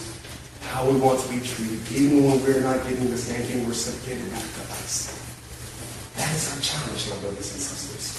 how 0.69 0.89
we 0.89 0.99
want 1.01 1.21
to 1.21 1.29
be 1.29 1.41
treated, 1.41 1.81
even 1.93 2.25
when 2.25 2.43
we're 2.43 2.61
not 2.61 2.83
getting 2.85 3.11
the 3.11 3.17
same 3.17 3.43
thing 3.43 3.67
reciprocated 3.67 4.31
back 4.31 4.43
to 4.43 4.63
us. 4.73 5.17
That 6.17 6.35
is 6.35 6.53
our 6.53 6.61
challenge, 6.61 7.09
my 7.11 7.17
brothers 7.21 7.53
and 7.53 7.63
sisters. 7.63 8.19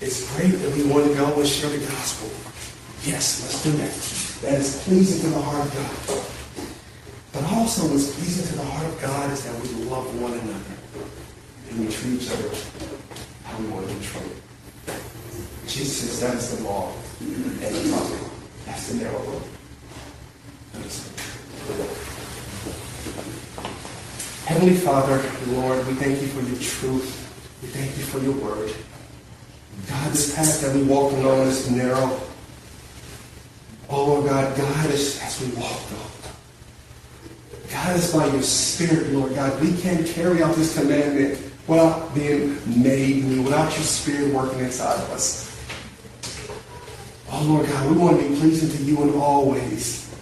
It's 0.00 0.36
great 0.36 0.50
that 0.50 0.76
we 0.76 0.84
want 0.84 1.06
to 1.06 1.14
go 1.14 1.38
and 1.38 1.48
share 1.48 1.70
the 1.70 1.78
gospel. 1.78 2.30
Yes, 3.04 3.42
let's 3.42 3.62
do 3.62 3.70
that. 3.82 3.94
That 4.42 4.60
is 4.60 4.82
pleasing 4.84 5.22
to 5.22 5.34
the 5.34 5.40
heart 5.40 5.66
of 5.66 5.74
God. 5.74 6.24
But 7.32 7.44
also 7.52 7.82
what's 7.88 8.14
pleasing 8.14 8.46
to 8.46 8.56
the 8.56 8.64
heart 8.64 8.86
of 8.86 9.00
God 9.00 9.32
is 9.32 9.44
that 9.44 9.54
we 9.62 9.84
love 9.84 10.06
one 10.20 10.32
another 10.32 10.76
and 11.70 11.80
we 11.80 11.92
treat 11.92 12.20
each 12.20 12.30
other 12.30 12.50
how 13.44 13.58
we 13.58 13.66
want 13.68 13.88
to 13.88 13.94
be 13.94 14.04
treated. 14.04 14.42
Jesus 15.66 16.10
says 16.10 16.20
that 16.20 16.36
is 16.36 16.56
the 16.56 16.64
law 16.64 16.92
and 17.20 17.60
the 17.60 17.90
prophet. 17.90 18.31
That's 18.66 18.88
the 18.88 19.04
narrow 19.04 19.18
road. 19.18 19.42
Heavenly 24.46 24.74
Father, 24.74 25.22
Lord, 25.52 25.86
we 25.86 25.94
thank 25.94 26.20
you 26.20 26.28
for 26.28 26.40
your 26.40 26.58
truth. 26.58 27.18
We 27.62 27.68
thank 27.68 27.96
you 27.96 28.04
for 28.04 28.18
your 28.18 28.32
word. 28.32 28.74
God, 29.88 30.12
this 30.12 30.34
path 30.34 30.60
that 30.60 30.74
we 30.74 30.82
walk 30.82 31.12
along 31.12 31.46
is 31.46 31.70
narrow. 31.70 32.20
Oh, 33.88 34.06
Lord 34.06 34.26
God, 34.26 34.56
guide 34.56 34.90
us 34.90 35.22
as 35.22 35.40
we 35.40 35.54
walk, 35.54 35.90
Lord. 35.90 36.12
Guide 37.70 37.96
us 37.96 38.12
by 38.12 38.26
your 38.26 38.42
Spirit, 38.42 39.12
Lord 39.12 39.34
God. 39.34 39.60
We 39.60 39.74
can't 39.80 40.06
carry 40.06 40.42
out 40.42 40.54
this 40.56 40.74
commandment 40.78 41.38
without 41.66 42.14
being 42.14 42.58
made 42.82 43.24
new, 43.24 43.42
without 43.42 43.72
your 43.74 43.84
Spirit 43.84 44.34
working 44.34 44.60
inside 44.60 45.00
of 45.00 45.10
us. 45.10 45.51
Oh, 47.34 47.42
Lord 47.44 47.66
God, 47.66 47.90
we 47.90 47.96
want 47.96 48.20
to 48.20 48.28
be 48.28 48.36
pleasing 48.36 48.68
to 48.68 48.84
you 48.84 49.02
in 49.02 49.14
all 49.14 49.50
ways. 49.50 50.14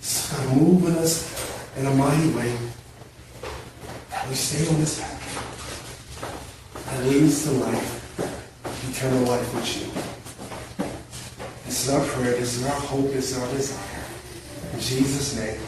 So 0.00 0.36
God, 0.36 0.56
move 0.56 0.86
in 0.86 0.94
us 0.94 1.76
in 1.76 1.86
a 1.86 1.90
mighty 1.90 2.30
way. 2.30 2.56
That 4.10 4.28
we 4.28 4.34
stay 4.36 4.68
on 4.68 4.78
this 4.78 5.00
path 5.00 5.18
that 6.86 7.04
leads 7.04 7.44
to 7.44 7.50
life, 7.50 8.90
eternal 8.90 9.24
life 9.24 9.54
with 9.54 9.76
you. 9.76 10.86
This 11.66 11.88
is 11.88 11.90
our 11.92 12.06
prayer. 12.06 12.36
This 12.38 12.56
is 12.56 12.64
our 12.64 12.80
hope. 12.80 13.12
This 13.12 13.32
is 13.32 13.38
our 13.38 13.52
desire. 13.52 14.04
In 14.72 14.80
Jesus' 14.80 15.36
name. 15.36 15.67